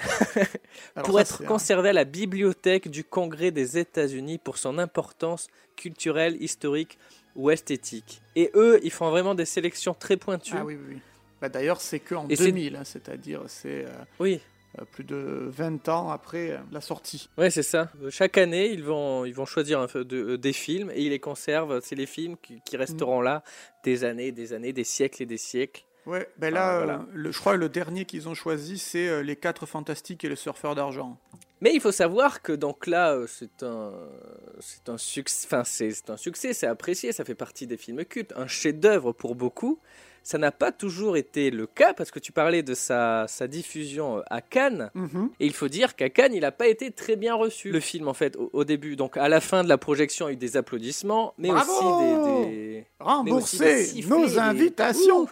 alors 0.95 1.05
pour 1.07 1.15
ça, 1.15 1.23
être 1.23 1.47
conservé 1.47 1.89
à 1.89 1.95
la 1.95 2.05
bibliothèque 2.05 2.91
du 2.91 3.03
Congrès 3.03 3.51
des 3.51 3.79
États-Unis 3.79 4.37
pour 4.37 4.59
son 4.59 4.77
importance 4.79 5.22
culturelle, 5.77 6.37
historique 6.43 6.99
ou 7.37 7.51
esthétique. 7.51 8.21
Et 8.37 8.51
eux, 8.55 8.79
ils 8.83 8.91
font 8.91 9.11
vraiment 9.11 9.35
des 9.35 9.45
sélections 9.47 9.95
très 9.95 10.17
pointues. 10.17 10.55
Ah 10.57 10.65
oui, 10.65 10.75
oui. 10.75 10.95
oui. 10.97 11.01
Bah, 11.41 11.49
D'ailleurs, 11.49 11.81
c'est 11.81 11.99
qu'en 12.01 12.29
Et 12.29 12.37
c'est- 12.37 12.45
2000, 12.45 12.77
hein, 12.77 12.85
c'est-à-dire 12.85 13.43
c'est 13.49 13.85
euh, 13.87 13.91
Oui. 14.21 14.41
euh, 14.79 14.85
plus 14.93 15.03
de 15.05 15.17
20 15.49 15.89
ans 15.89 16.11
après 16.11 16.51
euh, 16.53 16.59
la 16.71 16.81
sortie. 16.81 17.29
Ouais, 17.39 17.51
c'est 17.51 17.63
ça. 17.65 17.91
Chaque 18.11 18.39
année, 18.39 18.71
ils 18.71 18.85
vont, 18.85 19.25
ils 19.25 19.35
vont 19.35 19.47
choisir 19.47 19.81
un 19.81 19.87
peu 19.89 20.05
de- 20.05 20.37
des 20.37 20.53
films 20.53 20.91
et 20.95 21.03
ils 21.03 21.11
les 21.11 21.19
conservent. 21.19 21.81
C'est 21.83 21.97
les 21.97 22.07
films 22.07 22.37
qui, 22.41 22.61
qui 22.65 22.77
resteront 22.77 23.21
là 23.23 23.43
des 23.83 24.05
années, 24.05 24.31
des 24.31 24.53
années, 24.53 24.73
des 24.73 24.85
siècles 24.85 25.23
et 25.23 25.27
des 25.27 25.37
siècles. 25.39 25.85
Ouais, 26.07 26.29
ben 26.37 26.49
Ah, 26.49 26.51
là, 26.51 26.77
voilà. 26.79 27.07
le, 27.13 27.31
je 27.33 27.39
crois 27.39 27.55
que 27.55 27.61
le 27.61 27.69
dernier 27.69 28.05
qu'ils 28.05 28.29
ont 28.29 28.35
choisi, 28.35 28.77
c'est 28.79 29.23
Les 29.23 29.37
Quatre 29.37 29.67
Fantastiques 29.67 30.25
et 30.25 30.29
le 30.29 30.35
Surfeur 30.37 30.75
d'Argent. 30.75 31.17
Mais 31.63 31.73
il 31.73 31.81
faut 31.81 31.93
savoir 31.93 32.43
que 32.43 32.53
donc 32.53 32.87
là, 32.87 33.13
euh, 33.15 33.27
c'est 33.27 33.63
un, 33.63 33.93
c'est 34.61 34.89
un 34.91 34.99
succès. 34.99 35.47
Enfin, 35.47 35.63
c'est 35.65 35.91
c'est 35.93 36.11
un 36.11 36.17
succès, 36.19 36.53
c'est 36.53 36.67
apprécié, 36.67 37.13
ça 37.13 37.25
fait 37.25 37.35
partie 37.35 37.67
des 37.67 37.77
films 37.79 38.05
cultes, 38.05 38.35
un 38.37 38.47
chef-d'œuvre 38.49 39.13
pour 39.13 39.35
beaucoup. 39.35 39.79
Ça 40.25 40.39
n'a 40.39 40.53
pas 40.53 40.71
toujours 40.71 41.17
été 41.17 41.51
le 41.51 41.67
cas 41.67 41.95
parce 41.95 42.13
que 42.13 42.21
tu 42.21 42.31
parlais 42.31 42.63
de 42.63 42.75
sa, 42.75 43.27
sa 43.27 43.49
diffusion 43.49 44.19
euh, 44.19 44.23
à 44.31 44.41
Cannes. 44.41 44.91
Mhm. 44.95 45.31
Et 45.41 45.47
il 45.47 45.53
faut 45.53 45.67
dire 45.67 45.97
qu'à 45.97 46.11
Cannes, 46.11 46.33
il 46.35 46.43
n'a 46.43 46.53
pas 46.53 46.69
été 46.69 46.93
très 46.93 47.17
bien 47.17 47.35
reçu, 47.35 47.73
le 47.73 47.81
film, 47.81 48.07
en 48.07 48.15
fait, 48.15 48.37
au, 48.37 48.49
au 48.53 48.63
début. 48.65 48.95
Donc, 48.95 49.17
à 49.17 49.29
la 49.29 49.41
fin 49.41 49.65
de 49.65 49.69
la 49.69 49.79
projection, 49.79 50.29
il 50.29 50.31
y 50.31 50.35
a 50.35 50.35
eu 50.35 50.37
des 50.37 50.57
applaudissements, 50.57 51.35
mais 51.39 51.49
Bravo 51.49 51.73
aussi 51.73 52.45
des. 52.45 52.51
des- 52.51 52.87
Rembourser 53.01 53.93
nos 54.09 54.39
invitations 54.39 55.27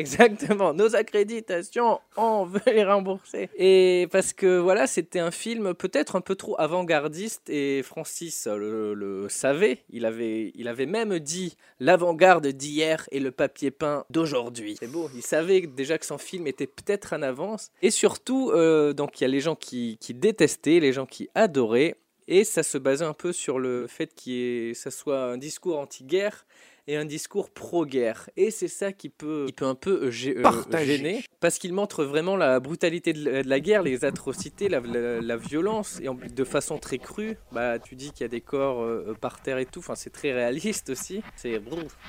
Exactement, 0.00 0.72
nos 0.72 0.96
accréditations, 0.96 2.00
on 2.16 2.44
veut 2.44 2.60
les 2.66 2.84
rembourser. 2.84 3.50
Et 3.56 4.08
parce 4.10 4.32
que 4.32 4.58
voilà, 4.58 4.86
c'était 4.86 5.18
un 5.18 5.30
film 5.30 5.74
peut-être 5.74 6.16
un 6.16 6.22
peu 6.22 6.34
trop 6.34 6.58
avant-gardiste 6.58 7.50
et 7.50 7.82
Francis 7.82 8.46
le, 8.46 8.94
le 8.94 9.28
savait. 9.28 9.84
Il 9.90 10.06
avait, 10.06 10.52
il 10.54 10.68
avait 10.68 10.86
même 10.86 11.18
dit 11.18 11.56
l'avant-garde 11.80 12.46
d'hier 12.46 13.06
et 13.10 13.20
le 13.20 13.30
papier 13.30 13.70
peint 13.70 14.04
d'aujourd'hui. 14.08 14.76
C'est 14.80 14.90
beau, 14.90 15.10
il 15.14 15.22
savait 15.22 15.60
déjà 15.60 15.98
que 15.98 16.06
son 16.06 16.18
film 16.18 16.46
était 16.46 16.66
peut-être 16.66 17.14
en 17.14 17.22
avance. 17.22 17.70
Et 17.82 17.90
surtout, 17.90 18.50
euh, 18.50 18.92
donc 18.92 19.20
il 19.20 19.24
y 19.24 19.26
a 19.26 19.28
les 19.28 19.40
gens 19.40 19.54
qui, 19.54 19.98
détestaient, 20.08 20.80
les 20.80 20.92
gens 20.92 21.06
qui 21.06 21.28
adoraient. 21.34 21.96
Et 22.28 22.44
ça 22.44 22.62
se 22.62 22.78
basait 22.78 23.04
un 23.04 23.12
peu 23.12 23.32
sur 23.32 23.58
le 23.58 23.88
fait 23.88 24.12
que 24.14 24.72
ça 24.74 24.90
soit 24.90 25.24
un 25.24 25.36
discours 25.36 25.78
anti-guerre 25.78 26.46
et 26.86 26.96
un 26.96 27.04
discours 27.04 27.50
pro-guerre. 27.50 28.28
Et 28.36 28.50
c'est 28.50 28.68
ça 28.68 28.92
qui 28.92 29.08
peut, 29.08 29.44
qui 29.46 29.52
peut 29.52 29.64
un 29.66 29.74
peu 29.74 30.04
euh, 30.04 30.10
euh, 30.44 30.84
gêner, 30.84 31.22
parce 31.40 31.58
qu'il 31.58 31.72
montre 31.72 32.04
vraiment 32.04 32.36
la 32.36 32.60
brutalité 32.60 33.12
de 33.12 33.24
la, 33.30 33.42
de 33.42 33.48
la 33.48 33.60
guerre, 33.60 33.82
les 33.82 34.04
atrocités, 34.04 34.68
la, 34.68 34.80
la- 34.80 35.20
la 35.20 35.36
violence, 35.36 35.98
et 36.02 36.08
en- 36.08 36.14
de 36.14 36.44
façon 36.44 36.78
très 36.78 36.98
crue. 36.98 37.36
Bah, 37.52 37.78
tu 37.78 37.94
dis 37.96 38.10
qu'il 38.12 38.22
y 38.22 38.24
a 38.24 38.28
des 38.28 38.40
corps 38.40 38.82
euh, 38.82 39.16
par 39.20 39.40
terre 39.42 39.58
et 39.58 39.66
tout, 39.66 39.80
enfin, 39.80 39.94
c'est 39.94 40.10
très 40.10 40.32
réaliste 40.32 40.90
aussi, 40.90 41.22
c'est 41.36 41.60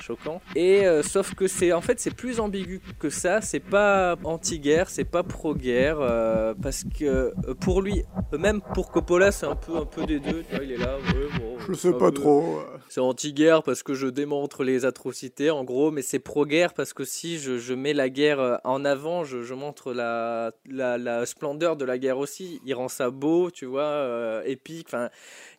choquant. 0.01 0.41
Et 0.55 0.85
euh, 0.85 1.03
sauf 1.03 1.33
que 1.35 1.47
c'est 1.47 1.71
en 1.73 1.81
fait 1.81 1.99
c'est 1.99 2.15
plus 2.15 2.39
ambigu 2.39 2.81
que 2.99 3.09
ça, 3.09 3.41
c'est 3.41 3.59
pas 3.59 4.15
anti-guerre, 4.23 4.89
c'est 4.89 5.03
pas 5.05 5.23
pro-guerre, 5.23 5.97
euh, 6.01 6.53
parce 6.61 6.83
que 6.83 7.05
euh, 7.05 7.31
pour 7.59 7.81
lui, 7.81 8.03
même 8.37 8.61
pour 8.73 8.91
Coppola, 8.91 9.31
c'est 9.31 9.45
un 9.45 9.55
peu, 9.55 9.75
un 9.77 9.85
peu 9.85 10.05
des 10.05 10.19
deux, 10.19 10.43
tu 10.49 10.55
vois, 10.55 10.63
il 10.63 10.71
est 10.71 10.77
là, 10.77 10.97
ouais, 10.97 11.39
bon, 11.39 11.57
Je 11.67 11.73
sais 11.73 11.91
pas 11.91 12.11
peu- 12.11 12.21
trop. 12.21 12.59
c'est 12.89 12.99
anti-guerre 13.01 13.63
parce 13.63 13.83
que 13.83 13.93
je 13.93 14.07
démontre 14.07 14.60
les 14.63 14.85
atrocités, 14.85 15.49
en 15.49 15.63
gros, 15.63 15.91
mais 15.91 16.01
c'est 16.01 16.19
pro-guerre 16.19 16.73
parce 16.73 16.93
que 16.93 17.03
si 17.03 17.39
je, 17.39 17.57
je 17.57 17.73
mets 17.73 17.93
la 17.93 18.09
guerre 18.09 18.39
euh, 18.39 18.57
en 18.63 18.85
avant, 18.85 19.23
je, 19.23 19.43
je 19.43 19.53
montre 19.53 19.93
la, 19.93 20.51
la, 20.69 21.25
splendeur 21.25 21.75
de 21.75 21.85
la 21.85 21.97
guerre 21.97 22.17
aussi. 22.17 22.61
Il 22.65 22.73
rend 22.73 22.87
ça 22.87 23.09
beau, 23.09 23.51
tu 23.51 23.65
vois, 23.65 23.83
euh, 23.83 24.43
épique. 24.45 24.87
Enfin, 24.87 25.09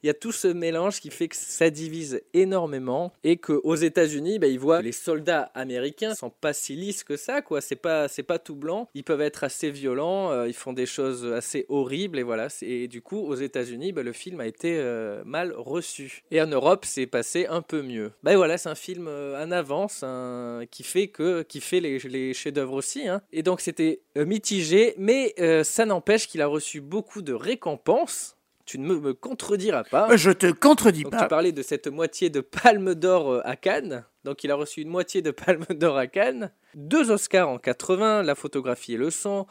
il 0.02 0.06
y 0.06 0.10
a 0.10 0.14
tout 0.14 0.32
ce 0.32 0.48
mélange 0.48 1.00
qui 1.00 1.10
fait 1.10 1.28
que 1.28 1.36
ça 1.36 1.70
divise 1.70 2.22
énormément 2.34 3.12
et 3.24 3.36
qu'aux 3.36 3.74
États-Unis, 3.74 4.38
bah, 4.38 4.48
ils 4.48 4.58
voient 4.58 4.78
que 4.78 4.84
les 4.84 4.92
soldats 4.92 5.50
américains 5.54 6.14
sont 6.14 6.30
pas 6.30 6.52
si 6.52 6.76
lisses 6.76 7.04
que 7.04 7.16
ça, 7.16 7.42
quoi. 7.42 7.60
C'est 7.60 7.76
pas, 7.76 8.08
c'est 8.08 8.22
pas 8.22 8.38
tout 8.38 8.56
blanc. 8.56 8.88
Ils 8.94 9.04
peuvent 9.04 9.20
être 9.20 9.44
assez 9.44 9.70
violents, 9.70 10.30
euh, 10.30 10.48
ils 10.48 10.54
font 10.54 10.72
des 10.72 10.86
choses 10.86 11.26
assez 11.26 11.66
horribles 11.68 12.18
et 12.18 12.22
voilà. 12.22 12.48
Et 12.62 12.88
du 12.88 13.02
coup, 13.02 13.18
aux 13.18 13.34
États-Unis, 13.34 13.92
bah, 13.92 14.02
le 14.02 14.12
film 14.12 14.40
a 14.40 14.46
été 14.46 14.82
mal 15.24 15.52
reçu. 15.56 16.22
Et 16.30 16.40
en 16.40 16.46
Europe, 16.46 16.84
c'est 16.84 17.06
passé 17.06 17.46
un 17.46 17.62
peu 17.62 17.82
mieux. 17.82 18.12
Bah 18.22 18.36
voilà, 18.36 18.58
c'est 18.58 18.68
un 18.68 18.74
film 18.74 18.91
euh, 19.00 19.42
en 19.44 19.50
avance 19.50 20.02
un- 20.02 20.64
qui 20.70 20.82
fait 20.82 21.08
que, 21.08 21.42
qui 21.42 21.60
fait 21.60 21.80
les, 21.80 21.98
les 22.00 22.34
chefs-d'œuvre 22.34 22.74
aussi. 22.74 23.08
hein. 23.08 23.22
Et 23.32 23.42
donc 23.42 23.60
c'était 23.60 24.00
euh, 24.16 24.24
mitigé, 24.26 24.94
mais 24.98 25.34
euh, 25.38 25.64
ça 25.64 25.84
n'empêche 25.86 26.28
qu'il 26.28 26.40
a 26.42 26.46
reçu 26.46 26.80
beaucoup 26.80 27.22
de 27.22 27.32
récompenses. 27.32 28.36
Tu 28.64 28.78
ne 28.78 28.86
me, 28.86 29.00
me 29.00 29.12
contrediras 29.12 29.82
pas. 29.82 30.08
Euh, 30.12 30.16
Je 30.16 30.30
te 30.30 30.46
contredis 30.52 31.02
Donc 31.02 31.12
pas. 31.12 31.22
tu 31.22 31.28
parlais 31.28 31.50
de 31.50 31.62
cette 31.62 31.88
moitié 31.88 32.30
de 32.30 32.40
palme 32.40 32.94
d'or 32.94 33.30
euh, 33.32 33.40
à 33.44 33.56
Cannes. 33.56 34.04
Donc 34.24 34.44
il 34.44 34.52
a 34.52 34.54
reçu 34.54 34.82
une 34.82 34.88
moitié 34.88 35.20
de 35.20 35.32
Palme 35.32 35.64
d'Or 35.70 35.98
à 35.98 36.06
Cannes, 36.06 36.52
deux 36.76 37.10
Oscars 37.10 37.48
en 37.48 37.58
80, 37.58 38.22
la 38.22 38.36
photographie 38.36 38.94
et 38.94 38.96
le 38.96 39.10
son, 39.10 39.46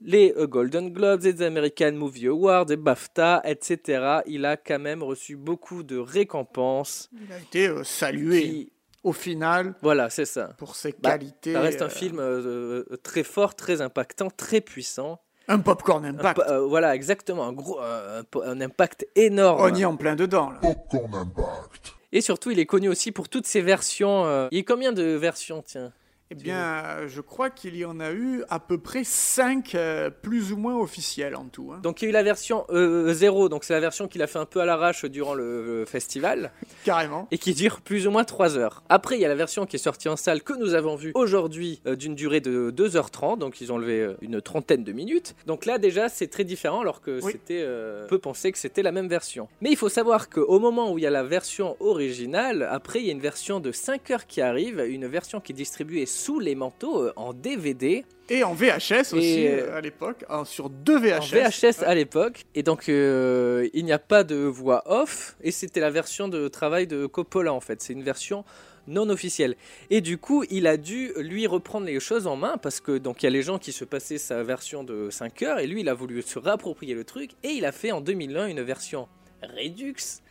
les 0.00 0.34
euh, 0.36 0.48
Golden 0.48 0.90
Globes, 0.92 1.22
les 1.22 1.42
American 1.42 1.92
Movie 1.92 2.26
Awards, 2.26 2.64
les 2.68 2.76
BAFTA, 2.76 3.40
etc. 3.44 4.22
Il 4.26 4.44
a 4.44 4.56
quand 4.56 4.80
même 4.80 5.04
reçu 5.04 5.36
beaucoup 5.36 5.84
de 5.84 5.96
récompenses. 5.96 7.08
Il 7.14 7.32
a 7.32 7.38
été 7.38 7.68
euh, 7.68 7.84
salué. 7.84 8.42
qui- 8.42 8.72
Au 9.06 9.12
final, 9.12 9.74
Voilà, 9.82 10.10
c'est 10.10 10.24
ça. 10.24 10.48
pour 10.58 10.74
ses 10.74 10.92
Bah, 11.00 11.10
qualités. 11.12 11.52
Ça 11.52 11.60
reste 11.60 11.80
un 11.80 11.86
euh, 11.86 11.88
film 11.88 12.18
euh, 12.18 12.84
euh, 12.90 12.96
très 13.04 13.22
fort, 13.22 13.54
très 13.54 13.80
impactant, 13.80 14.30
très 14.30 14.60
puissant. 14.60 15.20
Un 15.46 15.60
popcorn 15.60 16.04
impact. 16.04 16.38
pa- 16.38 16.50
euh, 16.52 16.66
voilà, 16.66 16.92
exactement, 16.96 17.44
un 17.46 17.52
gros, 17.52 17.80
euh, 17.80 18.24
un, 18.44 18.60
impact 18.60 19.06
énorme. 19.14 19.60
On 19.62 19.72
y 19.72 19.82
est 19.82 19.84
en 19.84 19.96
plein 19.96 20.16
dedans. 20.16 20.50
Là. 20.50 20.58
Popcorn 20.60 21.14
Impact. 21.14 21.94
Et 22.10 22.20
surtout, 22.20 22.50
il 22.50 22.58
est 22.58 22.66
connu 22.66 22.88
aussi 22.88 23.12
pour 23.12 23.28
toutes 23.28 23.46
ses 23.46 23.60
versions. 23.60 24.24
euh, 24.26 24.48
Il 24.50 24.58
y 24.58 24.60
a 24.60 24.64
combien 24.64 24.92
de 24.92 25.04
versions, 25.04 25.62
tiens? 25.64 25.92
Eh 26.32 26.34
bien, 26.34 26.58
euh, 26.58 27.08
je 27.08 27.20
crois 27.20 27.50
qu'il 27.50 27.76
y 27.76 27.84
en 27.84 28.00
a 28.00 28.10
eu 28.10 28.42
à 28.48 28.58
peu 28.58 28.78
près 28.78 29.04
5 29.04 29.76
plus 30.22 30.52
ou 30.52 30.56
moins 30.56 30.76
officiels 30.76 31.36
en 31.36 31.44
tout. 31.44 31.70
hein. 31.72 31.78
Donc 31.84 32.02
il 32.02 32.06
y 32.06 32.08
a 32.08 32.10
eu 32.10 32.12
la 32.12 32.24
version 32.24 32.64
euh, 32.70 33.12
0, 33.12 33.48
donc 33.48 33.62
c'est 33.62 33.72
la 33.74 33.80
version 33.80 34.08
qu'il 34.08 34.22
a 34.22 34.26
fait 34.26 34.40
un 34.40 34.44
peu 34.44 34.60
à 34.60 34.64
l'arrache 34.64 35.04
durant 35.04 35.34
le, 35.34 35.64
le 35.80 35.84
festival, 35.84 36.50
Carrément. 36.84 37.28
et 37.30 37.38
qui 37.38 37.54
dure 37.54 37.80
plus 37.80 38.08
ou 38.08 38.10
moins 38.10 38.24
3 38.24 38.58
heures. 38.58 38.82
Après, 38.88 39.16
il 39.16 39.20
y 39.20 39.24
a 39.24 39.28
la 39.28 39.36
version 39.36 39.66
qui 39.66 39.76
est 39.76 39.78
sortie 39.78 40.08
en 40.08 40.16
salle 40.16 40.42
que 40.42 40.52
nous 40.54 40.74
avons 40.74 40.96
vue 40.96 41.12
aujourd'hui 41.14 41.80
euh, 41.86 41.94
d'une 41.94 42.16
durée 42.16 42.40
de 42.40 42.72
2h30, 42.76 43.38
donc 43.38 43.60
ils 43.60 43.72
ont 43.72 43.78
levé 43.78 44.00
euh, 44.00 44.16
une 44.20 44.40
trentaine 44.40 44.82
de 44.82 44.92
minutes. 44.92 45.36
Donc 45.46 45.64
là 45.64 45.78
déjà 45.78 46.08
c'est 46.08 46.26
très 46.26 46.42
différent 46.44 46.80
alors 46.80 47.00
que 47.02 47.20
Oui. 47.22 47.32
c'était... 47.32 47.62
euh, 47.64 48.04
on 48.04 48.08
peut 48.08 48.18
penser 48.18 48.50
que 48.50 48.58
c'était 48.58 48.82
la 48.82 48.90
même 48.92 49.08
version. 49.08 49.48
Mais 49.60 49.70
il 49.70 49.76
faut 49.76 49.88
savoir 49.88 50.28
qu'au 50.28 50.58
moment 50.58 50.90
où 50.92 50.98
il 50.98 51.02
y 51.02 51.06
a 51.06 51.10
la 51.10 51.22
version 51.22 51.76
originale, 51.78 52.68
après 52.70 52.98
il 53.00 53.06
y 53.06 53.10
a 53.10 53.12
une 53.12 53.20
version 53.20 53.60
de 53.60 53.70
5 53.70 54.10
heures 54.10 54.26
qui 54.26 54.40
arrive, 54.40 54.80
une 54.88 55.06
version 55.06 55.40
qui 55.40 55.52
est 55.52 55.54
distribuée 55.54 56.06
sous 56.16 56.40
les 56.40 56.54
manteaux 56.54 57.04
euh, 57.04 57.12
en 57.16 57.32
DVD. 57.32 58.04
Et 58.28 58.42
en 58.42 58.54
VHS 58.54 59.12
aussi 59.12 59.42
Et, 59.42 59.50
euh, 59.50 59.76
à 59.76 59.80
l'époque, 59.80 60.24
hein, 60.28 60.44
sur 60.44 60.68
deux 60.68 60.98
VHS. 60.98 61.20
En 61.20 61.48
VHS 61.48 61.84
à 61.84 61.94
l'époque. 61.94 62.44
Et 62.54 62.62
donc, 62.62 62.88
euh, 62.88 63.68
il 63.72 63.84
n'y 63.84 63.92
a 63.92 64.00
pas 64.00 64.24
de 64.24 64.36
voix 64.36 64.82
off. 64.86 65.36
Et 65.42 65.52
c'était 65.52 65.80
la 65.80 65.90
version 65.90 66.26
de 66.28 66.48
travail 66.48 66.86
de 66.86 67.06
Coppola, 67.06 67.52
en 67.52 67.60
fait. 67.60 67.80
C'est 67.82 67.92
une 67.92 68.02
version 68.02 68.44
non 68.88 69.08
officielle. 69.10 69.56
Et 69.90 70.00
du 70.00 70.18
coup, 70.18 70.44
il 70.50 70.66
a 70.66 70.76
dû, 70.76 71.12
lui, 71.18 71.46
reprendre 71.46 71.86
les 71.86 72.00
choses 72.00 72.26
en 72.26 72.36
main. 72.36 72.56
Parce 72.56 72.80
que, 72.80 72.98
donc, 72.98 73.22
il 73.22 73.26
y 73.26 73.28
a 73.28 73.30
les 73.30 73.42
gens 73.42 73.58
qui 73.58 73.70
se 73.70 73.84
passaient 73.84 74.18
sa 74.18 74.42
version 74.42 74.82
de 74.82 75.10
5 75.10 75.42
heures. 75.42 75.58
Et 75.60 75.66
lui, 75.68 75.82
il 75.82 75.88
a 75.88 75.94
voulu 75.94 76.22
se 76.22 76.38
réapproprier 76.38 76.94
le 76.94 77.04
truc. 77.04 77.32
Et 77.44 77.50
il 77.50 77.64
a 77.64 77.72
fait 77.72 77.92
en 77.92 78.00
2001 78.00 78.46
une 78.46 78.62
version 78.62 79.06
Redux 79.42 80.22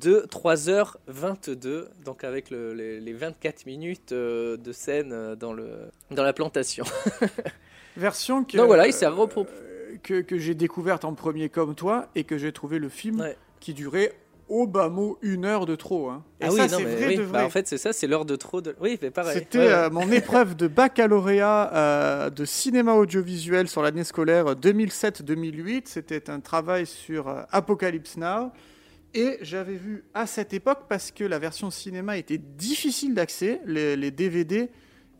de 0.00 0.26
3h22. 0.30 1.86
Donc, 2.04 2.24
avec 2.24 2.50
le- 2.50 2.74
les, 2.74 3.00
les 3.00 3.12
24 3.12 3.66
minutes 3.66 4.12
euh, 4.12 4.56
de 4.56 4.72
scène 4.72 5.10
euh, 5.12 5.36
dans, 5.36 5.52
le, 5.52 5.68
dans 6.10 6.22
la 6.22 6.32
plantation. 6.32 6.84
Version 7.96 8.44
que, 8.44 8.56
Donc 8.56 8.66
voilà, 8.66 8.86
il 8.88 8.92
s'est 8.92 9.06
repro- 9.06 9.46
euh, 9.46 9.96
que, 10.02 10.20
que 10.20 10.36
j'ai 10.38 10.54
découverte 10.54 11.04
en 11.04 11.14
premier 11.14 11.48
comme 11.48 11.74
toi 11.74 12.08
et 12.14 12.24
que 12.24 12.36
j'ai 12.38 12.52
trouvé 12.52 12.78
le 12.78 12.88
film 12.88 13.20
Ouais. 13.20 13.36
qui 13.60 13.72
durait 13.72 14.12
au 14.48 14.66
bas 14.66 14.88
mot 14.88 15.16
une 15.22 15.44
heure 15.44 15.64
de 15.64 15.74
trop. 15.76 16.10
hein. 16.10 16.22
Et 16.40 16.44
ah 16.46 16.50
ça, 16.50 16.62
oui, 16.64 16.68
c'est 16.68 16.84
mais 16.84 16.96
vrai 16.96 17.06
oui. 17.06 17.16
de 17.16 17.22
Bah, 17.22 17.28
vrai. 17.38 17.42
en 17.44 17.50
fait, 17.50 17.66
c'est 17.68 17.78
ça, 17.78 17.92
c'est 17.92 18.06
l'heure 18.06 18.24
de 18.26 18.36
trop 18.36 18.60
de. 18.60 18.74
Oui, 18.80 18.98
mais 19.00 19.10
pareil. 19.10 19.38
C'était 19.38 19.58
Ouais, 19.58 19.64
ouais. 19.66 19.72
euh, 19.72 19.90
mon 19.90 20.10
épreuve 20.10 20.54
de 20.56 20.66
baccalauréat 20.66 21.70
euh, 21.72 22.30
de 22.30 22.44
cinéma 22.44 22.92
audiovisuel 22.94 23.68
sur 23.68 23.80
l'année 23.80 24.04
scolaire 24.04 24.54
2007-2008. 24.56 25.82
C'était 25.86 26.28
un 26.30 26.40
travail 26.40 26.84
sur 26.86 27.28
Apocalypse 27.52 28.16
Now. 28.16 28.50
Et 29.14 29.38
j'avais 29.42 29.76
vu 29.76 30.04
à 30.12 30.26
cette 30.26 30.52
époque, 30.52 30.86
parce 30.88 31.12
que 31.12 31.24
la 31.24 31.38
version 31.38 31.70
cinéma 31.70 32.18
était 32.18 32.38
difficile 32.38 33.14
d'accès, 33.14 33.60
les, 33.64 33.96
les 33.96 34.10
DVD 34.10 34.68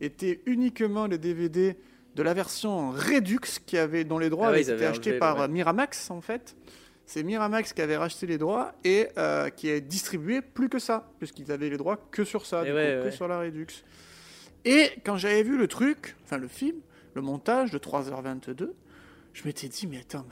étaient 0.01 0.41
uniquement 0.45 1.07
les 1.07 1.17
DVD 1.17 1.77
de 2.15 2.23
la 2.23 2.33
version 2.33 2.91
Redux, 2.91 3.39
qui 3.65 3.77
avait, 3.77 4.03
dont 4.03 4.19
les 4.19 4.29
droits 4.29 4.47
Ah 4.47 4.51
ouais, 4.51 4.69
avaient 4.69 4.75
été 4.75 4.85
achetés 4.85 5.17
par 5.17 5.39
ouais. 5.39 5.47
Miramax, 5.47 6.11
en 6.11 6.21
fait. 6.21 6.55
C'est 7.05 7.23
Miramax 7.23 7.71
qui 7.73 7.81
avait 7.81 7.97
racheté 7.97 8.25
les 8.25 8.37
droits 8.37 8.73
et 8.83 9.07
euh, 9.17 9.49
qui 9.49 9.69
est 9.69 9.79
distribué 9.81 10.41
plus 10.41 10.69
que 10.69 10.79
ça, 10.79 11.09
puisqu'ils 11.19 11.51
avaient 11.51 11.69
les 11.69 11.77
droits 11.77 11.97
que 12.11 12.23
sur 12.23 12.45
ça, 12.45 12.63
Et 12.63 12.69
du 12.69 12.73
ouais, 12.73 12.99
coup, 12.99 13.09
que 13.09 13.15
sur 13.15 13.27
la 13.27 13.39
Redux. 13.39 13.67
Et 14.65 14.89
quand 15.05 15.15
j'avais 15.15 15.43
vu 15.43 15.57
le 15.57 15.67
truc, 15.67 16.15
enfin 16.23 16.37
le 16.37 16.47
film, 16.47 16.77
le 17.13 17.21
montage 17.21 17.71
de 17.71 17.77
3h22, 17.77 18.71
je 19.35 19.43
m'étais 19.43 19.67
dit, 19.67 19.85
mais 19.85 19.97
attends, 19.99 20.25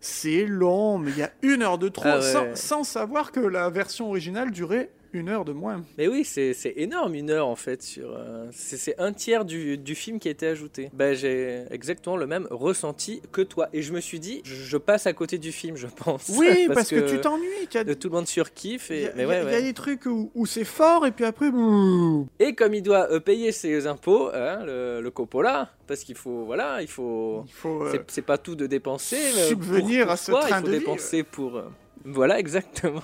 c'est 0.00 0.44
long, 0.44 0.98
mais 0.98 1.10
il 1.12 1.16
y 1.18 1.22
a 1.22 1.32
une 1.40 1.62
heure 1.62 1.78
de 1.78 1.88
trop, 1.88 2.04
Ah 2.06 2.16
ouais. 2.18 2.22
sans, 2.22 2.54
sans 2.54 2.84
savoir 2.84 3.32
que 3.32 3.40
la 3.40 3.70
version 3.70 4.08
originale 4.08 4.50
durait 4.50 4.90
une 5.14 5.28
heure 5.28 5.44
de 5.44 5.52
moins. 5.52 5.82
Mais 5.98 6.08
oui, 6.08 6.24
c'est 6.24 6.54
énorme, 6.76 7.14
une 7.14 7.30
heure 7.30 7.46
en 7.46 7.56
fait. 7.56 7.82
sur 7.82 8.14
euh, 8.16 8.46
C'est 8.52 8.98
un 9.00 9.12
tiers 9.12 9.44
du, 9.44 9.78
du 9.78 9.94
film 9.94 10.18
qui 10.18 10.28
a 10.28 10.30
été 10.30 10.46
ajouté. 10.46 10.90
Bah, 10.92 11.14
J'ai 11.14 11.64
exactement 11.70 12.16
le 12.16 12.26
même 12.26 12.46
ressenti 12.50 13.22
que 13.32 13.40
toi. 13.42 13.68
Et 13.72 13.82
je 13.82 13.92
me 13.92 14.00
suis 14.00 14.20
dit, 14.20 14.42
je, 14.44 14.54
je 14.54 14.76
passe 14.76 15.06
à 15.06 15.12
côté 15.12 15.38
du 15.38 15.52
film, 15.52 15.76
je 15.76 15.86
pense. 15.86 16.30
Oui, 16.36 16.68
parce, 16.74 16.90
que, 16.90 17.08
tu 17.08 17.20
t'ennuies. 17.20 17.84
de 17.84 17.94
Tout 17.94 18.08
le 18.08 18.14
monde 18.14 18.26
surkiffe. 18.26 18.90
Il 18.90 18.96
Et, 18.96 19.02
y, 19.02 19.06
a- 19.06 19.16
y 19.16 19.22
a- 19.22 19.26
ouais, 19.28 19.40
il 19.42 19.44
y 19.44 19.54
a 19.54 19.58
ouais. 19.58 19.62
des 19.62 19.72
trucs 19.74 20.06
où, 20.06 20.30
où 20.34 20.46
c'est 20.46 20.64
fort 20.64 21.06
et 21.06 21.10
puis 21.12 21.24
après. 21.24 21.50
Et 22.40 22.54
comme 22.54 22.74
il 22.74 22.82
doit 22.82 23.10
euh, 23.10 23.20
payer 23.20 23.52
ses 23.52 23.86
impôts, 23.86 24.28
hein, 24.34 24.64
le, 24.64 25.00
le 25.00 25.10
Coppola, 25.10 25.70
parce 25.86 26.00
qu'il 26.04 26.16
faut, 26.16 26.44
voilà, 26.44 26.82
il 26.82 26.88
faut. 26.88 27.44
Faut. 27.52 27.84
euh, 27.84 27.98
C'est- 28.08 28.22
pas 28.22 28.38
tout 28.38 28.54
de 28.56 28.66
dépenser. 28.66 29.16
mais 29.36 29.54
pour- 29.54 29.64
subvenir 29.64 30.04
pour 30.04 30.12
à 30.12 30.16
ce 30.16 30.32
soi, 30.32 30.40
train 30.40 30.58
il 30.58 30.60
faut 30.62 30.66
de 30.66 30.72
vie, 30.72 30.78
dépenser 30.80 31.22
pour. 31.22 31.62
Voilà, 32.06 32.38
exactement. 32.38 33.00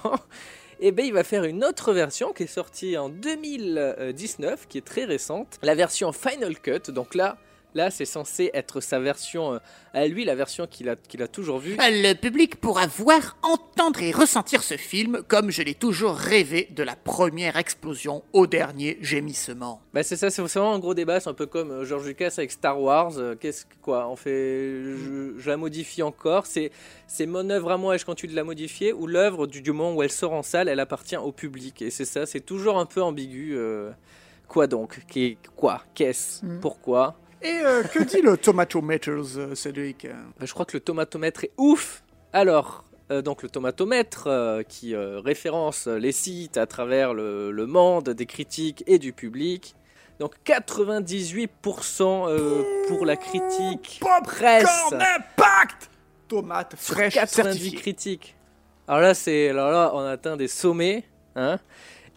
Et 0.82 0.92
ben 0.92 1.04
il 1.04 1.12
va 1.12 1.24
faire 1.24 1.44
une 1.44 1.62
autre 1.62 1.92
version 1.92 2.32
qui 2.32 2.44
est 2.44 2.46
sortie 2.46 2.96
en 2.96 3.10
2019, 3.10 4.66
qui 4.66 4.78
est 4.78 4.84
très 4.84 5.04
récente, 5.04 5.58
la 5.62 5.74
version 5.74 6.10
Final 6.10 6.58
Cut. 6.58 6.90
Donc 6.90 7.14
là, 7.14 7.36
là 7.74 7.90
c'est 7.90 8.04
censé 8.04 8.50
être 8.54 8.80
sa 8.80 8.98
version 9.00 9.54
euh, 9.54 9.58
à 9.94 10.06
lui, 10.06 10.24
la 10.24 10.34
version 10.34 10.66
qu'il 10.66 10.88
a, 10.88 10.96
qu'il 10.96 11.22
a 11.22 11.28
toujours 11.28 11.58
vue. 11.58 11.76
Le 11.78 12.14
public 12.14 12.56
pourra 12.60 12.86
voir, 12.86 13.36
entendre 13.42 14.00
et 14.02 14.12
ressentir 14.12 14.62
ce 14.62 14.76
film 14.76 15.22
comme 15.28 15.50
je 15.50 15.62
l'ai 15.62 15.74
toujours 15.74 16.14
rêvé 16.14 16.68
de 16.70 16.82
la 16.82 16.96
première 16.96 17.56
explosion 17.56 18.22
au 18.32 18.46
dernier 18.46 18.98
gémissement. 19.00 19.80
Bah 19.92 20.02
c'est 20.02 20.16
ça, 20.16 20.30
c'est 20.30 20.42
vraiment 20.42 20.74
un 20.74 20.78
gros 20.78 20.94
débat. 20.94 21.20
C'est 21.20 21.28
un 21.30 21.34
peu 21.34 21.46
comme 21.46 21.70
euh, 21.70 21.84
George 21.84 22.06
Lucas 22.06 22.34
avec 22.38 22.52
Star 22.52 22.80
Wars. 22.80 23.12
Euh, 23.18 23.34
Qu'est-ce 23.34 23.64
que- 23.64 23.74
quoi 23.82 24.08
On 24.08 24.16
fait, 24.16 24.70
je, 24.96 25.34
je 25.38 25.50
la 25.50 25.56
modifie 25.56 26.02
encore? 26.02 26.46
C'est 26.46 26.70
c'est 27.06 27.26
mon 27.26 27.48
œuvre 27.50 27.72
à 27.72 27.76
moi. 27.76 27.94
Est-ce 27.96 28.04
quand 28.04 28.14
tu 28.14 28.26
de 28.28 28.36
la 28.36 28.44
modifier? 28.44 28.92
Ou 28.92 29.06
l'œuvre 29.06 29.46
du, 29.46 29.62
du 29.62 29.72
moment 29.72 29.94
où 29.94 30.02
elle 30.02 30.10
sort 30.12 30.32
en 30.32 30.42
salle, 30.42 30.68
elle 30.68 30.80
appartient 30.80 31.16
au 31.16 31.32
public? 31.32 31.82
Et 31.82 31.90
c'est 31.90 32.04
ça. 32.04 32.26
C'est 32.26 32.40
toujours 32.40 32.78
un 32.78 32.86
peu 32.86 33.02
ambigu. 33.02 33.54
euh, 33.56 33.90
quoi 34.46 34.66
donc? 34.66 35.00
Quoi? 35.56 35.82
Qu'est-ce? 35.94 36.44
Mm. 36.44 36.60
Pourquoi? 36.60 37.16
Et 37.42 37.60
euh, 37.64 37.82
que 37.82 38.00
dit 38.02 38.20
le 38.22 38.36
Tomatometers, 38.36 39.36
euh, 39.38 39.54
Cédric? 39.54 40.06
Bah, 40.38 40.46
Je 40.46 40.52
crois 40.52 40.66
que 40.66 40.76
le 40.76 40.80
tomatomètre 40.80 41.44
est 41.44 41.52
ouf. 41.56 42.02
Alors. 42.32 42.84
euh, 43.10 43.22
donc 43.22 43.42
le 43.42 43.48
tomatomètre 43.48 44.24
euh, 44.26 44.62
qui 44.62 44.94
référence 44.96 45.86
les 45.86 46.12
sites 46.12 46.56
à 46.58 46.66
travers 46.66 47.12
le, 47.14 47.50
le 47.50 47.66
monde 47.66 48.10
des 48.10 48.26
critiques 48.26 48.84
et 48.86 48.98
du 48.98 49.12
public. 49.12 49.74
Donc 50.20 50.34
98% 50.44 51.48
euh, 52.28 52.62
pour 52.88 53.06
la 53.06 53.16
critique 53.16 54.00
presse. 54.24 54.64
Popcorn 54.90 55.02
Impact 55.02 55.90
Tomate 56.28 56.74
fraîche 56.76 57.14
90 57.14 57.34
certifiée. 57.34 57.78
critiques. 57.78 58.36
Alors 58.86 59.00
là, 59.00 59.14
c'est 59.14 59.48
alors 59.48 59.70
là, 59.70 59.90
on 59.94 60.00
atteint 60.00 60.36
des 60.36 60.48
sommets, 60.48 61.04
hein. 61.36 61.58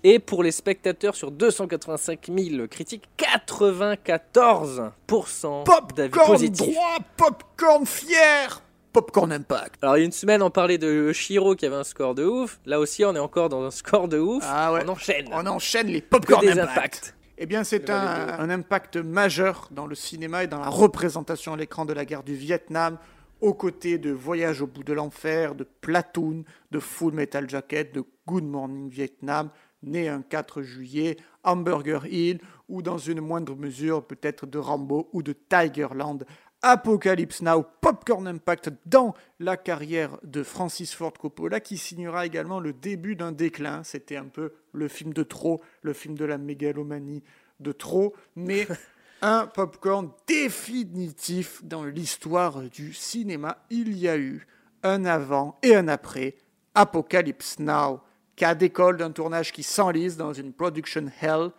Et 0.05 0.19
pour 0.19 0.43
les 0.43 0.51
spectateurs 0.51 1.15
sur 1.15 1.31
285 1.31 2.29
000 2.37 2.67
critiques, 2.67 3.07
94% 3.17 5.63
d'avis 5.95 6.09
Popcorn 6.09 6.27
positifs. 6.31 6.73
droit, 6.73 6.97
popcorn 7.15 7.85
fier, 7.85 8.61
popcorn 8.91 9.31
impact. 9.31 9.81
Alors 9.81 9.95
il 9.97 10.01
y 10.01 10.03
a 10.03 10.05
une 10.05 10.11
semaine, 10.11 10.41
on 10.41 10.49
parlait 10.49 10.77
de 10.77 11.13
Shiro 11.13 11.55
qui 11.55 11.65
avait 11.65 11.77
un 11.77 11.85
score 11.85 12.15
de 12.15 12.25
ouf. 12.25 12.59
Là 12.65 12.81
aussi, 12.81 13.05
on 13.05 13.15
est 13.15 13.19
encore 13.19 13.47
dans 13.47 13.63
un 13.63 13.71
score 13.71 14.09
de 14.09 14.19
ouf. 14.19 14.43
Ah 14.45 14.73
ouais. 14.73 14.81
On 14.85 14.89
enchaîne. 14.89 15.29
On 15.31 15.47
enchaîne 15.47 15.87
les 15.87 16.01
popcorn 16.01 16.41
des 16.45 16.51
impact. 16.51 16.77
impacts. 16.77 17.15
Eh 17.37 17.45
bien, 17.45 17.63
c'est 17.63 17.89
un, 17.89 18.39
un 18.39 18.49
impact 18.49 18.97
majeur 18.97 19.69
dans 19.71 19.87
le 19.87 19.95
cinéma 19.95 20.43
et 20.43 20.47
dans 20.47 20.59
la 20.59 20.67
représentation 20.69 21.53
à 21.53 21.57
l'écran 21.57 21.85
de 21.85 21.93
la 21.93 22.03
guerre 22.05 22.23
du 22.23 22.35
Vietnam, 22.35 22.97
aux 23.41 23.53
côtés 23.55 23.97
de 23.97 24.11
Voyage 24.11 24.61
au 24.61 24.67
bout 24.67 24.83
de 24.83 24.93
l'enfer, 24.93 25.55
de 25.55 25.65
Platoon, 25.81 26.43
de 26.71 26.79
Full 26.79 27.13
Metal 27.13 27.49
Jacket, 27.49 27.93
de 27.95 28.03
Good 28.27 28.43
Morning 28.43 28.87
Vietnam, 28.89 29.49
né 29.83 30.09
un 30.09 30.21
4 30.21 30.61
juillet, 30.61 31.17
Hamburger 31.43 32.05
Hill, 32.05 32.39
ou 32.69 32.81
dans 32.81 32.97
une 32.97 33.21
moindre 33.21 33.55
mesure 33.55 34.05
peut-être 34.05 34.45
de 34.45 34.57
Rambo 34.57 35.09
ou 35.13 35.21
de 35.21 35.33
Tigerland. 35.33 36.25
Apocalypse 36.65 37.41
Now, 37.41 37.65
Popcorn 37.81 38.25
Impact 38.25 38.71
dans 38.85 39.13
la 39.39 39.57
carrière 39.57 40.17
de 40.23 40.43
Francis 40.43 40.95
Ford 40.95 41.11
Coppola, 41.11 41.59
qui 41.59 41.77
signera 41.77 42.25
également 42.25 42.61
le 42.61 42.71
début 42.71 43.17
d'un 43.17 43.33
déclin. 43.33 43.83
C'était 43.83 44.15
un 44.15 44.27
peu 44.27 44.53
le 44.71 44.87
film 44.87 45.13
de 45.13 45.23
trop, 45.23 45.61
le 45.81 45.91
film 45.91 46.15
de 46.15 46.23
la 46.23 46.37
mégalomanie 46.37 47.21
de 47.59 47.73
trop, 47.73 48.15
mais 48.37 48.65
un 49.21 49.45
popcorn 49.45 50.11
définitif 50.25 51.61
dans 51.65 51.83
l'histoire 51.83 52.61
du 52.61 52.93
cinéma. 52.93 53.65
Il 53.69 53.97
y 53.97 54.07
a 54.07 54.17
eu 54.17 54.47
un 54.83 55.03
avant 55.03 55.59
et 55.63 55.75
un 55.75 55.89
après 55.89 56.35
Apocalypse 56.75 57.59
Now, 57.59 57.99
cas 58.35 58.55
d'école 58.55 58.97
d'un 58.97 59.11
tournage 59.11 59.51
qui 59.51 59.63
s'enlise 59.63 60.17
dans 60.17 60.33
une 60.33 60.53
production 60.53 61.05
hell 61.21 61.51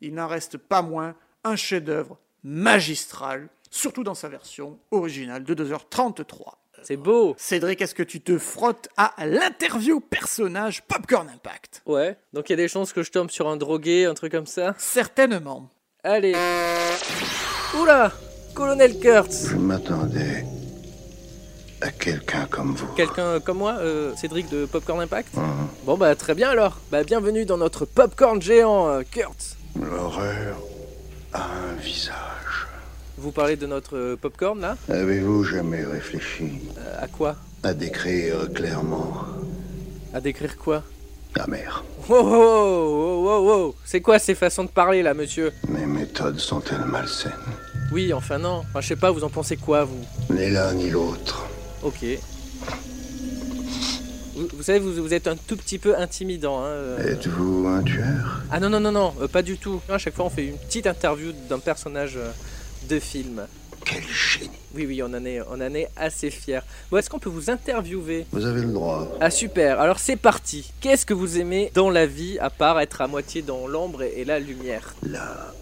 il 0.00 0.14
n'en 0.14 0.26
reste 0.26 0.56
pas 0.56 0.82
moins 0.82 1.14
un 1.44 1.56
chef-d'œuvre 1.56 2.18
magistral, 2.42 3.48
surtout 3.70 4.02
dans 4.02 4.14
sa 4.14 4.28
version 4.28 4.78
originale 4.90 5.44
de 5.44 5.54
2h33. 5.54 6.54
C'est 6.82 6.96
beau. 6.96 7.34
Cédric, 7.36 7.82
est-ce 7.82 7.94
que 7.94 8.02
tu 8.02 8.22
te 8.22 8.38
frottes 8.38 8.88
à 8.96 9.12
l'interview 9.26 10.00
personnage 10.00 10.82
Popcorn 10.82 11.28
Impact? 11.28 11.82
Ouais, 11.84 12.16
donc 12.32 12.48
il 12.48 12.52
y 12.52 12.54
a 12.54 12.56
des 12.56 12.68
chances 12.68 12.94
que 12.94 13.02
je 13.02 13.10
tombe 13.10 13.30
sur 13.30 13.48
un 13.48 13.58
drogué, 13.58 14.06
un 14.06 14.14
truc 14.14 14.32
comme 14.32 14.46
ça? 14.46 14.74
Certainement. 14.78 15.68
Allez. 16.02 16.34
Oula 17.78 18.12
Colonel 18.54 18.98
Kurtz 18.98 19.48
Je 19.50 19.56
m'attendais 19.56 20.44
à 21.80 21.90
quelqu'un 21.90 22.46
comme 22.50 22.74
vous. 22.74 22.86
Quelqu'un 22.94 23.40
comme 23.40 23.58
moi, 23.58 23.76
euh, 23.80 24.14
Cédric 24.16 24.48
de 24.50 24.66
Popcorn 24.66 25.00
Impact 25.00 25.34
Mhm. 25.36 25.42
Bon 25.84 25.96
bah 25.96 26.14
très 26.14 26.34
bien 26.34 26.50
alors. 26.50 26.78
Bah 26.90 27.02
bienvenue 27.04 27.44
dans 27.44 27.56
notre 27.56 27.84
popcorn 27.84 28.40
géant, 28.42 28.88
euh, 28.88 29.02
Kurtz. 29.10 29.56
L'horreur 29.80 30.56
a 31.32 31.42
un 31.44 31.80
visage. 31.80 32.66
Vous 33.16 33.32
parlez 33.32 33.56
de 33.56 33.66
notre 33.66 33.96
euh, 33.96 34.16
popcorn 34.16 34.60
là? 34.60 34.76
Avez-vous 34.88 35.44
jamais 35.44 35.84
réfléchi 35.84 36.60
À 36.98 37.06
quoi? 37.06 37.36
À 37.62 37.74
décrire 37.74 38.50
clairement 38.54 39.14
À 40.14 40.20
décrire 40.20 40.56
quoi? 40.56 40.82
La 41.36 41.46
mer 41.46 41.84
Wow, 42.08 42.22
wow, 42.24 42.32
wow, 42.32 43.24
wow, 43.24 43.44
wow. 43.66 43.74
C'est 43.84 44.00
quoi 44.00 44.18
ces 44.18 44.34
façons 44.34 44.64
de 44.64 44.68
parler 44.70 45.02
là, 45.02 45.14
monsieur? 45.14 45.52
Mes 45.68 45.86
méthodes 45.86 46.38
sont-elles 46.40 46.84
malsaines? 46.86 47.30
Oui, 47.92 48.12
enfin 48.12 48.38
non. 48.38 48.62
Enfin, 48.68 48.80
je 48.80 48.88
sais 48.88 48.96
pas, 48.96 49.10
vous 49.12 49.22
en 49.22 49.28
pensez 49.28 49.56
quoi, 49.56 49.84
vous? 49.84 50.04
Ni 50.30 50.50
l'un 50.50 50.72
ni 50.74 50.90
l'autre. 50.90 51.44
Ok. 51.82 52.04
Vous, 54.34 54.48
vous 54.54 54.62
savez, 54.62 54.78
vous, 54.78 54.92
vous 55.02 55.14
êtes 55.14 55.26
un 55.26 55.36
tout 55.36 55.56
petit 55.56 55.78
peu 55.78 55.96
intimidant. 55.98 56.60
Hein, 56.60 56.68
euh. 56.68 57.12
Êtes-vous 57.12 57.66
un 57.66 57.82
tueur? 57.82 58.42
Ah 58.50 58.60
non, 58.60 58.70
non, 58.70 58.80
non, 58.80 58.92
non, 58.92 59.14
euh, 59.20 59.28
pas 59.28 59.42
du 59.42 59.58
tout. 59.58 59.80
À 59.88 59.98
chaque 59.98 60.14
fois, 60.14 60.26
on 60.26 60.30
fait 60.30 60.46
une 60.46 60.56
petite 60.58 60.86
interview 60.86 61.32
d'un 61.48 61.58
personnage 61.58 62.16
euh, 62.16 62.30
de 62.88 62.98
film. 62.98 63.46
Quel 63.84 64.02
génie 64.02 64.50
Oui, 64.74 64.84
oui, 64.86 65.02
on 65.02 65.06
en 65.06 65.24
est, 65.24 65.40
on 65.40 65.54
en 65.54 65.74
est 65.74 65.88
assez 65.96 66.30
fiers. 66.30 66.60
Bon, 66.90 66.98
est-ce 66.98 67.08
qu'on 67.08 67.18
peut 67.18 67.30
vous 67.30 67.50
interviewer? 67.50 68.26
Vous 68.30 68.44
avez 68.44 68.60
le 68.60 68.72
droit. 68.72 69.10
Ah 69.20 69.30
super, 69.30 69.80
alors 69.80 69.98
c'est 69.98 70.16
parti. 70.16 70.72
Qu'est-ce 70.80 71.06
que 71.06 71.14
vous 71.14 71.38
aimez 71.38 71.70
dans 71.74 71.88
la 71.88 72.04
vie 72.06 72.38
à 72.38 72.50
part 72.50 72.78
être 72.80 73.00
à 73.00 73.08
moitié 73.08 73.40
dans 73.40 73.66
l'ombre 73.66 74.02
et, 74.02 74.20
et 74.20 74.24
la 74.26 74.38
lumière? 74.38 74.94
La 75.02 75.52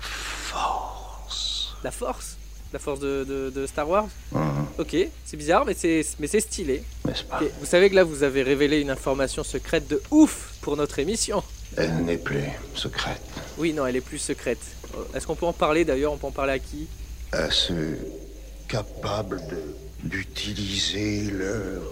force. 0.00 1.74
La 1.82 1.90
force? 1.90 2.36
La 2.72 2.78
force 2.78 3.00
de, 3.00 3.24
de- 3.24 3.50
de 3.50 3.66
Star 3.66 3.88
Wars 3.88 4.08
Mhm. 4.32 4.66
Ok, 4.78 4.96
c'est 5.26 5.36
bizarre, 5.36 5.64
mais 5.66 5.74
c'est 5.74 6.04
mais 6.18 6.26
c'est 6.26 6.40
stylé. 6.40 6.82
N'est-ce 7.06 7.24
pas 7.24 7.40
Vous 7.60 7.66
savez 7.66 7.90
que 7.90 7.94
là, 7.94 8.04
vous 8.04 8.22
avez 8.22 8.42
révélé 8.42 8.80
une 8.80 8.88
information 8.90 9.44
secrète 9.44 9.86
de 9.88 10.00
ouf 10.10 10.54
pour 10.62 10.76
notre 10.76 10.98
émission. 10.98 11.42
Elle 11.76 11.94
n'est 12.04 12.16
plus 12.16 12.44
secrète. 12.74 13.20
Oui, 13.58 13.72
non, 13.74 13.86
elle 13.86 13.96
est 13.96 14.00
plus 14.00 14.18
secrète. 14.18 14.60
Euh, 14.94 15.16
Est-ce 15.16 15.26
qu'on 15.26 15.34
peut 15.34 15.46
en 15.46 15.52
parler 15.52 15.84
d'ailleurs 15.84 16.12
On 16.12 16.16
peut 16.16 16.26
en 16.26 16.30
parler 16.32 16.52
à 16.54 16.58
qui? 16.58 16.86
À 17.32 17.50
ceux 17.50 17.98
capables 18.68 19.40
d'utiliser 20.02 21.30
leur 21.30 21.82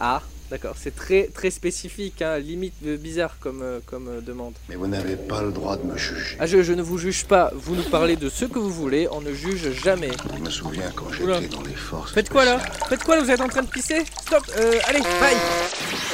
Ah, 0.00 0.22
d'accord, 0.50 0.74
c'est 0.78 0.94
très 0.94 1.28
très 1.28 1.50
spécifique, 1.50 2.22
hein, 2.22 2.38
limite 2.38 2.74
euh, 2.86 2.96
bizarre 2.96 3.36
comme, 3.40 3.62
euh, 3.62 3.80
comme 3.86 4.08
euh, 4.08 4.20
demande. 4.20 4.54
Mais 4.68 4.76
vous 4.76 4.86
n'avez 4.86 5.16
pas 5.16 5.42
le 5.42 5.52
droit 5.52 5.76
de 5.76 5.84
me 5.84 5.96
juger. 5.96 6.36
Ah, 6.38 6.46
je, 6.46 6.62
je 6.62 6.72
ne 6.72 6.82
vous 6.82 6.98
juge 6.98 7.24
pas, 7.24 7.50
vous 7.54 7.76
nous 7.76 7.82
parlez 7.84 8.16
de 8.16 8.28
ce 8.28 8.44
que 8.44 8.58
vous 8.58 8.70
voulez, 8.70 9.08
on 9.10 9.20
ne 9.20 9.32
juge 9.32 9.72
jamais. 9.72 10.10
Je 10.34 10.42
me 10.42 10.50
souviens 10.50 10.90
quand 10.94 11.12
j'étais 11.12 11.48
dans 11.48 11.62
les 11.62 11.74
forces. 11.74 12.12
Faites 12.12 12.30
quoi 12.30 12.44
là 12.44 12.58
Faites 12.88 13.04
quoi 13.04 13.16
là 13.16 13.22
Vous 13.22 13.30
êtes 13.30 13.40
en 13.40 13.48
train 13.48 13.62
de 13.62 13.70
pisser? 13.70 14.04
Stop 14.22 14.44
euh, 14.58 14.78
Allez, 14.86 15.00
bye 15.00 15.36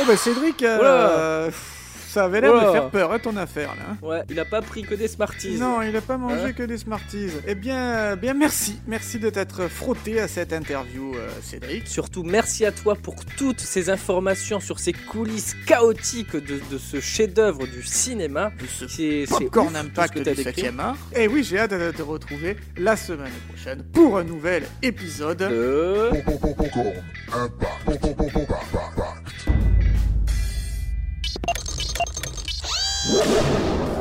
Oh 0.01 0.05
bah 0.07 0.17
Cédric, 0.17 0.63
euh, 0.63 1.51
ça 2.15 2.25
avait 2.27 2.41
l'air 2.41 2.55
de 2.55 2.71
faire 2.73 2.91
peur, 2.91 3.13
hein, 3.13 3.19
ton 3.19 3.37
affaire 3.37 3.75
là. 3.77 3.83
hein. 3.91 3.97
Ouais, 4.07 4.23
il 4.31 4.39
a 4.39 4.45
pas 4.45 4.63
pris 4.63 4.83
que 4.83 4.95
des 4.95 5.09
Smarties. 5.09 5.59
Non, 5.59 5.83
il 5.83 5.95
a 5.97 6.01
pas 6.01 6.17
mangé 6.17 6.35
Hein 6.45 6.53
que 6.53 6.63
des 6.63 6.79
Smarties. 6.79 7.29
Eh 7.47 7.55
bien, 7.57 7.77
euh, 7.77 8.17
bien 8.17 8.35
merci. 8.35 8.79
Merci 8.87 9.19
de 9.19 9.31
t'être 9.31 9.69
frotté 9.69 10.21
à 10.21 10.29
cette 10.29 10.53
interview, 10.53 11.15
euh, 11.17 11.29
Cédric. 11.43 11.89
Surtout, 11.89 12.23
merci 12.23 12.65
à 12.65 12.73
toi 12.73 12.95
pour 12.95 13.17
toutes 13.25 13.61
ces 13.61 13.91
informations 13.91 14.61
sur 14.61 14.79
ces 14.79 14.93
coulisses 14.93 15.55
chaotiques 15.67 16.37
de, 16.37 16.61
de 16.71 16.79
ce 16.79 17.01
chef-d'œuvre 17.01 17.67
du 17.67 17.83
cinéma. 17.83 18.53
De 18.61 18.67
ce 18.67 18.87
C'est 18.87 19.25
c'est 19.27 19.45
Popcorn 19.45 19.67
ouf, 19.69 19.73
tout 19.73 19.79
ce 19.81 19.87
Impact 19.87 20.15
que 20.15 20.19
du 20.31 20.35
décrit. 20.45 20.61
7 20.63 20.75
art. 20.79 20.97
Et 21.17 21.27
oui, 21.29 21.43
j'ai 21.43 21.59
hâte 21.59 21.73
de 21.73 21.91
te 21.91 22.03
retrouver 22.03 22.57
la 22.77 22.97
semaine 22.97 23.33
prochaine 23.49 23.83
pour 23.93 24.19
un 24.19 24.25
nouvel 24.25 24.63
épisode. 24.83 25.39
De... 25.39 26.11
Popcorn 26.25 26.93
Impact. 27.33 27.75
you 33.07 33.94